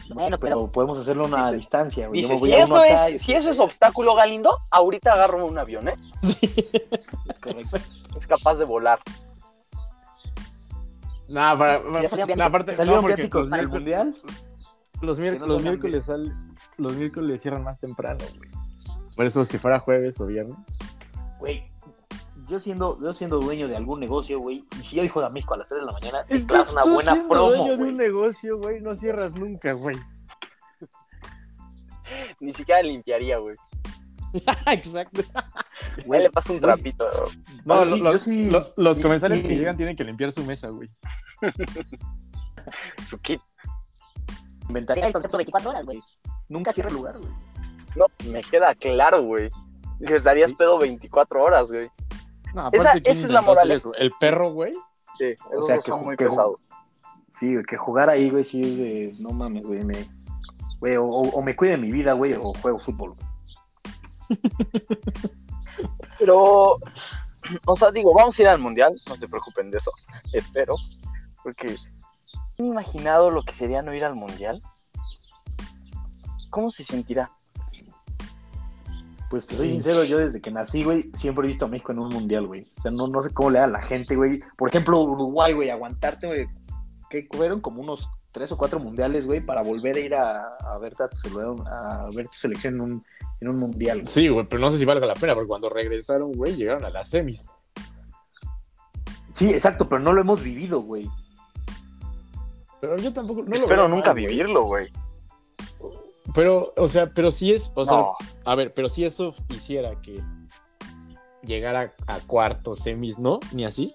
Bueno, 0.13 0.39
pero 0.39 0.71
podemos 0.71 0.97
hacerlo 0.97 1.23
a 1.25 1.27
una 1.27 1.45
Dice- 1.45 1.55
distancia, 1.57 2.07
güey. 2.07 2.21
Dice, 2.21 2.37
si 2.37 2.51
a 2.53 2.59
esto 2.63 2.83
es, 2.83 3.09
y- 3.09 3.19
si 3.19 3.33
eso 3.33 3.51
es 3.51 3.59
obstáculo, 3.59 4.13
Galindo, 4.15 4.57
ahorita 4.71 5.13
agarro 5.13 5.45
un 5.45 5.57
avión, 5.57 5.87
¿eh? 5.89 5.95
Sí. 6.21 6.49
Es 7.29 7.39
correcto. 7.39 7.77
Es 8.17 8.27
capaz 8.27 8.55
de 8.55 8.65
volar. 8.65 8.99
Para, 11.33 11.57
para- 11.57 11.79
no, 11.79 12.43
aparte, 12.43 12.75
¿Salieron 12.75 12.97
no, 12.97 13.01
porque 13.01 13.15
viáticos 13.15 13.41
los 13.41 13.49
para 13.49 13.61
el 13.63 13.67
miércoles- 13.69 13.71
mundial? 13.71 14.15
Los, 15.01 15.19
no 15.19 15.45
los 15.47 15.61
miércoles 15.61 16.05
sal- 16.05 16.33
los 16.77 16.93
miércoles 16.93 17.41
cierran 17.41 17.63
más 17.63 17.79
temprano, 17.79 18.19
güey. 18.37 18.49
Por 19.15 19.25
eso, 19.25 19.43
si 19.45 19.57
fuera 19.57 19.79
jueves 19.79 20.19
o 20.21 20.25
viernes. 20.27 20.55
Güey, 21.39 21.69
yo 22.47 22.59
siendo, 22.59 22.97
yo 23.01 23.13
siendo 23.13 23.39
dueño 23.39 23.67
de 23.67 23.75
algún 23.75 23.99
negocio, 23.99 24.39
güey, 24.39 24.65
y 24.79 24.83
si 24.83 24.95
yo 24.97 25.03
hijo 25.03 25.21
de 25.21 25.29
México 25.29 25.53
a 25.53 25.57
las 25.57 25.69
3 25.69 25.81
de 25.81 25.85
la 25.87 25.91
mañana, 25.93 26.25
Estás 26.29 26.45
clavas 26.65 26.85
una 26.87 26.95
buena 26.95 27.11
siendo 27.13 27.29
promo, 27.33 27.47
dueño 27.49 27.71
de 27.71 27.77
güey. 27.77 27.89
un 27.89 27.97
negocio, 27.97 28.57
güey, 28.59 28.81
no 28.81 28.95
cierras 28.95 29.35
nunca, 29.35 29.73
güey. 29.73 29.97
Ni 32.39 32.53
siquiera 32.53 32.81
limpiaría, 32.83 33.37
güey. 33.39 33.55
Exacto. 34.67 35.21
Ahí 36.11 36.21
le 36.23 36.29
pasa 36.29 36.51
un 36.51 36.59
güey. 36.59 36.73
trapito. 36.73 37.07
No, 37.63 37.83
Yo 37.85 37.95
sí- 37.95 38.01
lo- 38.01 38.11
yo 38.11 38.17
sí- 38.17 38.49
lo- 38.49 38.73
los 38.75 38.99
y- 38.99 39.01
comensales 39.01 39.41
que 39.43 39.55
llegan 39.55 39.77
tienen 39.77 39.95
que 39.95 40.03
limpiar 40.03 40.31
su 40.31 40.43
mesa, 40.43 40.67
güey. 40.69 40.89
Su 43.05 43.17
kit. 43.19 43.39
Inventaría 44.67 45.05
el 45.07 45.13
concepto 45.13 45.37
24 45.37 45.69
horas, 45.69 45.85
güey. 45.85 45.99
Nunca 46.49 46.73
cierra 46.73 46.89
el 46.89 46.95
lugar, 46.95 47.17
güey. 47.19 47.31
No, 47.95 48.05
me 48.31 48.41
queda 48.41 48.73
claro, 48.75 49.21
güey. 49.23 49.49
Les 49.99 50.23
darías 50.23 50.53
pedo 50.53 50.77
24 50.79 51.41
horas, 51.43 51.71
güey. 51.71 51.89
No, 52.55 52.69
Esa- 52.71 52.89
aparte, 52.89 53.01
¿quién 53.03 53.15
esa 53.17 53.25
es 53.27 53.31
la 53.31 53.41
moraleja. 53.41 53.75
eso? 53.77 53.93
El 53.95 54.11
perro, 54.19 54.51
güey. 54.53 54.71
Sí, 55.17 55.25
esos 55.51 55.65
sea, 55.67 55.75
que 55.75 55.81
son 55.81 56.01
ju- 56.01 56.05
muy 56.05 56.15
que 56.17 56.25
ju- 56.25 56.29
pesados. 56.29 56.59
Sí, 57.33 57.53
que 57.67 57.75
jugar 57.77 58.09
ahí, 58.09 58.29
güey, 58.29 58.43
sí 58.45 58.61
es 58.61 58.77
de, 58.77 59.13
no 59.19 59.29
mames, 59.31 59.65
güey, 59.65 59.83
me, 59.83 60.07
güey, 60.79 60.95
o, 60.95 61.03
o- 61.05 61.29
o 61.31 61.41
me 61.41 61.55
cuide 61.55 61.77
mi 61.77 61.91
vida, 61.91 62.13
güey, 62.13 62.33
o 62.33 62.53
juego 62.53 62.77
fútbol, 62.79 63.13
güey. 63.15 63.27
Pero, 66.19 66.77
o 67.65 67.75
sea, 67.75 67.91
digo, 67.91 68.13
vamos 68.13 68.37
a 68.39 68.41
ir 68.41 68.47
al 68.47 68.59
mundial, 68.59 68.95
no 69.07 69.15
se 69.17 69.27
preocupen 69.27 69.69
de 69.69 69.77
eso, 69.77 69.91
espero, 70.33 70.75
porque 71.43 71.75
¿han 72.57 72.65
imaginado 72.65 73.29
lo 73.31 73.43
que 73.43 73.53
sería 73.53 73.81
no 73.81 73.93
ir 73.93 74.05
al 74.05 74.15
mundial? 74.15 74.61
¿Cómo 76.49 76.69
se 76.69 76.83
sentirá? 76.85 77.31
Pues 79.29 79.47
te 79.47 79.55
soy 79.55 79.71
sincero, 79.71 80.03
yo 80.03 80.19
desde 80.19 80.39
que 80.39 80.51
nací, 80.51 80.83
güey, 80.83 81.09
siempre 81.13 81.45
he 81.45 81.47
visto 81.47 81.65
a 81.65 81.67
México 81.67 81.91
en 81.91 81.99
un 81.99 82.09
mundial, 82.09 82.45
güey. 82.47 82.67
O 82.77 82.81
sea, 82.83 82.91
no, 82.91 83.07
no 83.07 83.21
sé 83.21 83.33
cómo 83.33 83.49
le 83.49 83.59
da 83.59 83.65
a 83.65 83.69
la 83.69 83.81
gente, 83.81 84.15
güey. 84.15 84.39
Por 84.55 84.69
ejemplo, 84.69 85.01
Uruguay, 85.01 85.53
güey, 85.53 85.69
aguantarte, 85.69 86.27
güey, 86.27 86.47
que 87.09 87.27
fueron 87.31 87.59
como 87.59 87.81
unos 87.81 88.07
tres 88.31 88.51
o 88.51 88.57
cuatro 88.57 88.79
mundiales, 88.79 89.25
güey, 89.25 89.39
para 89.43 89.63
volver 89.63 89.95
a 89.95 89.99
ir 89.99 90.15
a, 90.15 90.55
a 90.59 90.77
ver 90.77 90.93
a 90.99 91.07
tu, 91.07 91.17
selección- 91.17 91.67
a 91.67 92.07
ver 92.15 92.27
tu 92.27 92.37
selección 92.37 92.75
en 92.75 92.81
un, 92.81 93.05
en 93.41 93.47
un 93.47 93.57
mundial, 93.59 93.99
güey. 94.01 94.07
Sí, 94.07 94.27
güey, 94.27 94.45
pero 94.47 94.61
no 94.61 94.69
sé 94.69 94.77
si 94.77 94.85
valga 94.85 95.07
la 95.07 95.13
pena, 95.15 95.33
porque 95.33 95.47
cuando 95.47 95.69
regresaron, 95.69 96.31
güey, 96.33 96.55
llegaron 96.55 96.85
a 96.85 96.89
las 96.89 97.09
semis. 97.09 97.45
Sí, 99.33 99.49
exacto, 99.49 99.89
pero 99.89 100.01
no 100.01 100.13
lo 100.13 100.21
hemos 100.21 100.41
vivido, 100.43 100.81
güey. 100.81 101.09
Pero 102.79 102.95
yo 102.97 103.11
tampoco. 103.11 103.43
No 103.43 103.55
espero 103.55 103.87
nunca 103.87 104.13
mal, 104.13 104.21
güey. 104.21 104.27
vivirlo, 104.27 104.63
güey. 104.65 104.87
Pero, 106.33 106.73
o 106.75 106.87
sea, 106.87 107.11
pero 107.13 107.31
sí 107.31 107.51
es. 107.51 107.71
O 107.75 107.85
sea, 107.85 107.97
No, 107.97 108.15
a 108.45 108.55
ver, 108.55 108.73
pero 108.73 108.89
si 108.89 109.05
eso 109.05 109.33
hiciera 109.49 109.99
que 110.01 110.21
llegara 111.43 111.93
a 112.07 112.19
cuartos, 112.21 112.79
semis, 112.79 113.19
¿no? 113.19 113.39
Ni 113.53 113.65
así. 113.65 113.93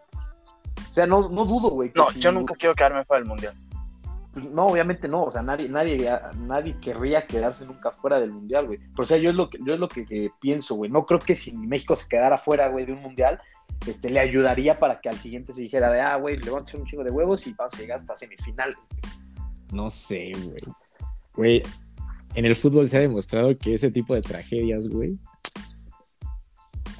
O 0.90 0.94
sea, 0.94 1.06
no, 1.06 1.28
no 1.28 1.44
dudo, 1.44 1.70
güey. 1.70 1.90
no, 1.94 2.10
si- 2.10 2.20
yo 2.20 2.32
nunca 2.32 2.54
quiero 2.54 2.74
quedarme 2.74 3.04
fuera 3.04 3.20
del 3.20 3.28
mundial. 3.28 3.54
Pues, 4.32 4.44
No, 4.46 4.66
obviamente 4.66 5.08
no, 5.08 5.24
o 5.24 5.30
sea, 5.30 5.42
nadie, 5.42 5.68
nadie, 5.68 6.08
nadie 6.38 6.76
querría 6.80 7.26
quedarse 7.26 7.66
nunca 7.66 7.90
fuera 7.90 8.20
del 8.20 8.30
mundial, 8.30 8.66
güey. 8.66 8.78
Pero 8.78 9.02
o 9.02 9.06
sea, 9.06 9.16
yo 9.16 9.30
es 9.30 9.36
lo 9.36 9.50
que, 9.50 9.58
yo 9.64 9.74
es 9.74 9.80
lo 9.80 9.88
que, 9.88 10.06
que 10.06 10.30
pienso, 10.40 10.76
güey. 10.76 10.90
No 10.90 11.04
creo 11.06 11.18
que 11.18 11.34
si 11.34 11.52
México 11.56 11.96
se 11.96 12.08
quedara 12.08 12.38
fuera, 12.38 12.68
güey, 12.68 12.86
de 12.86 12.92
un 12.92 13.02
mundial, 13.02 13.40
este, 13.86 14.08
le 14.10 14.20
ayudaría 14.20 14.78
para 14.78 14.98
que 14.98 15.08
al 15.08 15.18
siguiente 15.18 15.52
se 15.52 15.62
dijera 15.62 15.90
de, 15.92 16.00
ah, 16.00 16.16
güey, 16.16 16.36
le 16.36 16.46
vamos 16.50 16.62
a 16.62 16.64
echar 16.70 16.80
un 16.80 16.86
chingo 16.86 17.02
de 17.04 17.10
huevos 17.10 17.46
y 17.46 17.52
vamos 17.54 17.74
a 17.74 17.78
llegar 17.78 17.98
hasta 17.98 18.14
semifinales. 18.16 18.76
No 19.72 19.90
sé, 19.90 20.32
güey. 20.44 20.74
Güey, 21.34 21.62
en 22.34 22.44
el 22.46 22.54
fútbol 22.54 22.88
se 22.88 22.96
ha 22.96 23.00
demostrado 23.00 23.56
que 23.58 23.74
ese 23.74 23.90
tipo 23.90 24.14
de 24.14 24.20
tragedias, 24.22 24.88
güey, 24.88 25.18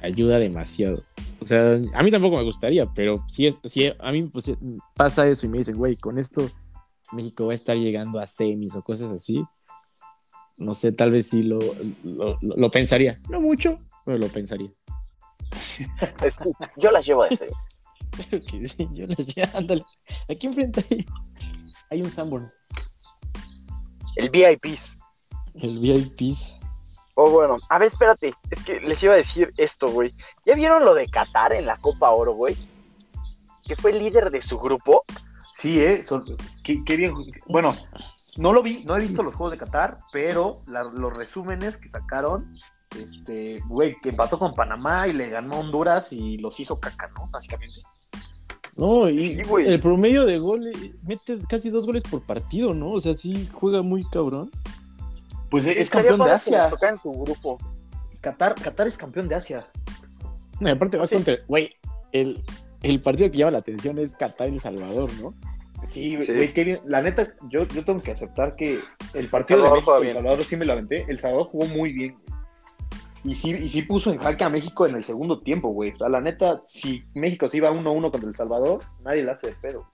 ayuda 0.01 0.39
demasiado. 0.39 1.03
O 1.39 1.45
sea, 1.45 1.79
a 1.93 2.03
mí 2.03 2.11
tampoco 2.11 2.37
me 2.37 2.43
gustaría, 2.43 2.85
pero 2.93 3.23
si, 3.27 3.47
es, 3.47 3.59
si 3.63 3.87
a 3.99 4.11
mí 4.11 4.23
pues, 4.23 4.51
pasa 4.95 5.25
eso 5.27 5.45
y 5.45 5.49
me 5.49 5.57
dicen, 5.59 5.75
güey, 5.77 5.95
con 5.95 6.17
esto 6.19 6.49
México 7.13 7.45
va 7.47 7.51
a 7.53 7.55
estar 7.55 7.75
llegando 7.75 8.19
a 8.19 8.27
semis 8.27 8.75
o 8.75 8.83
cosas 8.83 9.11
así, 9.11 9.43
no 10.57 10.73
sé, 10.73 10.91
tal 10.91 11.11
vez 11.11 11.27
sí 11.27 11.43
lo, 11.43 11.59
lo, 12.03 12.37
lo- 12.41 12.55
lo 12.57 12.69
pensaría. 12.71 13.19
No 13.29 13.41
mucho, 13.41 13.79
pero 14.05 14.17
lo 14.19 14.27
pensaría. 14.27 14.71
Yo 16.77 16.91
las 16.91 17.05
llevo 17.05 17.23
de 17.25 17.35
serio. 17.35 17.55
Claro 18.11 18.43
que 18.45 18.67
sí, 18.67 18.89
yo 18.93 19.07
les 19.07 19.25
ya, 19.35 19.49
ándale. 19.53 19.85
Aquí 20.27 20.45
enfrente 20.45 20.83
hay, 20.91 21.05
hay 21.89 22.01
un 22.01 22.11
Sanborns, 22.11 22.57
El 24.17 24.29
VIPs. 24.29 24.97
El 25.55 25.79
VIPs. 25.79 26.57
Oh, 27.15 27.29
bueno, 27.29 27.57
a 27.69 27.77
ver, 27.77 27.87
espérate. 27.87 28.33
Es 28.49 28.63
que 28.63 28.79
les 28.79 29.01
iba 29.03 29.13
a 29.13 29.17
decir 29.17 29.51
esto, 29.57 29.89
güey. 29.89 30.13
¿Ya 30.45 30.55
vieron 30.55 30.85
lo 30.85 30.93
de 30.93 31.07
Qatar 31.09 31.53
en 31.53 31.65
la 31.65 31.77
Copa 31.77 32.09
Oro, 32.11 32.33
güey? 32.33 32.55
Que 33.65 33.75
fue 33.75 33.91
el 33.91 33.99
líder 33.99 34.31
de 34.31 34.41
su 34.41 34.57
grupo. 34.57 35.03
Sí, 35.53 35.79
eh, 35.81 36.03
son- 36.03 36.23
qué, 36.63 36.83
qué 36.85 36.95
bien. 36.95 37.13
Bueno, 37.47 37.75
no 38.37 38.53
lo 38.53 38.63
vi, 38.63 38.83
no 38.85 38.95
he 38.95 39.01
visto 39.01 39.21
los 39.23 39.35
juegos 39.35 39.51
de 39.51 39.57
Qatar, 39.59 39.99
pero 40.13 40.61
la- 40.67 40.83
los 40.83 41.15
resúmenes 41.15 41.77
que 41.77 41.89
sacaron, 41.89 42.53
este, 42.97 43.59
güey, 43.67 43.95
que 44.01 44.09
empató 44.09 44.39
con 44.39 44.53
Panamá 44.55 45.07
y 45.07 45.13
le 45.13 45.29
ganó 45.29 45.55
a 45.55 45.59
Honduras 45.59 46.13
y 46.13 46.37
los 46.37 46.59
hizo 46.61 46.79
caca, 46.79 47.09
¿no? 47.15 47.27
Básicamente. 47.29 47.81
No, 48.77 49.09
y 49.09 49.33
Sí, 49.35 49.43
güey. 49.43 49.67
el 49.67 49.79
promedio 49.81 50.25
de 50.25 50.39
goles, 50.39 50.75
mete 51.03 51.37
casi 51.47 51.69
dos 51.69 51.85
goles 51.85 52.03
por 52.03 52.21
partido, 52.25 52.73
¿no? 52.73 52.91
O 52.93 52.99
sea, 53.01 53.13
sí 53.13 53.49
juega 53.53 53.81
muy 53.83 54.05
cabrón. 54.09 54.49
Pues 55.51 55.65
es 55.67 55.89
campeón 55.89 56.19
de 56.23 56.31
Asia. 56.31 56.69
tocara 56.69 56.91
en 56.93 56.97
su 56.97 57.11
grupo. 57.11 57.59
Qatar, 58.21 58.55
Qatar 58.55 58.87
es 58.87 58.97
campeón 58.97 59.27
de 59.27 59.35
Asia. 59.35 59.67
No, 60.59 60.69
y 60.69 60.71
aparte 60.71 60.97
va 60.97 61.05
Sí. 61.05 61.15
contra. 61.15 61.35
Güey, 61.47 61.69
el, 62.13 62.43
el 62.81 62.99
partido 63.01 63.29
que 63.29 63.37
llama 63.37 63.51
la 63.51 63.57
atención 63.59 63.99
es 63.99 64.15
Qatar 64.15 64.49
y 64.49 64.53
El 64.53 64.59
Salvador, 64.59 65.09
¿no? 65.21 65.33
Sí, 65.85 66.17
Sí. 66.21 66.33
güey, 66.33 66.53
qué 66.53 66.63
bien. 66.63 66.79
La 66.85 67.01
neta, 67.01 67.33
yo, 67.49 67.67
yo 67.67 67.83
tengo 67.83 67.99
que 67.99 68.11
aceptar 68.11 68.55
que 68.55 68.79
el 69.13 69.27
partido 69.29 69.63
de 69.63 69.69
México 69.71 69.95
y 69.99 70.03
bien. 70.03 70.13
Salvador 70.15 70.43
sí 70.45 70.55
me 70.55 70.65
lo 70.65 70.73
aventé. 70.73 71.05
El 71.09 71.19
Salvador 71.19 71.47
jugó 71.47 71.65
muy 71.65 71.91
bien. 71.93 72.17
Y 73.23 73.35
sí, 73.35 73.51
y 73.51 73.69
sí 73.69 73.81
puso 73.83 74.11
en 74.11 74.17
jaque 74.19 74.43
a 74.43 74.49
México 74.49 74.87
en 74.87 74.95
el 74.95 75.03
segundo 75.03 75.39
tiempo, 75.39 75.69
güey. 75.69 75.91
O 75.91 75.97
sea, 75.97 76.09
la 76.09 76.21
neta, 76.21 76.61
si 76.65 77.03
México 77.13 77.47
se 77.47 77.57
iba 77.57 77.71
1-1 77.71 78.09
contra 78.09 78.27
El 78.29 78.35
Salvador, 78.35 78.81
nadie 79.03 79.23
le 79.23 79.31
hace 79.31 79.47
de 79.47 79.53
pedo. 79.61 79.91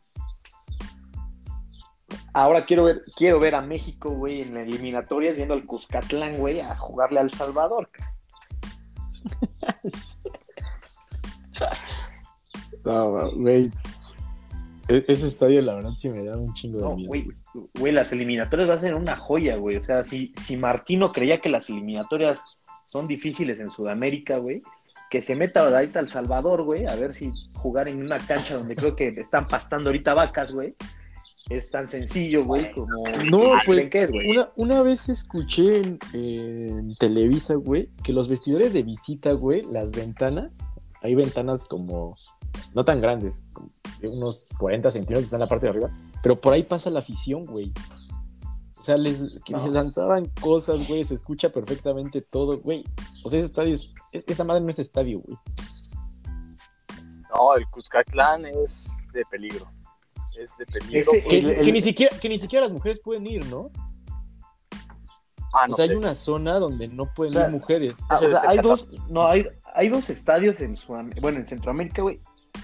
Ahora 2.38 2.66
quiero 2.68 2.84
ver, 2.84 3.02
quiero 3.16 3.40
ver 3.40 3.56
a 3.56 3.62
México, 3.62 4.12
güey, 4.12 4.44
en 4.44 4.54
la 4.54 4.62
eliminatoria 4.62 5.34
yendo 5.34 5.56
al 5.56 5.66
Cuscatlán, 5.66 6.36
güey, 6.38 6.60
a 6.60 6.76
jugarle 6.78 7.20
al 7.20 7.32
Salvador. 7.32 7.90
No, 12.86 13.32
güey. 13.32 13.72
E- 14.88 15.06
Ese 15.08 15.26
estadio, 15.28 15.62
la 15.64 15.74
verdad, 15.76 15.94
sí 15.98 16.10
me 16.10 16.24
da 16.24 16.38
un 16.38 16.54
chingo 16.54 16.78
de 16.78 16.84
No, 16.84 16.96
miedo. 16.96 17.08
güey, 17.08 17.28
güey. 17.74 17.92
las 17.92 18.12
eliminatorias 18.12 18.70
va 18.70 18.76
a 18.76 18.78
ser 18.78 18.94
una 18.94 19.16
joya, 19.16 19.56
güey. 19.58 19.78
O 19.78 19.84
sea, 19.84 20.04
si, 20.04 20.32
si 20.40 20.56
Martino 20.58 21.12
creía 21.12 21.42
que 21.42 21.50
las 21.50 21.70
eliminatorias 21.70 22.42
son 22.86 23.08
difíciles 23.08 23.60
en 23.60 23.70
Sudamérica, 23.72 24.38
güey, 24.38 24.62
que 25.10 25.22
se 25.22 25.36
meta 25.36 25.62
ahorita 25.68 26.00
al 26.00 26.08
Salvador, 26.08 26.64
güey, 26.64 26.86
a 26.86 26.96
ver 26.96 27.14
si 27.14 27.32
jugar 27.56 27.88
en 27.88 28.02
una 28.04 28.20
cancha 28.20 28.56
donde 28.58 28.76
creo 28.76 28.96
que 28.96 29.08
están 29.08 29.48
pastando 29.48 29.90
ahorita 29.90 30.14
vacas, 30.14 30.52
güey, 30.54 30.76
es 31.50 31.70
tan 31.72 31.88
sencillo, 31.90 32.44
güey, 32.46 32.72
como... 32.74 33.04
No, 33.30 33.40
¿Creen 33.66 33.90
pues 33.90 33.96
es, 33.96 34.12
una, 34.12 34.50
una 34.56 34.82
vez 34.82 35.08
escuché 35.10 35.78
en, 35.78 36.00
en 36.14 36.96
Televisa, 36.98 37.56
güey, 37.56 37.90
que 38.04 38.12
los 38.14 38.28
vestidores 38.28 38.74
de 38.74 38.84
visita, 38.84 39.32
güey, 39.32 39.62
las 39.72 39.92
ventanas, 39.92 40.70
hay 41.02 41.16
ventanas 41.16 41.66
como 41.66 42.16
no 42.74 42.84
tan 42.84 43.00
grandes, 43.00 43.46
como 43.54 43.70
de 44.02 44.08
unos 44.10 44.48
40 44.60 44.92
centímetros 44.92 45.26
están 45.26 45.38
en 45.40 45.46
la 45.46 45.50
parte 45.50 45.68
de 45.68 45.70
arriba, 45.72 45.92
pero 46.22 46.40
por 46.40 46.54
ahí 46.54 46.64
pasa 46.64 46.90
la 46.90 47.00
afición, 47.00 47.46
güey. 47.46 47.72
O 48.80 48.84
sea, 48.84 48.98
les, 48.98 49.22
que 49.46 49.54
No. 49.54 49.60
les 49.60 49.70
lanzaban 49.70 50.26
cosas, 50.42 50.88
güey, 50.88 51.04
se 51.04 51.14
escucha 51.14 51.50
perfectamente 51.52 52.22
todo, 52.22 52.60
güey. 52.60 52.84
O 53.24 53.30
sea, 53.30 53.38
ese 53.40 53.48
estadio 53.48 53.74
es, 53.74 53.90
es- 54.12 54.24
esa 54.28 54.44
madre 54.44 54.62
no 54.62 54.70
es 54.70 54.80
estadio, 54.80 55.20
güey. 55.20 55.38
No, 57.34 57.56
el 57.58 57.68
Cuscatlán 57.70 58.46
es 58.46 59.00
de 59.14 59.24
peligro. 59.30 59.70
Es 60.38 60.56
de 60.58 60.66
peligro. 60.66 61.00
Ese- 61.00 61.24
Que, 61.24 61.40
El- 61.40 61.50
el- 61.52 61.66
que 61.66 61.72
ni 61.72 61.82
siquiera, 61.82 62.18
que 62.20 62.30
ni 62.30 62.40
siquiera 62.40 62.64
las 62.66 62.72
mujeres 62.74 63.00
pueden 63.00 63.26
ir, 63.28 63.46
¿no? 63.48 63.70
ah, 65.54 65.66
o 65.70 65.74
sea, 65.74 65.86
sé. 65.86 65.92
hay 65.92 65.98
una 65.98 66.14
zona 66.16 66.60
donde 66.60 66.88
no 66.88 67.12
pueden 67.14 67.32
O 67.36 67.40
sea, 67.40 67.48
ir 67.48 67.52
mujeres. 67.54 68.06
Ah, 68.10 68.20
o 68.24 68.30
sea, 68.30 68.42
hay 68.48 68.60
dos, 68.60 68.90
no, 69.10 69.26
hay, 69.28 69.48
hay 69.74 69.90
dos 69.90 70.10
estadios 70.10 70.62
en 70.62 70.76
Sudam- 70.76 71.20
bueno, 71.22 71.40
en 71.40 71.48
Centroamérica, 71.48 72.02
güey. 72.02 72.20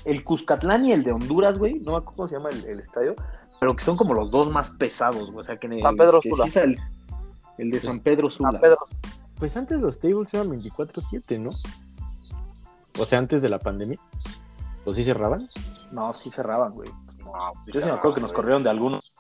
El 0.06 0.24
Cuscatlán 0.24 0.86
y 0.86 0.92
el 0.92 1.04
de 1.04 1.12
Honduras, 1.12 1.58
güey. 1.60 1.76
No 1.80 1.92
me 1.92 1.98
acuerdo 1.98 2.16
cómo 2.16 2.28
se 2.28 2.36
llama 2.36 2.50
el, 2.50 2.66
el 2.66 2.80
estadio, 2.80 3.16
pero 3.60 3.76
que 3.76 3.84
son 3.84 3.96
como 3.96 4.14
los 4.14 4.32
dos 4.32 4.52
más 4.52 4.72
pesados, 4.72 5.28
güey. 5.32 5.40
O 5.40 5.44
sea, 5.44 5.58
que 5.58 5.68
en 5.68 5.74
el, 5.74 5.82
San 5.82 5.96
Pedro 5.96 6.20
Sula. 6.22 6.48
sí 6.48 6.60
el, 6.60 6.78
el 7.60 7.72
de 7.72 7.80
San 7.80 8.00
Pedro 8.00 8.30
Sula. 8.30 8.52
San 8.52 8.62
Pedro. 8.62 8.78
Pues 9.38 9.56
antes 9.58 9.82
los 9.82 10.00
tables 10.00 10.34
eran 10.34 10.50
24-7, 10.50 11.40
¿no? 11.40 11.52
O 13.00 13.06
sea, 13.06 13.20
antes 13.20 13.42
de 13.42 13.50
la 13.50 13.60
pandemia. 13.60 14.00
¿O 14.86 14.92
sí 14.94 15.04
cerraban? 15.04 15.48
No, 15.92 16.12
sí 16.14 16.30
cerraban, 16.30 16.72
güey. 16.74 16.90
No, 17.34 17.52
Yo 17.68 17.82
sí 17.82 17.86
me 17.88 17.92
acuerdo 17.96 18.16
que 18.16 18.22
nos 18.22 18.32
corrieron 18.34 18.64
de 18.64 18.70
algunos, 18.70 19.12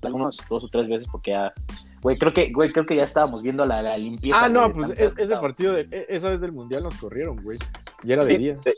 de 0.00 0.06
algunos 0.08 0.36
dos 0.48 0.64
o 0.64 0.68
tres 0.68 0.88
veces 0.88 1.08
porque 1.10 1.32
ya, 1.32 1.52
güey, 2.00 2.16
creo 2.18 2.32
que, 2.32 2.52
güey, 2.52 2.72
creo 2.72 2.86
que 2.86 2.94
ya 2.96 3.02
estábamos 3.04 3.42
viendo 3.42 3.66
la, 3.66 3.82
la 3.82 3.98
limpieza. 3.98 4.44
Ah, 4.44 4.48
no, 4.48 4.70
güey, 4.72 4.86
pues 4.86 4.98
es- 4.98 5.18
ese 5.18 5.36
partido, 5.36 5.72
de, 5.74 5.88
e- 5.90 6.06
esa 6.08 6.28
vez 6.30 6.40
del 6.40 6.52
Mundial 6.52 6.82
nos 6.84 6.94
corrieron, 6.96 7.36
güey. 7.42 7.58
Ya 8.04 8.14
era 8.14 8.24
de 8.24 8.32
Sí, 8.36 8.38
día. 8.38 8.56
te, 8.62 8.74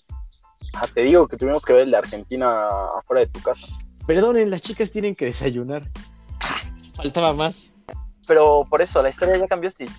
ah, 0.74 0.86
te 0.92 1.02
digo 1.02 1.28
que 1.28 1.36
tuvimos 1.36 1.64
que 1.64 1.72
ver 1.74 1.82
el 1.82 1.90
de 1.90 1.98
Argentina 1.98 2.66
afuera 2.98 3.20
de 3.20 3.26
tu 3.26 3.40
casa. 3.42 3.66
Perdonen, 4.06 4.50
las 4.50 4.62
chicas 4.62 4.90
tienen 4.92 5.14
que 5.14 5.26
desayunar. 5.26 5.82
Faltaba 6.94 7.32
más. 7.34 7.72
Pero 8.26 8.64
por 8.70 8.80
eso, 8.80 9.02
la 9.02 9.10
historia 9.10 9.36
ya 9.36 9.46
cambió, 9.46 9.70
Steve. 9.70 9.92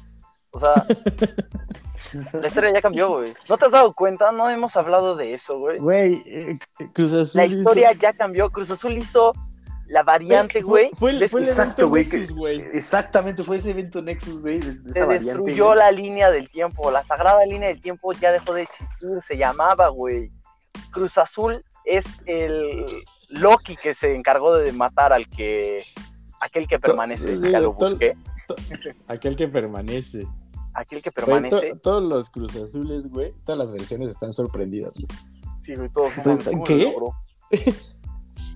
O 0.51 0.59
sea, 0.59 0.74
la 2.33 2.47
historia 2.47 2.71
ya 2.71 2.81
cambió, 2.81 3.09
güey. 3.09 3.31
¿No 3.49 3.57
te 3.57 3.65
has 3.65 3.71
dado 3.71 3.93
cuenta? 3.93 4.31
No 4.31 4.49
hemos 4.49 4.75
hablado 4.77 5.15
de 5.15 5.33
eso, 5.33 5.57
güey. 5.59 5.79
Güey, 5.79 6.23
eh, 6.25 6.53
Cruz 6.93 7.13
Azul. 7.13 7.39
La 7.41 7.45
hizo- 7.45 7.59
historia 7.59 7.91
ya 7.93 8.13
cambió. 8.13 8.49
Cruz 8.49 8.69
Azul 8.71 8.97
hizo 8.97 9.33
la 9.87 10.03
variante, 10.03 10.61
güey. 10.61 10.91
Fue, 10.97 11.11
el- 11.11 11.19
Les- 11.19 11.31
fue 11.31 11.41
el 11.41 11.47
Exacto, 11.47 11.83
evento 11.83 11.89
güey, 11.89 12.03
Nexus, 12.05 12.31
güey. 12.35 12.59
Exactamente, 12.73 13.43
fue 13.43 13.57
ese 13.57 13.71
evento 13.71 14.01
Nexus, 14.01 14.41
güey. 14.41 14.59
de- 14.59 14.73
de 14.73 14.91
esa 14.91 15.01
se 15.07 15.07
destruyó 15.07 15.75
la 15.75 15.91
línea 15.91 16.29
del 16.31 16.49
tiempo. 16.49 16.91
La 16.91 17.03
sagrada 17.03 17.45
línea 17.45 17.69
del 17.69 17.81
tiempo 17.81 18.11
ya 18.13 18.31
dejó 18.31 18.53
de 18.53 18.63
existir. 18.63 19.21
Se 19.21 19.37
llamaba, 19.37 19.87
güey. 19.89 20.29
Cruz 20.91 21.17
Azul 21.17 21.63
es 21.85 22.17
el 22.25 22.85
Loki 23.29 23.75
que 23.75 23.93
se 23.93 24.13
encargó 24.15 24.55
de 24.57 24.71
matar 24.73 25.13
al 25.13 25.27
que. 25.29 25.83
Aquel 26.39 26.67
que 26.67 26.77
permanece. 26.79 27.39
Ya 27.49 27.59
lo 27.59 27.73
busqué. 27.73 28.15
Aquel 29.07 29.35
que 29.35 29.47
permanece. 29.47 30.27
Aquel 30.80 31.01
que 31.01 31.09
Güey, 31.09 31.25
permanece. 31.25 31.71
to- 31.73 31.80
todos 31.80 32.03
los 32.03 32.30
Cruz 32.30 32.55
Azules, 32.55 33.07
güey. 33.07 33.34
Todas 33.43 33.57
las 33.57 33.73
versiones 33.73 34.09
están 34.09 34.32
sorprendidas, 34.34 34.91
güey. 34.97 35.07
Sí, 35.63 35.75
güey, 35.75 35.89
todos. 35.89 36.11
no 36.11 36.17
Entonces, 36.17 36.47
¿cómo 36.49 36.63
¿qué? 36.63 36.78
lo 36.84 36.91
logró? 36.91 37.13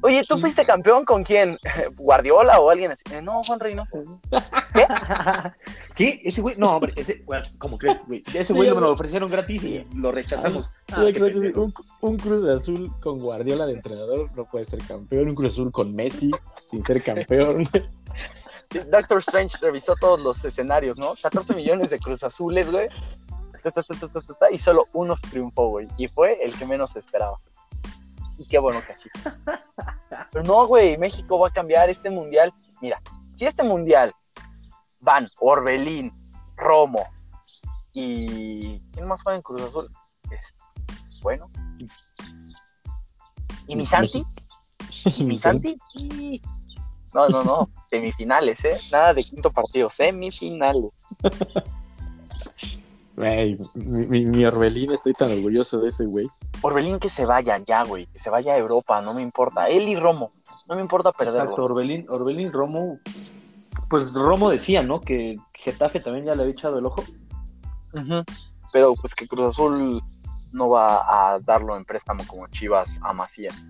Oye, 0.04 0.24
¿tú 0.28 0.36
fuiste 0.40 0.66
campeón 0.66 1.06
con 1.06 1.24
quién? 1.24 1.58
¿Guardiola 1.98 2.60
o 2.60 2.70
alguien 2.72 2.92
así? 2.92 3.04
Eh, 3.12 3.22
No, 3.22 3.40
Juan 3.46 3.60
Reyno. 3.60 3.84
¿Qué? 5.96 6.22
Ese 6.24 6.42
güey, 6.42 6.56
no, 6.58 6.76
hombre, 6.76 6.94
ese, 6.96 7.22
güey, 7.26 7.42
¿cómo 7.60 7.78
crees, 7.78 8.04
güey? 8.08 8.22
Ese 8.28 8.46
Sí, 8.46 8.54
güey 8.54 8.70
güey. 8.70 8.82
me 8.82 8.88
lo 8.88 8.94
ofrecieron 8.94 9.30
gratis 9.30 9.64
y 9.64 9.86
lo 9.96 10.12
rechazamos. 10.12 10.66
Sí, 10.66 10.72
Ah, 10.94 11.02
qué 11.04 11.10
exacto, 11.10 11.42
sí. 11.42 11.48
un, 11.56 11.74
un 12.02 12.18
Cruz 12.18 12.48
Azul 12.48 12.92
con 13.00 13.20
Guardiola 13.20 13.66
de 13.66 13.74
entrenador 13.74 14.32
no 14.36 14.46
puede 14.46 14.66
ser 14.66 14.80
campeón. 14.88 15.30
Un 15.30 15.36
Cruz 15.36 15.54
Azul 15.54 15.72
con 15.72 15.94
Messi 15.94 16.32
sin 16.70 16.84
ser 16.84 17.04
campeón. 17.04 17.64
Doctor 18.90 19.18
Strange 19.20 19.58
revisó 19.62 19.96
todos 19.96 20.22
los 20.22 20.44
escenarios, 20.46 20.98
¿no? 20.98 21.14
14 21.22 21.54
millones 21.56 21.90
de 21.90 22.00
Cruz 22.00 22.24
Azules, 22.24 22.72
güey. 22.72 22.88
Y 24.52 24.58
solo 24.58 24.86
uno 24.94 25.16
triunfó, 25.30 25.70
güey. 25.70 25.88
Y 25.98 26.08
fue 26.08 26.44
el 26.44 26.58
que 26.58 26.66
menos 26.66 26.96
esperaba. 26.96 27.40
Y 28.38 28.46
qué 28.46 28.58
bueno 28.60 28.82
que 28.86 28.94
así. 28.94 29.10
Pero 30.32 30.44
no, 30.44 30.66
güey, 30.66 30.98
México 30.98 31.38
va 31.38 31.50
a 31.50 31.52
cambiar 31.52 31.90
este 31.90 32.10
mundial. 32.10 32.54
Mira, 32.82 33.00
si 33.36 33.46
este 33.46 33.64
mundial 33.64 34.14
van 35.00 35.28
Orbelín, 35.40 36.14
Romo 36.56 37.06
y. 37.94 38.80
¿Quién 38.92 39.08
más 39.08 39.22
juega 39.22 39.38
en 39.38 39.44
Cruz 39.44 39.62
Azul? 39.62 39.88
Este, 40.32 40.62
bueno. 41.22 41.50
¿Y 43.68 43.76
mi 43.76 43.86
Santi? 43.86 44.26
Y 45.18 45.24
¿Mi 45.24 45.38
Santi? 45.38 45.78
No, 47.14 47.28
no, 47.30 47.44
no. 47.44 47.70
Semifinales, 47.92 48.64
¿eh? 48.64 48.80
Nada 48.92 49.14
de 49.14 49.24
quinto 49.24 49.52
partido. 49.52 49.90
Semifinales. 49.90 50.92
Güey, 53.18 53.58
mi, 53.76 54.06
mi, 54.08 54.26
mi 54.26 54.46
Orbelín, 54.46 54.92
estoy 54.92 55.12
tan 55.12 55.32
orgulloso 55.32 55.82
de 55.82 55.90
ese 55.90 56.06
güey. 56.06 56.28
Orbelín 56.62 57.00
que 57.00 57.10
se 57.10 57.26
vaya 57.26 57.58
ya, 57.58 57.84
güey. 57.84 58.08
Que 58.08 58.18
se 58.18 58.30
vaya 58.30 58.54
a 58.54 58.58
Europa. 58.58 59.02
No 59.02 59.14
me 59.14 59.22
importa. 59.22 59.68
Él 59.68 59.90
y 59.90 59.96
Romo. 59.96 60.32
No 60.68 60.76
me 60.76 60.82
importa 60.82 61.12
perderlos. 61.12 61.44
Exacto, 61.44 61.64
Orbelín, 61.64 62.06
Orbelín 62.10 62.54
Romo. 62.54 63.00
Pues 63.90 64.14
Romo 64.14 64.50
decía, 64.50 64.82
¿no? 64.82 65.02
Que 65.02 65.36
Getafe 65.54 66.00
también 66.00 66.26
ya 66.26 66.36
le 66.36 66.44
había 66.44 66.54
echado 66.54 66.80
el 66.80 66.86
ojo. 66.86 67.04
Ujú. 67.94 68.24
Pero 68.72 68.94
pues 68.96 69.14
que 69.14 69.28
Cruz 69.28 69.50
Azul 69.50 70.02
no 70.54 70.70
va 70.70 71.34
a 71.34 71.40
darlo 71.40 71.76
en 71.76 71.84
préstamo 71.84 72.26
como 72.26 72.48
Chivas 72.48 73.00
a 73.04 73.12
Macías. 73.12 73.70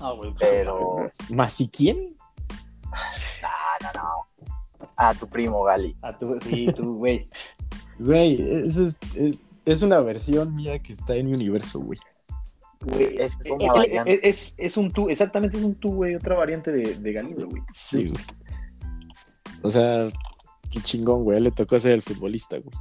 Ah, 0.00 0.12
güey. 0.12 0.34
Pero. 0.38 1.10
¿Más 1.30 1.58
y 1.62 1.68
quién? 1.70 2.19
No, 3.42 3.92
no, 3.94 4.02
no. 4.02 4.88
A 4.96 5.14
tu 5.14 5.26
primo, 5.26 5.62
Gali. 5.64 5.96
Ah, 6.02 6.16
tú, 6.18 6.38
sí, 6.44 6.66
tú, 6.74 6.96
güey. 6.98 7.28
Güey, 7.98 8.64
es, 8.64 8.76
es, 8.78 8.98
es 9.64 9.82
una 9.82 10.00
versión 10.00 10.54
mía 10.54 10.78
que 10.78 10.92
está 10.92 11.14
en 11.16 11.26
mi 11.26 11.34
universo, 11.36 11.80
güey. 11.80 11.98
Güey, 12.80 13.16
Es 13.20 13.36
que 13.36 13.50
eh, 13.50 13.52
una 13.52 13.64
eh, 13.64 13.68
variante. 13.76 14.12
eh, 14.14 14.20
es, 14.22 14.54
es 14.58 14.76
un 14.76 14.90
tú, 14.90 15.10
exactamente 15.10 15.58
es 15.58 15.62
un 15.62 15.74
tú, 15.74 15.94
güey, 15.96 16.14
otra 16.14 16.34
variante 16.34 16.72
de, 16.72 16.94
de 16.94 17.12
Galindo, 17.12 17.46
güey. 17.46 17.62
Sí, 17.72 18.06
güey. 18.08 18.24
O 19.62 19.68
sea, 19.70 20.08
qué 20.70 20.80
chingón, 20.80 21.24
güey. 21.24 21.40
Le 21.40 21.50
tocó 21.50 21.78
ser 21.78 21.92
el 21.92 22.02
futbolista, 22.02 22.56
güey. 22.58 22.74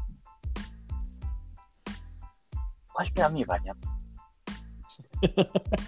¿Cuál 2.93 3.07
será 3.07 3.29
mi 3.29 3.43
variante? 3.43 3.87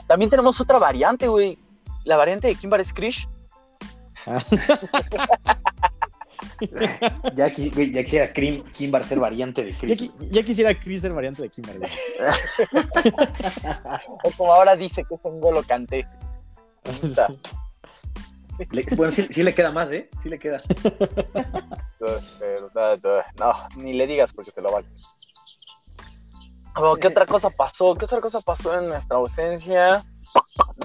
También 0.07 0.29
tenemos 0.29 0.59
otra 0.59 0.77
variante, 0.77 1.27
güey. 1.29 1.57
La 2.03 2.17
variante 2.17 2.47
de 2.47 2.55
Kimber 2.55 2.83
Skrish. 2.83 3.29
Ya, 7.35 7.51
qui- 7.51 7.71
güey, 7.73 7.91
ya 7.91 8.03
quisiera 8.03 8.33
Kim, 8.33 8.63
Kimbar 8.63 9.03
ser 9.03 9.19
variante 9.19 9.63
de 9.63 9.71
Ya, 9.73 9.79
Chris. 9.79 10.01
qui- 10.01 10.11
ya 10.29 10.43
quisiera 10.43 10.73
Chris 10.79 11.01
ser 11.01 11.13
variante 11.13 11.41
de 11.41 11.49
Kimber, 11.49 11.77
güey. 11.79 11.91
O 14.23 14.29
como 14.37 14.53
ahora 14.53 14.75
dice 14.75 15.03
que 15.07 15.15
es 15.15 15.21
un 15.23 15.39
golo 15.39 15.63
canté. 15.63 16.05
Bueno, 18.95 19.11
sí, 19.11 19.27
sí 19.31 19.43
le 19.43 19.53
queda 19.53 19.71
más, 19.71 19.91
¿eh? 19.91 20.09
Sí 20.21 20.29
le 20.29 20.37
queda. 20.39 20.57
No, 23.39 23.53
ni 23.75 23.93
le 23.93 24.07
digas 24.07 24.33
porque 24.33 24.51
te 24.51 24.59
lo 24.61 24.71
vale. 24.71 24.87
Bueno, 26.75 26.95
¿Qué 26.95 27.07
otra 27.09 27.25
cosa 27.27 27.49
pasó? 27.51 27.93
¿Qué 27.95 28.05
otra 28.05 28.21
cosa 28.21 28.41
pasó 28.41 28.79
en 28.79 28.87
nuestra 28.89 29.17
ausencia? 29.17 30.03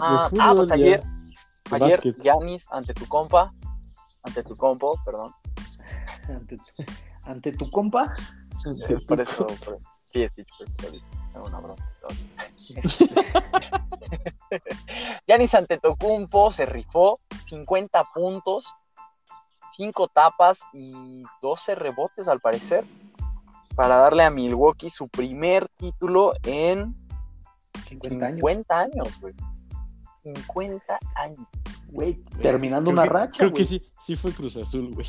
Ah, 0.00 0.28
ah, 0.40 0.52
pues 0.54 0.72
ayer, 0.72 1.00
ayer. 1.70 2.00
Yanis 2.22 2.66
ante 2.70 2.94
tu 2.94 3.06
compa, 3.06 3.52
ante 4.22 4.42
tu 4.42 4.56
compo, 4.56 4.98
perdón. 5.04 5.32
Ante, 6.28 6.56
ante 7.22 7.52
tu 7.52 7.70
compa. 7.70 8.14
Por 9.06 9.20
eso, 9.20 9.46
por 9.46 9.60
eso. 9.74 9.76
Sí, 10.12 10.22
es 10.22 10.34
dicho. 10.34 10.54
Es 10.64 10.74
una 11.34 11.60
broma. 11.60 11.76
Yanis 15.26 15.54
Antetokounmpo 15.54 16.50
se 16.50 16.66
rifó 16.66 17.20
50 17.44 18.04
puntos, 18.14 18.74
5 19.72 20.08
tapas 20.08 20.60
y 20.72 21.22
12 21.42 21.74
rebotes 21.74 22.28
al 22.28 22.40
parecer 22.40 22.84
para 23.74 23.96
darle 23.96 24.24
a 24.24 24.30
Milwaukee 24.30 24.90
su 24.90 25.08
primer 25.08 25.68
título 25.68 26.34
en 26.44 26.94
50 27.86 28.26
años. 28.26 28.36
50 28.36 28.78
años, 28.78 29.20
güey. 29.20 29.34
50 30.34 30.98
años. 31.16 31.38
Güey, 31.88 32.14
terminando 32.42 32.90
Creo 32.90 32.92
una 32.94 33.02
que- 33.04 33.08
racha. 33.08 33.38
Creo 33.38 33.52
que 33.52 33.64
sí, 33.64 33.82
sí 34.00 34.16
fue 34.16 34.32
Cruz 34.32 34.56
Azul, 34.56 34.92
güey. 34.92 35.06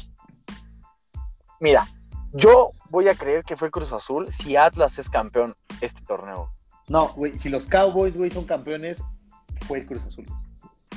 Mira, 1.59 1.87
yo 2.33 2.71
voy 2.89 3.09
a 3.09 3.15
creer 3.15 3.43
que 3.43 3.57
fue 3.57 3.71
Cruz 3.71 3.91
Azul 3.91 4.31
si 4.31 4.55
Atlas 4.55 4.99
es 4.99 5.09
campeón 5.09 5.55
este 5.81 6.01
torneo. 6.03 6.51
No, 6.87 7.09
güey, 7.09 7.37
si 7.39 7.49
los 7.49 7.67
Cowboys, 7.67 8.17
güey, 8.17 8.29
son 8.29 8.45
campeones, 8.45 9.01
fue 9.67 9.79
el 9.79 9.87
Cruz 9.87 10.03
Azul. 10.05 10.25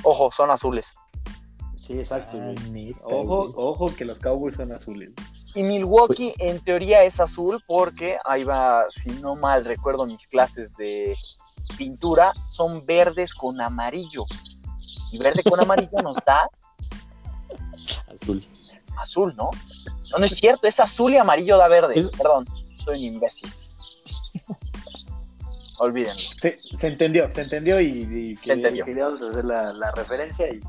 Ojo, 0.03 0.31
son 0.31 0.51
azules. 0.51 0.93
Sí, 1.85 1.93
exacto, 1.99 2.37
Ah, 2.39 2.53
neta, 2.69 2.99
Ojo, 3.05 3.51
ojo 3.55 3.87
que 3.95 4.05
los 4.05 4.19
Cowboys 4.19 4.55
son 4.55 4.71
azules. 4.71 5.11
Y 5.55 5.63
Milwaukee 5.63 6.33
en 6.37 6.59
teoría 6.63 7.03
es 7.03 7.19
azul 7.19 7.61
porque 7.67 8.17
ahí 8.25 8.43
va, 8.43 8.85
si 8.89 9.09
no 9.19 9.35
mal 9.35 9.65
recuerdo 9.65 10.05
mis 10.05 10.25
clases 10.27 10.71
de 10.75 11.13
pintura, 11.71 12.33
son 12.47 12.85
verdes 12.85 13.33
con 13.33 13.59
amarillo. 13.61 14.25
Y 15.11 15.17
verde 15.17 15.43
con 15.43 15.59
amarillo 15.59 16.01
nos 16.01 16.15
da 16.25 16.47
Azul. 18.13 18.45
azul, 18.97 19.33
¿no? 19.35 19.49
No, 20.11 20.17
no 20.19 20.25
es 20.25 20.31
cierto, 20.37 20.67
es 20.67 20.79
azul 20.79 21.13
y 21.13 21.17
amarillo 21.17 21.57
da 21.57 21.67
verde. 21.67 21.97
Es- 21.97 22.09
Perdón, 22.09 22.45
soy 22.83 23.07
un 23.07 23.15
imbécil. 23.15 23.51
Olvídenlo. 25.79 26.19
Se, 26.37 26.59
se 26.61 26.87
entendió, 26.87 27.29
se 27.29 27.41
entendió 27.41 27.81
y, 27.81 27.87
y 27.87 28.35
que, 28.37 28.53
entendió. 28.53 28.85
queríamos 28.85 29.21
hacer 29.21 29.43
la, 29.45 29.73
la 29.73 29.91
referencia 29.93 30.47
y 30.53 30.59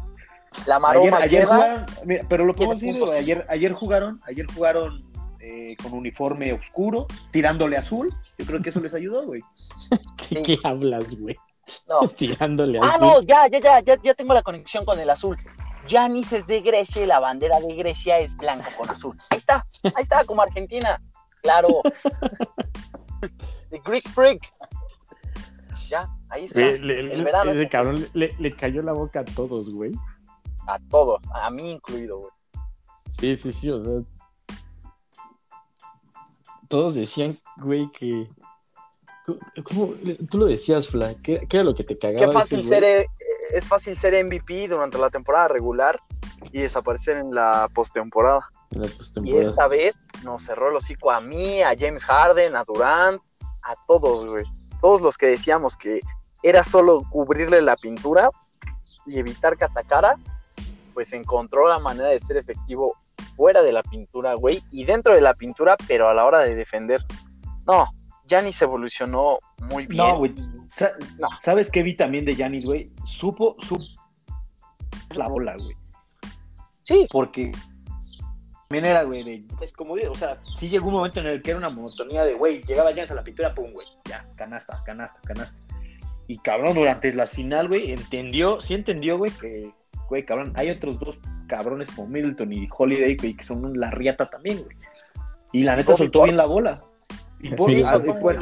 La 0.66 0.78
maroma 0.78 1.18
ayer 1.18 1.42
queda- 1.44 1.54
jugaron, 1.54 1.86
mira, 2.06 2.24
pero 2.28 2.44
lo 2.46 2.54
podemos 2.54 2.80
decir, 2.80 3.02
ayer, 3.16 3.44
ayer 3.50 3.72
jugaron, 3.74 4.20
ayer 4.26 4.46
jugaron 4.54 5.04
eh, 5.40 5.76
con 5.82 5.92
uniforme 5.92 6.52
oscuro, 6.54 7.06
tirándole 7.30 7.76
azul. 7.76 8.14
Yo 8.38 8.46
creo 8.46 8.62
que 8.62 8.70
eso 8.70 8.80
les 8.80 8.94
ayudó, 8.94 9.26
güey. 9.26 9.42
¿Qué, 10.34 10.42
qué 10.42 10.58
hablas, 10.64 11.14
güey? 11.16 11.36
No. 11.88 12.08
Tirándole 12.16 12.78
Ah, 12.82 12.86
azul. 12.94 13.08
no, 13.08 13.22
ya, 13.22 13.46
ya, 13.48 13.60
ya, 13.60 13.80
ya, 13.80 13.96
ya 14.02 14.14
tengo 14.14 14.34
la 14.34 14.42
conexión 14.42 14.84
con 14.84 14.98
el 14.98 15.08
azul. 15.10 15.36
Yanis 15.88 16.32
es 16.32 16.46
de 16.46 16.60
Grecia 16.60 17.02
y 17.02 17.06
la 17.06 17.18
bandera 17.20 17.60
de 17.60 17.74
Grecia 17.74 18.18
es 18.18 18.36
blanca 18.36 18.70
con 18.76 18.88
azul. 18.90 19.16
Ahí 19.30 19.38
está, 19.38 19.66
ahí 19.84 20.02
está, 20.02 20.24
como 20.24 20.42
Argentina. 20.42 21.00
Claro. 21.42 21.82
The 23.70 23.80
Greek 23.84 24.08
Freak. 24.10 24.52
Ya, 25.88 26.08
ahí 26.30 26.44
está. 26.44 26.60
Le- 26.60 27.12
el 27.14 27.24
verano 27.24 27.50
ese 27.50 27.64
es- 27.64 27.70
cabrón 27.70 28.06
le, 28.12 28.34
le 28.38 28.54
cayó 28.56 28.82
la 28.82 28.92
boca 28.92 29.20
a 29.20 29.24
todos, 29.24 29.70
güey. 29.70 29.92
A 30.68 30.78
todos, 30.90 31.20
a 31.34 31.50
mí 31.50 31.70
incluido, 31.72 32.18
güey. 32.20 32.32
Sí, 33.18 33.34
sí, 33.36 33.52
sí, 33.52 33.70
o 33.70 33.80
sea. 33.80 33.92
Todos 36.68 36.94
decían, 36.94 37.36
güey, 37.58 37.90
que. 37.92 38.28
¿Cómo? 39.64 39.94
Tú 40.30 40.38
lo 40.38 40.46
decías, 40.46 40.88
Fla. 40.88 41.14
¿Qué, 41.22 41.46
qué 41.48 41.58
era 41.58 41.64
lo 41.64 41.74
que 41.74 41.84
te 41.84 41.96
cagaba? 41.96 42.26
Qué 42.26 42.32
fácil 42.32 42.62
ser, 42.64 42.84
eh, 42.84 43.06
es 43.52 43.66
fácil 43.66 43.96
ser 43.96 44.24
MVP 44.24 44.68
durante 44.68 44.98
la 44.98 45.10
temporada 45.10 45.48
regular 45.48 46.00
y 46.50 46.60
desaparecer 46.60 47.18
en 47.18 47.34
la 47.34 47.68
postemporada. 47.72 48.48
Y 49.22 49.36
esta 49.36 49.68
vez 49.68 50.00
nos 50.24 50.42
cerró 50.42 50.70
el 50.70 50.76
hocico 50.76 51.10
a 51.10 51.20
mí, 51.20 51.62
a 51.62 51.74
James 51.78 52.04
Harden, 52.04 52.56
a 52.56 52.64
Durant, 52.64 53.20
a 53.62 53.74
todos, 53.86 54.26
güey. 54.26 54.44
Todos 54.80 55.02
los 55.02 55.18
que 55.18 55.26
decíamos 55.26 55.76
que 55.76 56.00
era 56.42 56.64
solo 56.64 57.02
cubrirle 57.10 57.60
la 57.60 57.76
pintura 57.76 58.30
y 59.06 59.18
evitar 59.18 59.56
que 59.56 59.64
atacara, 59.64 60.16
pues 60.94 61.12
encontró 61.12 61.68
la 61.68 61.78
manera 61.78 62.08
de 62.08 62.18
ser 62.18 62.36
efectivo 62.36 62.96
fuera 63.36 63.62
de 63.62 63.72
la 63.72 63.82
pintura, 63.82 64.34
güey, 64.34 64.62
y 64.70 64.84
dentro 64.84 65.14
de 65.14 65.20
la 65.20 65.34
pintura, 65.34 65.76
pero 65.86 66.08
a 66.08 66.14
la 66.14 66.24
hora 66.24 66.40
de 66.40 66.54
defender. 66.54 67.04
No, 67.66 67.88
Giannis 68.32 68.62
evolucionó 68.62 69.38
muy 69.70 69.86
bien. 69.86 69.98
No, 69.98 70.18
güey. 70.18 70.34
Sa- 70.74 70.92
No. 71.18 71.28
¿Sabes 71.38 71.70
qué 71.70 71.82
vi 71.82 71.94
también 71.94 72.24
de 72.24 72.34
Yanis, 72.34 72.64
güey? 72.64 72.90
Supo, 73.04 73.56
supo 73.60 73.84
la 75.14 75.28
bola, 75.28 75.54
güey. 75.58 75.76
Sí, 76.82 77.06
Porque 77.10 77.52
también 78.68 78.86
era, 78.86 79.02
güey, 79.02 79.22
de, 79.22 79.44
pues 79.58 79.70
como 79.70 79.94
digo, 79.96 80.12
o 80.12 80.14
sea, 80.14 80.40
sí 80.54 80.70
llegó 80.70 80.86
un 80.88 80.94
momento 80.94 81.20
en 81.20 81.26
el 81.26 81.42
que 81.42 81.50
era 81.50 81.58
una 81.58 81.68
monotonía 81.68 82.24
de, 82.24 82.32
güey, 82.34 82.62
llegaba 82.62 82.90
Yanis 82.90 83.10
a 83.10 83.16
la 83.16 83.22
pintura, 83.22 83.54
pum, 83.54 83.70
güey, 83.70 83.86
ya, 84.08 84.26
canasta, 84.34 84.82
canasta, 84.86 85.20
canasta. 85.24 85.60
Y 86.26 86.38
cabrón, 86.38 86.74
durante 86.74 87.12
la 87.12 87.26
final, 87.26 87.68
güey, 87.68 87.92
entendió, 87.92 88.62
sí 88.62 88.72
entendió, 88.72 89.18
güey, 89.18 89.30
que, 89.32 89.70
güey, 90.08 90.24
cabrón, 90.24 90.54
hay 90.56 90.70
otros 90.70 90.98
dos 90.98 91.18
cabrones 91.48 91.90
como 91.90 92.08
Middleton 92.08 92.50
y 92.52 92.66
Holiday, 92.74 93.14
güey, 93.16 93.34
que 93.34 93.44
son 93.44 93.78
la 93.78 93.90
riata 93.90 94.30
también, 94.30 94.62
güey. 94.62 94.76
Y 95.52 95.64
la 95.64 95.76
neta 95.76 95.94
soltó 95.94 96.22
bien 96.22 96.38
la 96.38 96.46
bola. 96.46 96.82
Y 97.42 97.48
Sí, 97.48 97.80
eso 97.80 98.00
bueno, 98.20 98.40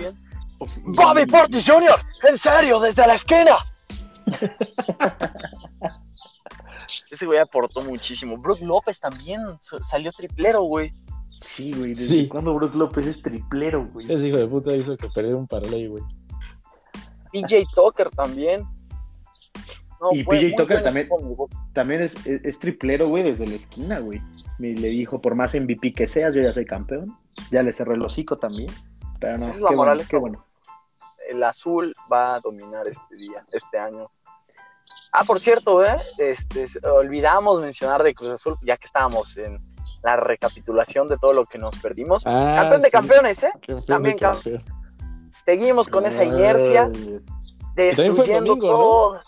pues, 0.58 0.82
Bobby 0.84 1.26
Portis 1.26 1.66
Jr., 1.68 1.98
en 2.28 2.36
serio, 2.38 2.78
desde 2.80 3.06
la 3.06 3.14
esquina. 3.14 3.56
Ese 7.10 7.26
güey 7.26 7.38
aportó 7.38 7.82
muchísimo. 7.82 8.36
Brook 8.36 8.60
López 8.60 9.00
también 9.00 9.40
salió 9.60 10.12
triplero, 10.12 10.62
güey. 10.62 10.92
Sí, 11.40 11.72
güey, 11.72 11.88
¿desde 11.88 12.04
Sí. 12.04 12.28
cuándo 12.28 12.54
Brook 12.54 12.74
López 12.74 13.06
es 13.06 13.22
triplero, 13.22 13.86
güey? 13.92 14.10
Ese 14.12 14.28
hijo 14.28 14.36
de 14.36 14.46
puta 14.46 14.74
hizo 14.74 14.96
que 14.96 15.08
perdiera 15.14 15.36
un 15.36 15.46
parlay, 15.46 15.86
güey. 15.86 16.02
PJ 17.32 17.64
Tucker 17.74 18.10
también. 18.10 18.64
No, 20.00 20.10
Y 20.12 20.24
PJ 20.24 20.56
Tucker 20.56 20.82
también. 20.82 21.08
También 21.72 22.02
es, 22.02 22.14
es, 22.26 22.44
es 22.44 22.58
triplero, 22.58 23.08
güey, 23.08 23.22
desde 23.22 23.46
la 23.46 23.54
esquina, 23.54 24.00
güey. 24.00 24.20
Me 24.58 24.72
le 24.74 24.88
dijo, 24.88 25.20
por 25.20 25.34
más 25.34 25.54
MVP 25.54 25.94
que 25.94 26.06
seas, 26.06 26.34
yo 26.34 26.42
ya 26.42 26.52
soy 26.52 26.66
campeón. 26.66 27.16
Ya 27.50 27.62
le 27.62 27.72
cerré 27.72 27.94
el 27.94 28.02
hocico 28.02 28.38
también. 28.38 28.70
Pero 29.20 29.38
no, 29.38 29.46
Esa 29.46 29.56
es 29.56 29.60
la 29.62 29.68
qué 29.68 29.76
bueno, 29.76 29.76
moraleja, 29.90 30.08
qué 30.08 30.16
bueno. 30.16 30.44
El 31.28 31.42
azul 31.44 31.92
va 32.12 32.34
a 32.36 32.40
dominar 32.40 32.88
este 32.88 33.14
día, 33.16 33.44
este 33.52 33.78
año. 33.78 34.10
Ah, 35.12 35.24
por 35.24 35.38
cierto, 35.40 35.84
¿eh? 35.84 35.96
Este, 36.18 36.66
olvidamos 36.88 37.60
mencionar 37.60 38.02
de 38.02 38.14
Cruz 38.14 38.30
Azul, 38.30 38.56
ya 38.62 38.76
que 38.76 38.86
estábamos 38.86 39.36
en 39.36 39.60
la 40.02 40.16
recapitulación 40.16 41.08
de 41.08 41.18
todo 41.18 41.32
lo 41.32 41.44
que 41.46 41.58
nos 41.58 41.76
perdimos. 41.78 42.24
Ah, 42.26 42.56
Campeón 42.60 42.80
de 42.82 42.86
sí, 42.88 42.92
campeones, 42.92 43.42
¿eh? 43.44 43.50
campeón 43.52 43.84
También 43.86 44.16
cam- 44.18 44.32
campeón. 44.34 44.62
Seguimos 45.44 45.88
con 45.88 46.06
esa 46.06 46.24
inercia, 46.24 46.90
Ay, 46.94 47.20
destruyendo 47.74 48.56
todo. 48.56 49.20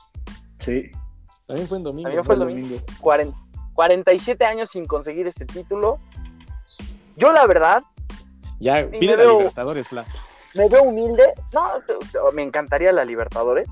Sí. 0.58 0.90
También 1.46 1.68
fue 1.68 1.78
en 1.78 1.84
domingo. 1.84 2.08
También 2.08 2.24
fue 2.24 2.34
el 2.34 2.40
fue 2.40 2.50
el 2.50 2.54
domingo. 2.54 2.76
domingo. 2.76 3.00
40 3.00 3.36
47 3.74 4.44
años 4.44 4.70
sin 4.70 4.86
conseguir 4.86 5.26
este 5.26 5.46
título. 5.46 5.98
Yo, 7.16 7.32
la 7.32 7.46
verdad, 7.46 7.82
Ya, 8.62 8.74
me 8.74 8.98
pide 8.98 9.16
la 9.16 9.24
veo- 9.24 9.38
Libertadores, 9.38 9.88
Fla. 9.88 10.04
me 10.54 10.68
veo 10.68 10.82
humilde. 10.84 11.24
No, 11.52 12.30
me 12.32 12.42
encantaría 12.42 12.92
la 12.92 13.04
Libertadores. 13.04 13.68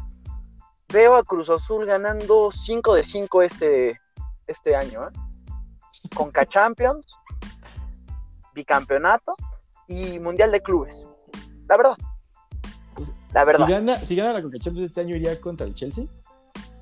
Veo 0.92 1.14
a 1.14 1.22
Cruz 1.22 1.48
Azul 1.48 1.86
ganando 1.86 2.50
5 2.50 2.94
de 2.96 3.04
5 3.04 3.42
este, 3.42 4.00
este 4.48 4.74
año. 4.74 5.08
¿eh? 5.08 5.12
Conca 6.16 6.44
Champions, 6.44 7.16
bicampeonato 8.52 9.34
y 9.86 10.18
Mundial 10.18 10.50
de 10.50 10.60
Clubes. 10.60 11.08
La 11.68 11.76
verdad. 11.76 11.96
La 13.32 13.44
verdad. 13.44 13.66
Si 13.66 13.72
gana, 13.72 13.96
si 13.98 14.16
gana 14.16 14.32
la 14.32 14.42
Conca 14.42 14.58
Champions 14.58 14.88
este 14.88 15.02
año, 15.02 15.14
iría 15.14 15.40
contra 15.40 15.66
el 15.68 15.74
Chelsea. 15.74 16.06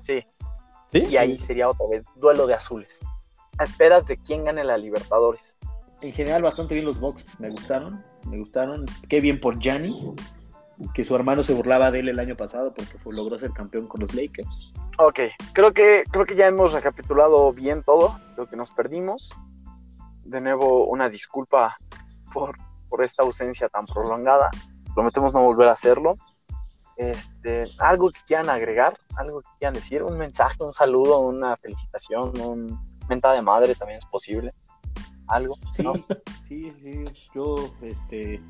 Sí. 0.03 0.25
¿Sí? 0.87 1.05
Y 1.05 1.17
ahí 1.17 1.37
sería 1.37 1.69
otra 1.69 1.85
vez 1.87 2.03
duelo 2.15 2.47
de 2.47 2.55
azules. 2.55 2.99
A 3.59 3.65
esperas 3.65 4.07
de 4.07 4.17
quién 4.17 4.45
gane 4.45 4.63
la 4.63 4.79
Libertadores. 4.79 5.59
En 6.01 6.13
general, 6.13 6.41
bastante 6.41 6.73
bien 6.73 6.85
los 6.85 6.99
Bucks. 6.99 7.25
Me 7.39 7.49
gustaron. 7.49 8.03
Me 8.27 8.37
gustaron. 8.37 8.85
Qué 9.09 9.19
bien 9.19 9.39
por 9.39 9.59
Gianni. 9.59 10.13
Que 10.93 11.03
su 11.03 11.13
hermano 11.15 11.43
se 11.43 11.53
burlaba 11.53 11.91
de 11.91 11.99
él 11.99 12.09
el 12.09 12.19
año 12.19 12.37
pasado 12.37 12.73
porque 12.73 12.97
logró 13.05 13.37
ser 13.37 13.51
campeón 13.51 13.87
con 13.87 13.99
los 13.99 14.13
Lakers. 14.13 14.71
Ok, 14.97 15.19
creo 15.53 15.73
que, 15.73 16.03
creo 16.09 16.25
que 16.25 16.35
ya 16.35 16.47
hemos 16.47 16.71
recapitulado 16.71 17.51
bien 17.51 17.83
todo 17.83 18.17
lo 18.37 18.47
que 18.47 18.55
nos 18.55 18.71
perdimos. 18.71 19.29
De 20.23 20.39
nuevo, 20.39 20.85
una 20.85 21.09
disculpa 21.09 21.75
por, 22.33 22.57
por 22.87 23.03
esta 23.03 23.23
ausencia 23.23 23.67
tan 23.67 23.85
prolongada. 23.85 24.49
Prometemos 24.93 25.33
no 25.33 25.43
volver 25.43 25.67
a 25.67 25.73
hacerlo. 25.73 26.17
Este, 26.95 27.65
algo 27.79 28.09
que 28.11 28.19
quieran 28.25 28.49
agregar, 28.49 28.97
algo 29.15 29.41
que 29.41 29.49
quieran 29.57 29.73
decir, 29.73 30.03
un 30.03 30.17
mensaje, 30.17 30.63
un 30.63 30.73
saludo, 30.73 31.19
una 31.19 31.55
felicitación, 31.57 32.39
un 32.39 32.79
mentada 33.07 33.35
de 33.35 33.41
madre 33.41 33.75
también 33.75 33.97
es 33.97 34.05
posible. 34.05 34.53
Algo, 35.29 35.55
Sí, 35.73 35.83
¿no? 35.83 35.93
sí, 36.47 36.73
sí. 36.81 37.05
Yo, 37.35 37.55
este, 37.81 38.41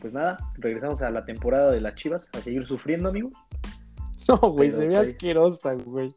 pues 0.00 0.12
nada, 0.12 0.38
regresamos 0.54 1.02
a 1.02 1.10
la 1.10 1.24
temporada 1.24 1.70
de 1.72 1.80
las 1.80 1.94
Chivas 1.96 2.30
a 2.32 2.40
seguir 2.40 2.66
sufriendo, 2.66 3.08
amigos. 3.08 3.32
No, 4.26 4.38
güey, 4.38 4.68
Pero, 4.70 4.78
se 4.78 4.88
ve 4.88 4.96
asquerosa, 4.96 5.74
güey. 5.74 6.08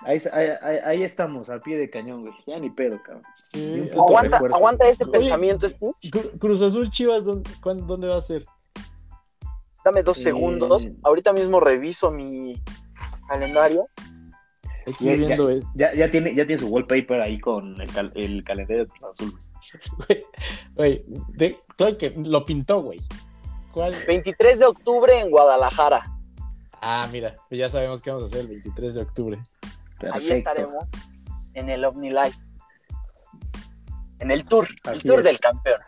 Ahí, 0.00 0.18
ahí, 0.32 0.48
ahí- 0.62 0.78
ahí 0.84 1.02
estamos, 1.04 1.48
al 1.48 1.60
pie 1.62 1.78
de 1.78 1.88
cañón, 1.90 2.22
güey. 2.22 2.34
Ya 2.44 2.58
ni 2.58 2.70
pedo, 2.70 3.00
cabrón. 3.00 3.22
Sí. 3.34 3.88
Aguanta, 3.92 4.30
refuerzo. 4.38 4.56
aguanta 4.56 4.88
ese 4.88 5.04
Oye, 5.04 5.12
pensamiento, 5.12 5.68
Stu. 5.68 5.94
Cru- 6.02 6.38
Cruz 6.40 6.60
Azul 6.60 6.90
Chivas, 6.90 7.24
¿dónde, 7.24 7.48
cuándo- 7.62 7.84
dónde 7.84 8.08
va 8.08 8.16
a 8.16 8.20
ser? 8.20 8.44
Dame 9.84 10.02
dos 10.02 10.18
Eh, 10.18 10.22
segundos. 10.22 10.88
Ahorita 11.04 11.32
mismo 11.32 11.60
reviso 11.60 12.10
mi 12.10 12.60
calendario. 13.28 13.84
Ya- 15.00 15.12
ir 15.12 15.18
viendo 15.26 15.50
es- 15.50 15.64
Ya, 15.74 15.94
ya, 15.94 16.10
tiene, 16.10 16.34
ya 16.34 16.46
tiene 16.46 16.60
su 16.60 16.68
wallpaper 16.68 17.20
ahí 17.20 17.38
con 17.40 17.80
el, 17.80 17.88
cal- 17.92 18.12
el 18.14 18.42
calendario 18.44 18.84
de 18.84 18.90
Cruz 18.90 19.04
Azul. 19.12 19.38
Güey, 20.74 21.04
de- 21.28 21.58
que 21.98 22.10
lo 22.16 22.44
pintó, 22.44 22.82
güey. 22.82 22.98
¿Cuál? 23.72 23.94
23 24.06 24.58
de 24.58 24.66
octubre 24.66 25.18
en 25.20 25.30
Guadalajara. 25.30 26.04
Ah, 26.80 27.08
mira, 27.12 27.36
pues 27.48 27.58
ya 27.58 27.68
sabemos 27.68 28.02
qué 28.02 28.10
vamos 28.10 28.24
a 28.24 28.26
hacer 28.26 28.40
el 28.40 28.48
23 28.48 28.94
de 28.96 29.02
octubre. 29.02 29.38
Ahí 30.12 30.30
estaremos 30.30 30.84
en 31.54 31.70
el 31.70 31.84
OVNI 31.84 32.10
Live. 32.10 32.34
En 34.18 34.30
el 34.30 34.44
tour, 34.44 34.68
el 34.92 35.02
tour 35.02 35.18
es. 35.20 35.24
del 35.24 35.40
campeón. 35.40 35.80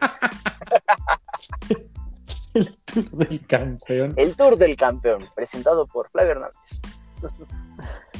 El 2.54 2.76
tour 2.84 3.10
del 3.10 3.46
campeón. 3.46 4.14
El 4.16 4.36
tour 4.36 4.56
del 4.56 4.76
campeón, 4.76 5.28
presentado 5.36 5.86
por 5.86 6.10
Flavio 6.10 6.32
Hernández. 6.32 6.80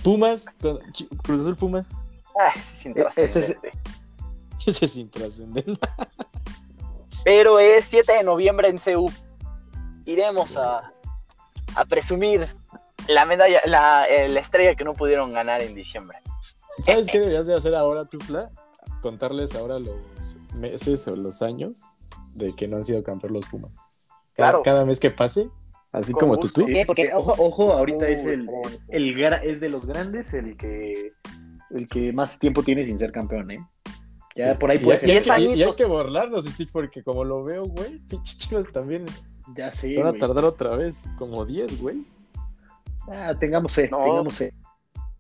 Pumas, 0.03 0.57
Cruz 1.22 1.40
Azul 1.40 1.57
Pumas. 1.57 2.01
Ah, 2.38 2.53
ese 2.55 2.70
es 2.74 2.86
intrascendente. 2.86 3.72
Ese 4.66 4.84
es 4.84 4.96
intrascendente. 4.96 5.88
Pero 7.24 7.59
es 7.59 7.84
7 7.86 8.12
de 8.12 8.22
noviembre 8.22 8.68
en 8.68 8.78
CU. 8.78 9.11
Iremos 10.05 10.57
a, 10.57 10.92
a 11.74 11.84
presumir 11.84 12.46
la 13.09 13.24
medalla, 13.24 13.61
la, 13.66 14.07
eh, 14.07 14.28
la 14.28 14.40
estrella 14.40 14.74
que 14.74 14.84
no 14.84 14.94
pudieron 14.94 15.32
ganar 15.32 15.62
en 15.62 15.74
diciembre. 15.74 16.18
¿Sabes 16.84 17.07
qué 17.11 17.18
deberías 17.18 17.46
de 17.46 17.57
hacer 17.57 17.74
ahora, 17.74 18.05
Tufla? 18.05 18.51
Contarles 19.03 19.55
ahora 19.55 19.78
los 19.78 20.38
meses 20.55 21.07
o 21.09 21.16
los 21.16 21.42
años 21.42 21.82
de 22.34 22.55
que 22.55 22.68
no 22.68 22.76
han 22.76 22.84
sido 22.84 23.03
campeón 23.03 23.32
los 23.32 23.46
Pumas. 23.46 23.72
Cada, 24.34 24.51
Claro. 24.51 24.62
cada 24.62 24.84
mes 24.84 25.01
que 25.01 25.11
pase, 25.11 25.51
así 25.93 26.12
como 26.12 26.36
tu 26.36 26.47
gusto. 26.49 26.62
tweet. 26.64 26.74
Sí, 26.74 26.82
porque, 26.86 27.11
ojo, 27.14 27.34
ojo, 27.39 27.72
ahorita 27.72 27.99
Uh, 28.01 28.09
es 28.09 28.24
el, 28.24 28.49
el 28.89 29.22
es 29.43 29.61
de 29.61 29.68
los 29.68 29.86
grandes 29.86 30.34
el 30.34 30.57
que 30.57 31.11
el 31.70 31.86
que 31.89 32.12
más 32.12 32.39
tiempo 32.39 32.62
tiene 32.62 32.84
sin 32.84 32.99
ser 32.99 33.12
campeón, 33.12 33.51
¿eh? 33.51 33.59
Ya 34.34 34.59
por 34.59 34.70
ahí 34.70 34.78
puede 34.78 34.99
y 35.07 35.11
hay 35.11 35.22
ser. 35.22 35.41
y- 35.41 35.55
y 35.55 35.62
hay 35.62 35.72
que 35.74 35.84
borrarlos, 35.84 36.47
Stitch, 36.47 36.70
porque 36.70 37.03
como 37.03 37.24
lo 37.24 37.43
veo, 37.45 37.64
güey, 37.66 37.99
pinches 38.09 38.39
chivas 38.39 38.66
también 38.72 39.05
Ya 39.55 39.70
sé. 39.72 39.93
se 39.93 39.99
van 40.03 40.14
a 40.14 40.18
tardar 40.18 40.45
otra 40.45 40.76
vez, 40.76 41.07
como 41.18 41.45
10, 41.45 41.80
güey. 41.80 42.05
Ah, 43.11 43.34
tengamos 43.39 43.72
fe, 43.74 43.89
No. 43.91 43.99
tengamos 44.05 44.36
fe. 44.36 44.53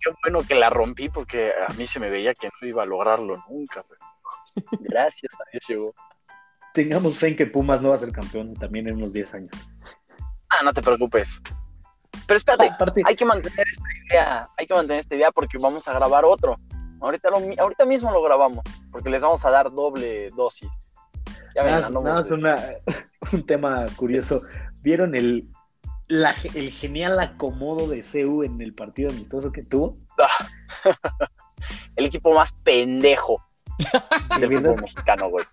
Qué 0.00 0.10
bueno 0.22 0.46
que 0.46 0.54
la 0.54 0.70
rompí 0.70 1.08
porque 1.08 1.50
a 1.68 1.72
mí 1.74 1.86
se 1.86 1.98
me 1.98 2.08
veía 2.10 2.32
que 2.34 2.48
no 2.62 2.68
iba 2.68 2.82
a 2.84 2.86
lograrlo 2.86 3.42
nunca. 3.50 3.84
pero 3.88 4.00
Gracias 4.82 5.32
a 5.34 5.50
Dios 5.50 5.64
llegó. 5.68 5.94
Tengamos 6.74 7.18
fe 7.18 7.28
en 7.28 7.36
que 7.36 7.46
Pumas 7.46 7.80
no 7.82 7.88
va 7.88 7.94
a 7.96 7.98
ser 7.98 8.12
campeón 8.12 8.54
también 8.54 8.86
en 8.88 8.96
unos 8.96 9.12
10 9.12 9.34
años. 9.34 9.50
Ah, 10.50 10.62
no 10.64 10.72
te 10.72 10.82
preocupes. 10.82 11.40
Pero 12.26 12.36
espérate, 12.36 12.68
Aparte, 12.68 13.02
hay 13.04 13.16
que 13.16 13.24
mantener 13.24 13.66
esta 13.68 13.84
idea, 14.06 14.48
hay 14.56 14.66
que 14.66 14.74
mantener 14.74 15.00
esta 15.00 15.14
idea 15.14 15.30
porque 15.30 15.58
vamos 15.58 15.86
a 15.88 15.92
grabar 15.92 16.24
otro. 16.24 16.56
Ahorita, 17.00 17.30
lo 17.30 17.38
ahorita 17.62 17.84
mismo 17.86 18.10
lo 18.10 18.22
grabamos, 18.22 18.64
porque 18.90 19.08
les 19.10 19.22
vamos 19.22 19.44
a 19.44 19.50
dar 19.50 19.70
doble 19.70 20.30
dosis. 20.30 20.68
Ya 21.54 21.62
ven, 21.62 21.74
nada, 21.80 22.24
una- 22.34 22.62
un 23.32 23.46
tema 23.46 23.86
curioso. 23.96 24.42
¿Vieron 24.80 25.14
el, 25.14 25.48
la- 26.08 26.34
el 26.54 26.70
genial 26.72 27.20
acomodo 27.20 27.88
de 27.88 28.02
CU 28.02 28.42
en 28.42 28.60
el 28.60 28.74
partido 28.74 29.10
amistoso 29.10 29.52
que 29.52 29.62
tuvo? 29.62 29.98
el 31.96 32.06
equipo 32.06 32.32
más 32.34 32.52
pendejo 32.64 33.42
del 34.40 34.52
fútbol 34.58 34.80
mexicano, 34.82 35.28
güey. 35.30 35.44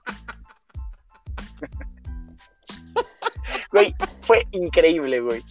Güey, 3.72 3.96
fue 4.26 4.45
increíble, 4.51 5.19
güey. 5.21 5.43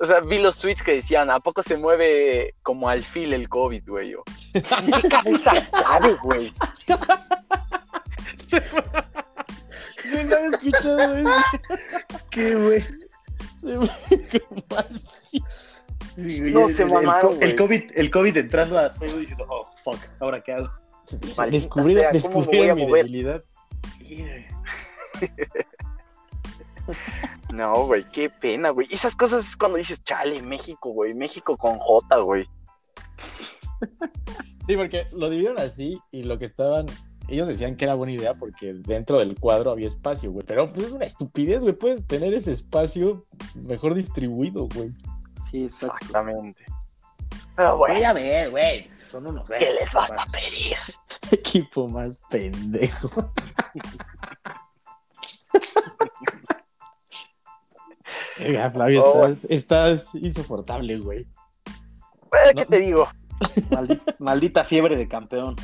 O 0.00 0.06
sea, 0.06 0.20
vi 0.20 0.38
los 0.38 0.58
tweets 0.58 0.82
que 0.82 0.94
decían, 0.94 1.30
¿a 1.30 1.40
poco 1.40 1.62
se 1.62 1.76
mueve 1.76 2.54
como 2.62 2.88
alfil 2.88 3.32
el 3.32 3.48
COVID, 3.48 3.82
güey? 3.88 4.10
Yo, 4.10 4.22
¿Qué 4.52 5.08
cabeza 5.08 5.68
cabe, 5.70 6.14
güey? 6.22 6.52
Yo 10.10 10.24
no 10.24 10.36
había 10.36 10.48
escuchado 10.50 11.16
eso. 11.16 11.30
¿Qué, 12.30 12.54
güey? 12.54 12.86
Se 13.60 13.78
ve 13.78 14.40
como 14.48 14.64
así. 14.78 15.42
Sí, 16.16 16.40
güey, 16.40 16.52
No, 16.52 16.68
el, 16.68 16.74
se 16.74 16.84
mamaron, 16.84 17.32
el, 17.32 17.38
co- 17.38 17.44
el 17.44 17.56
güey. 17.56 17.56
COVID, 17.56 17.82
el 17.94 18.10
COVID 18.10 18.36
entrando 18.36 18.78
a 18.78 18.88
diciendo, 18.88 19.46
oh, 19.48 19.68
fuck, 19.84 19.98
¿ahora 20.20 20.42
qué 20.42 20.52
hago? 20.52 20.70
Maldita 21.36 21.50
Descubrieron, 21.50 22.12
sea, 22.18 22.30
¿cómo 22.30 22.40
me 22.40 22.46
voy 22.58 22.68
a 22.68 22.74
descubrieron 22.74 22.76
mi 22.78 22.86
debilidad. 22.86 23.44
No, 27.52 27.86
güey, 27.86 28.04
qué 28.10 28.30
pena, 28.30 28.70
güey. 28.70 28.86
Esas 28.90 29.16
cosas 29.16 29.46
es 29.46 29.56
cuando 29.56 29.78
dices, 29.78 30.02
chale, 30.02 30.42
México, 30.42 30.90
güey. 30.90 31.14
México 31.14 31.56
con 31.56 31.78
J, 31.78 32.16
güey. 32.18 32.46
Sí, 34.66 34.76
porque 34.76 35.06
lo 35.10 35.30
dividieron 35.30 35.58
así 35.58 35.98
y 36.12 36.22
lo 36.22 36.38
que 36.38 36.44
estaban. 36.44 36.86
Ellos 37.26 37.48
decían 37.48 37.76
que 37.76 37.86
era 37.86 37.94
buena 37.94 38.12
idea 38.12 38.34
porque 38.34 38.72
dentro 38.72 39.18
del 39.18 39.36
cuadro 39.36 39.72
había 39.72 39.88
espacio, 39.88 40.30
güey. 40.30 40.46
Pero 40.46 40.72
pues 40.72 40.88
es 40.88 40.92
una 40.92 41.06
estupidez, 41.06 41.62
güey. 41.62 41.74
Puedes 41.74 42.06
tener 42.06 42.32
ese 42.34 42.52
espacio 42.52 43.22
mejor 43.56 43.94
distribuido, 43.94 44.68
güey. 44.72 44.92
Sí, 45.50 45.64
Exactamente. 45.64 46.64
Pero 47.56 47.78
Voy 47.78 47.90
bueno, 47.90 48.08
a 48.08 48.12
ver, 48.12 48.50
güey. 48.50 48.88
Son 49.08 49.26
unos 49.26 49.48
¿qué 49.48 49.54
verdes, 49.54 49.80
les 49.80 49.92
vas 49.92 50.10
papá. 50.10 50.22
a 50.22 50.26
pedir? 50.30 50.76
Equipo 51.32 51.88
más 51.88 52.16
pendejo. 52.30 53.10
Flavio, 58.72 59.04
Oh, 59.04 59.26
estás, 59.26 59.50
estás 59.50 60.14
insoportable, 60.14 60.98
güey. 60.98 61.26
Pues, 62.28 62.42
¿Qué 62.54 62.60
No. 62.62 62.66
te 62.66 62.78
digo? 62.80 63.08
Maldita, 63.70 64.14
maldita 64.18 64.64
fiebre 64.64 64.96
de 64.96 65.08
campeón. 65.08 65.56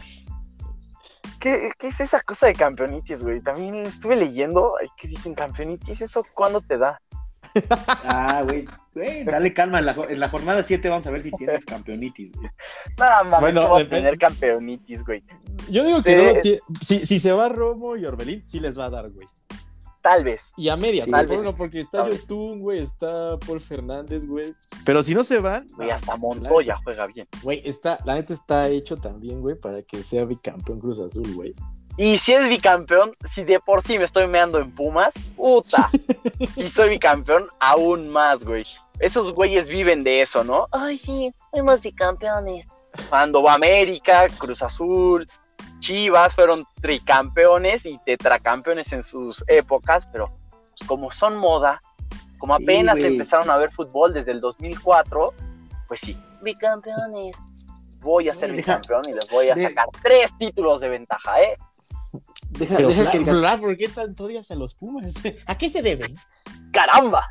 ¿Qué, 1.41 1.71
qué 1.79 1.89
es 1.89 2.01
esa 2.01 2.21
cosa 2.23 2.47
de 2.47 2.55
campeonitis, 2.55 3.23
güey? 3.23 3.41
También 3.41 3.77
estuve 3.87 4.17
leyendo, 4.17 4.75
¿qué 4.97 5.07
dicen 5.09 5.35
campeonitis? 5.35 6.01
¿Eso 6.01 6.23
cuándo 6.35 6.61
te 6.61 6.79
da? 6.79 7.01
Ah, 8.05 8.43
güey. 8.45 8.67
Güey, 8.95 9.25
dale 9.25 9.53
calma. 9.55 9.79
En 9.79 9.87
la, 9.87 9.95
jo- 9.95 10.09
en 10.09 10.19
la 10.19 10.29
jornada 10.29 10.63
7 10.63 10.89
vamos 10.89 11.07
a 11.07 11.11
ver 11.11 11.23
si 11.23 11.31
tienes 11.33 11.65
campeonitis, 11.67 12.33
güey. 12.33 12.49
Nada 12.99 13.23
más, 13.25 13.41
Bueno, 13.41 13.77
que 13.77 13.83
a 13.83 13.89
tener 13.89 14.19
campeonitis, 14.19 15.05
güey. 15.05 15.23
Yo 15.71 15.85
digo 15.85 16.03
que 16.03 16.41
Sí. 16.43 16.59
no 16.69 16.77
si, 16.81 17.07
si 17.07 17.19
se 17.19 17.33
va 17.33 17.49
Romo 17.49 17.97
y 17.97 18.05
Orbelín, 18.05 18.43
sí 18.47 18.59
les 18.59 18.79
va 18.79 18.87
a 18.87 18.91
dar, 18.91 19.11
güey. 19.11 19.27
Tal 20.07 20.23
vez. 20.23 20.53
Y 20.57 20.69
a 20.69 20.77
medias, 20.77 21.07
Sí, 21.07 21.11
tal 21.11 21.27
vez. 21.27 21.35
bueno, 21.35 21.57
porque 21.57 21.81
está. 21.81 22.09
Yotun, 22.09 22.61
güey, 22.61 22.79
está 22.79 23.37
Paul 23.45 23.61
Fernández, 23.61 24.25
güey. 24.25 24.55
Pero 24.85 25.03
si 25.03 25.17
no 25.17 25.25
se 25.25 25.41
van, 25.41 25.67
Güey, 25.75 25.91
hasta 25.91 26.17
Montoya 26.17 26.77
juega 26.85 27.09
bien. 27.09 27.27
Güey, 27.43 27.61
está, 27.65 27.99
la 28.05 28.15
neta 28.15 28.33
está 28.33 28.69
hecho 28.69 28.97
también, 28.97 29.41
güey, 29.41 29.57
para 29.57 29.83
que 29.83 30.05
sea 30.05 30.25
bicampeón 30.25 30.79
Cruz 30.79 31.01
Azul, 31.01 31.35
güey. 31.35 31.57
Y 31.97 32.19
si 32.19 32.35
es 32.35 32.49
bicampeón, 32.49 33.15
si 33.25 33.43
de 33.43 33.59
por 33.59 33.83
sí 33.83 33.99
me 33.99 34.05
estoy 34.05 34.29
meando 34.29 34.61
en 34.61 34.71
Pumas, 34.71 35.13
puta. 35.35 35.91
y 36.55 36.69
soy 36.69 36.91
bicampeón, 36.91 37.49
aún 37.59 38.09
más, 38.09 38.45
güey. 38.45 38.63
Esos 39.01 39.33
güeyes 39.33 39.67
viven 39.67 40.05
de 40.05 40.21
eso, 40.21 40.45
¿no? 40.45 40.69
Ay, 40.71 40.99
sí, 40.99 41.35
fuimos 41.51 41.81
bicampeones. 41.81 42.65
Cuando 43.11 43.43
va 43.43 43.55
América, 43.55 44.29
Cruz 44.39 44.63
Azul, 44.63 45.27
Chivas 45.81 46.35
fueron 46.35 46.65
tricampeones 46.81 47.87
y 47.87 47.99
tetracampeones 48.05 48.93
en 48.93 49.03
sus 49.03 49.45
épocas, 49.49 50.07
pero 50.13 50.29
pues, 50.77 50.89
como 50.89 51.11
son 51.11 51.37
moda, 51.37 51.81
como 52.39 52.57
Sí, 52.59 52.65
apenas 52.65 52.99
empezaron 52.99 53.49
a 53.51 53.57
ver 53.57 53.73
fútbol 53.73 54.13
desde 54.13 54.33
el 54.33 54.41
2004, 54.41 55.33
pues 55.89 56.01
sí, 56.01 56.17
Bicampeones. 56.43 57.37
voy 58.01 58.29
a 58.29 58.35
ser 58.35 58.53
bicampeón 58.53 59.03
y 59.09 59.13
les 59.15 59.29
voy 59.31 59.49
a 59.49 59.57
sacar 59.57 59.87
tres 60.03 60.37
títulos 60.39 60.81
de 60.81 60.89
ventaja, 60.89 61.41
¿eh? 61.41 61.57
Deja, 62.51 62.77
Pero, 62.77 62.89
deja 62.89 63.03
Fla- 63.03 63.11
que 63.11 63.17
el 63.19 63.25
gat- 63.27 63.39
Fla, 63.39 63.57
¿por 63.59 63.77
qué 63.77 63.89
tanto 63.89 64.25
odias 64.25 64.51
a 64.51 64.55
los 64.55 64.75
Pumas? 64.75 65.15
¿A 65.47 65.57
qué 65.59 65.69
se 65.69 65.83
debe? 65.83 66.15
¡Caramba! 66.73 67.23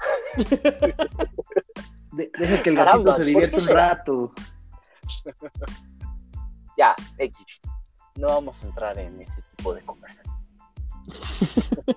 de- 2.12 2.32
deja 2.38 2.62
que 2.64 2.70
el 2.70 2.76
Caramba, 2.76 3.12
gatito 3.12 3.14
se 3.14 3.18
¿por 3.20 3.26
divierta 3.26 3.58
un 3.58 3.64
será? 3.64 3.90
rato. 3.96 4.34
Ya, 6.78 6.96
X. 7.18 7.38
No 8.18 8.28
vamos 8.28 8.64
a 8.64 8.68
entrar 8.68 9.00
en 9.00 9.22
ese 9.22 9.42
tipo 9.56 9.74
de 9.74 9.82
conversación. 9.82 10.36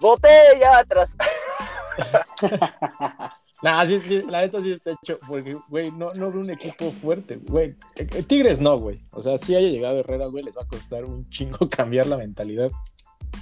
Botella 0.00 0.78
atrás. 0.78 1.16
Nah, 3.64 3.86
sí, 3.86 3.98
sí, 3.98 4.22
la 4.28 4.42
neta 4.42 4.60
sí 4.60 4.72
está 4.72 4.90
hecho, 4.90 5.16
porque, 5.26 5.56
güey, 5.70 5.90
no, 5.90 6.12
no 6.12 6.30
veo 6.30 6.42
un 6.42 6.50
equipo 6.50 6.90
fuerte, 6.90 7.36
güey. 7.36 7.70
Eh, 7.94 8.06
eh, 8.12 8.22
Tigres 8.22 8.60
no, 8.60 8.78
güey. 8.78 9.02
O 9.10 9.22
sea, 9.22 9.38
si 9.38 9.54
haya 9.54 9.70
llegado 9.70 10.00
Herrera, 10.00 10.26
güey, 10.26 10.44
les 10.44 10.54
va 10.54 10.64
a 10.64 10.66
costar 10.66 11.06
un 11.06 11.26
chingo 11.30 11.56
cambiar 11.70 12.06
la 12.06 12.18
mentalidad 12.18 12.70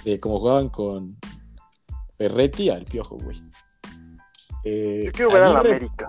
de 0.05 0.21
cómo 0.21 0.39
jugaban 0.39 0.69
con 0.69 1.17
Ferretti 2.17 2.69
al 2.69 2.85
Piojo, 2.85 3.17
güey. 3.17 3.41
Eh, 4.63 5.01
Yo 5.07 5.11
quiero 5.11 5.33
ver 5.33 5.43
a 5.43 5.49
la 5.49 5.59
América. 5.59 6.07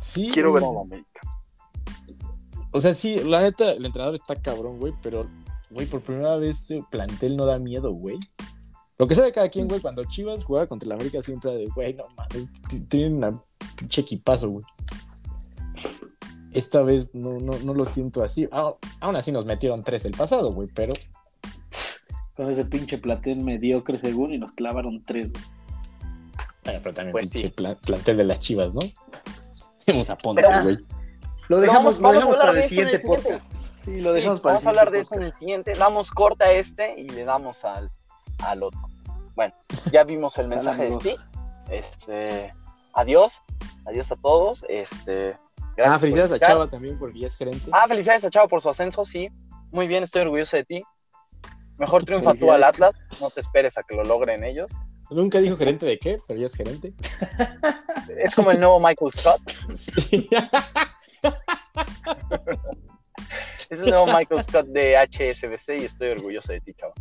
Sí, 0.00 0.30
Quiero 0.32 0.52
ver 0.52 0.62
a 0.62 0.70
la 0.70 0.80
América. 0.80 1.13
O 2.76 2.80
sea, 2.80 2.92
sí, 2.92 3.20
la 3.22 3.40
neta, 3.40 3.70
el 3.72 3.86
entrenador 3.86 4.16
está 4.16 4.34
cabrón, 4.34 4.78
güey, 4.80 4.92
pero, 5.00 5.26
güey, 5.70 5.86
por 5.86 6.00
primera 6.02 6.34
vez 6.36 6.70
el 6.72 6.84
plantel 6.90 7.36
no 7.36 7.46
da 7.46 7.58
miedo, 7.58 7.92
güey. 7.92 8.18
Lo 8.98 9.06
que 9.06 9.14
sabe 9.14 9.30
cada 9.32 9.48
quien, 9.48 9.68
güey, 9.68 9.80
cuando 9.80 10.04
Chivas 10.04 10.44
juega 10.44 10.66
contra 10.66 10.86
el 10.86 10.92
América 10.92 11.22
siempre 11.22 11.52
de, 11.52 11.66
güey, 11.66 11.94
no 11.94 12.04
mames, 12.16 12.50
tienen 12.88 13.14
una 13.16 13.40
pinche 13.76 14.00
equipazo, 14.00 14.50
güey. 14.50 14.64
Esta 16.52 16.82
vez 16.82 17.12
no, 17.14 17.38
no, 17.38 17.58
no 17.58 17.74
lo 17.74 17.84
siento 17.84 18.22
así. 18.22 18.48
Ah, 18.52 18.74
aún 19.00 19.16
así 19.16 19.32
nos 19.32 19.44
metieron 19.44 19.82
tres 19.82 20.04
el 20.04 20.12
pasado, 20.12 20.52
güey, 20.52 20.68
pero 20.74 20.92
Con 22.36 22.50
ese 22.50 22.64
pinche 22.64 22.98
platel 22.98 23.38
mediocre 23.40 23.98
según 23.98 24.32
y 24.34 24.38
nos 24.38 24.52
clavaron 24.52 25.02
tres. 25.04 25.30
güey. 25.32 25.44
Bueno, 26.64 26.80
pero 26.82 26.94
también 26.94 27.12
Pues 27.12 27.28
pinche 27.28 27.48
sí. 27.48 27.52
pla- 27.54 27.74
plantel 27.76 28.16
de 28.16 28.24
las 28.24 28.40
chivas, 28.40 28.74
¿no? 28.74 28.80
Vamos 29.86 30.10
a 30.10 30.16
Ponce, 30.18 30.42
Pero- 30.48 30.62
güey. 30.64 30.76
Lo 31.48 31.60
dejamos, 31.60 32.00
vamos- 32.00 32.00
lo 32.00 32.12
dejamos 32.30 32.34
hablar 32.34 32.46
para 32.46 32.52
de 32.52 32.62
el 32.62 32.68
siguiente 32.68 33.00
podcast. 33.00 33.52
Sí, 33.84 34.00
lo 34.00 34.10
Sí, 34.10 34.16
dejamos 34.20 34.40
para 34.40 34.54
el 34.54 34.64
vamos 34.64 34.66
a 34.66 34.68
hablar 34.70 34.90
de 34.90 35.00
eso 35.00 35.14
en 35.16 35.22
el 35.24 35.32
siguiente. 35.38 35.72
Damos 35.74 36.10
corta 36.10 36.44
a 36.46 36.52
este 36.52 36.94
y 36.98 37.08
le 37.08 37.24
damos 37.24 37.64
al, 37.64 37.90
al 38.38 38.62
otro. 38.62 38.80
Bueno, 39.34 39.52
ya 39.92 40.04
vimos 40.04 40.38
el 40.38 40.48
mensaje 40.48 40.84
de. 40.84 40.92
Steve. 40.94 41.16
Este, 41.70 42.54
adiós. 42.94 43.42
Adiós 43.86 44.10
a 44.12 44.16
todos. 44.16 44.64
Este, 44.68 45.36
gracias 45.76 45.96
Ah, 45.96 45.98
felicidades 45.98 46.32
a. 46.32 46.38
Chava 46.38 46.68
también 46.70 46.98
porque 46.98 47.18
ya 47.18 47.26
es 47.26 47.36
gerente. 47.36 47.68
Ah, 47.72 47.84
felicidades 47.88 48.24
a 48.24 48.30
Chava 48.30 48.48
por 48.48 48.62
su 48.62 48.70
ascenso, 48.70 49.04
sí. 49.04 49.28
Muy 49.70 49.86
bien, 49.86 50.02
estoy 50.04 50.22
orgulloso 50.22 50.56
de 50.56 50.64
ti. 50.64 50.82
Mejor 51.76 52.04
triunfa 52.06 52.32
tú 52.34 52.50
al 52.52 52.64
Atlas. 52.64 52.94
No 53.20 53.28
te 53.30 53.40
esperes 53.40 53.76
a 53.76 53.82
que 53.82 53.94
lo 53.96 54.04
logren 54.04 54.44
ellos. 54.44 54.70
Nunca 55.10 55.38
dijo 55.40 55.56
gerente 55.58 55.84
de 55.84 55.98
qué, 55.98 56.16
pero 56.26 56.40
ya 56.40 56.46
es 56.46 56.54
gerente. 56.54 56.94
Es 58.16 58.34
como 58.34 58.50
el 58.50 58.58
nuevo 58.60 58.80
Michael 58.80 59.12
Scott. 59.12 59.42
Sí. 59.76 60.28
Es 63.70 63.80
el 63.80 63.90
nuevo 63.90 64.06
Michael 64.06 64.42
Scott 64.42 64.66
de 64.66 64.96
HSBC 64.96 65.80
y 65.80 65.84
estoy 65.84 66.08
orgulloso 66.10 66.52
de 66.52 66.60
ti, 66.60 66.74
Chava. 66.74 66.92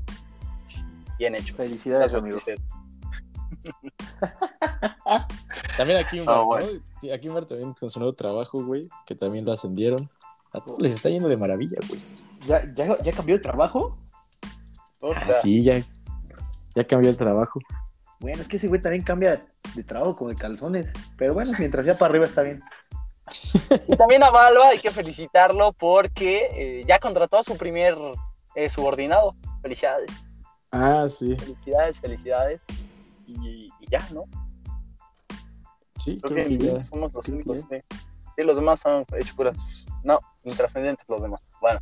Bien 1.19 1.35
hecho. 1.35 1.55
Felicidades, 1.55 2.13
amigo. 2.13 2.37
También 5.77 5.99
aquí 5.99 6.19
un 6.19 6.29
Ah, 6.29 6.33
bar, 6.37 6.45
bueno. 6.45 6.67
¿no? 7.01 7.13
Aquí 7.13 7.27
un 7.27 7.35
bar 7.35 7.45
también 7.45 7.73
con 7.73 7.89
su 7.89 7.99
nuevo 7.99 8.13
trabajo, 8.13 8.63
güey, 8.63 8.89
que 9.05 9.15
también 9.15 9.45
lo 9.45 9.51
ascendieron. 9.51 10.09
A 10.51 10.59
todos 10.59 10.81
les 10.81 10.93
está 10.93 11.09
yendo 11.09 11.29
de 11.29 11.37
maravilla, 11.37 11.77
güey. 11.87 12.01
¿Ya, 12.47 12.63
ya, 12.75 12.97
¿Ya 13.03 13.11
cambió 13.11 13.35
de 13.35 13.41
trabajo? 13.41 13.97
Ah, 15.01 15.31
sí, 15.33 15.63
ya, 15.63 15.81
ya 16.75 16.83
cambió 16.85 17.09
el 17.09 17.17
trabajo. 17.17 17.59
Bueno, 18.19 18.41
es 18.41 18.47
que 18.47 18.57
ese 18.57 18.67
güey 18.67 18.81
también 18.81 19.03
cambia 19.03 19.45
de 19.75 19.83
trabajo 19.83 20.15
como 20.15 20.29
de 20.29 20.35
calzones. 20.35 20.93
Pero 21.17 21.33
bueno, 21.33 21.51
mientras 21.59 21.85
ya 21.85 21.97
para 21.97 22.09
arriba 22.11 22.25
está 22.25 22.43
bien. 22.43 22.61
Y 23.87 23.95
también 23.95 24.23
a 24.23 24.29
Balba 24.29 24.69
hay 24.69 24.79
que 24.79 24.91
felicitarlo 24.91 25.73
porque 25.73 26.49
eh, 26.53 26.83
ya 26.85 26.99
contrató 26.99 27.37
a 27.39 27.43
su 27.43 27.57
primer 27.57 27.97
eh, 28.55 28.69
subordinado. 28.69 29.35
Felicidades, 29.61 30.11
Ah, 30.71 31.05
sí. 31.07 31.35
felicidades, 31.37 31.99
felicidades. 31.99 32.61
Y, 33.25 33.69
y 33.79 33.87
ya, 33.89 34.05
¿no? 34.11 34.25
Sí, 35.97 36.19
Creo 36.21 36.33
creo 36.33 36.49
que 36.49 36.57
que 36.57 36.65
ya. 36.73 36.81
somos 36.81 37.13
los 37.13 37.25
creo 37.25 37.37
que 37.37 37.49
únicos. 37.49 37.67
Sí, 38.35 38.43
los 38.43 38.57
demás 38.57 38.85
han 38.85 39.05
hecho 39.17 39.35
puras. 39.35 39.85
No, 40.03 40.19
intrascendentes 40.43 41.07
los 41.07 41.21
demás. 41.21 41.39
Bueno, 41.61 41.79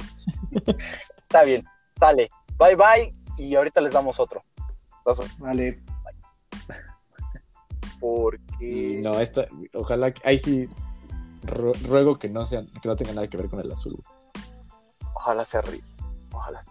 está 1.21 1.43
bien, 1.43 1.65
sale. 1.97 2.29
Bye 2.59 2.75
bye. 2.75 3.11
Y 3.37 3.55
ahorita 3.55 3.81
les 3.81 3.93
damos 3.93 4.19
otro. 4.19 4.43
Paso, 5.03 5.23
Vale. 5.39 5.81
Porque. 7.99 8.99
No, 9.01 9.19
esta, 9.19 9.47
ojalá 9.73 10.11
que, 10.11 10.21
ahí 10.27 10.37
sí 10.37 10.67
ruego 11.43 12.17
que 12.17 12.29
no 12.29 12.45
sean, 12.45 12.67
que 12.81 12.87
no 12.87 12.95
tenga 12.95 13.13
nada 13.13 13.27
que 13.27 13.37
ver 13.37 13.49
con 13.49 13.59
el 13.59 13.71
azul. 13.71 14.01
Ojalá 15.13 15.45
sea 15.45 15.61
rico. 15.61 15.85
Ojalá. 16.31 16.63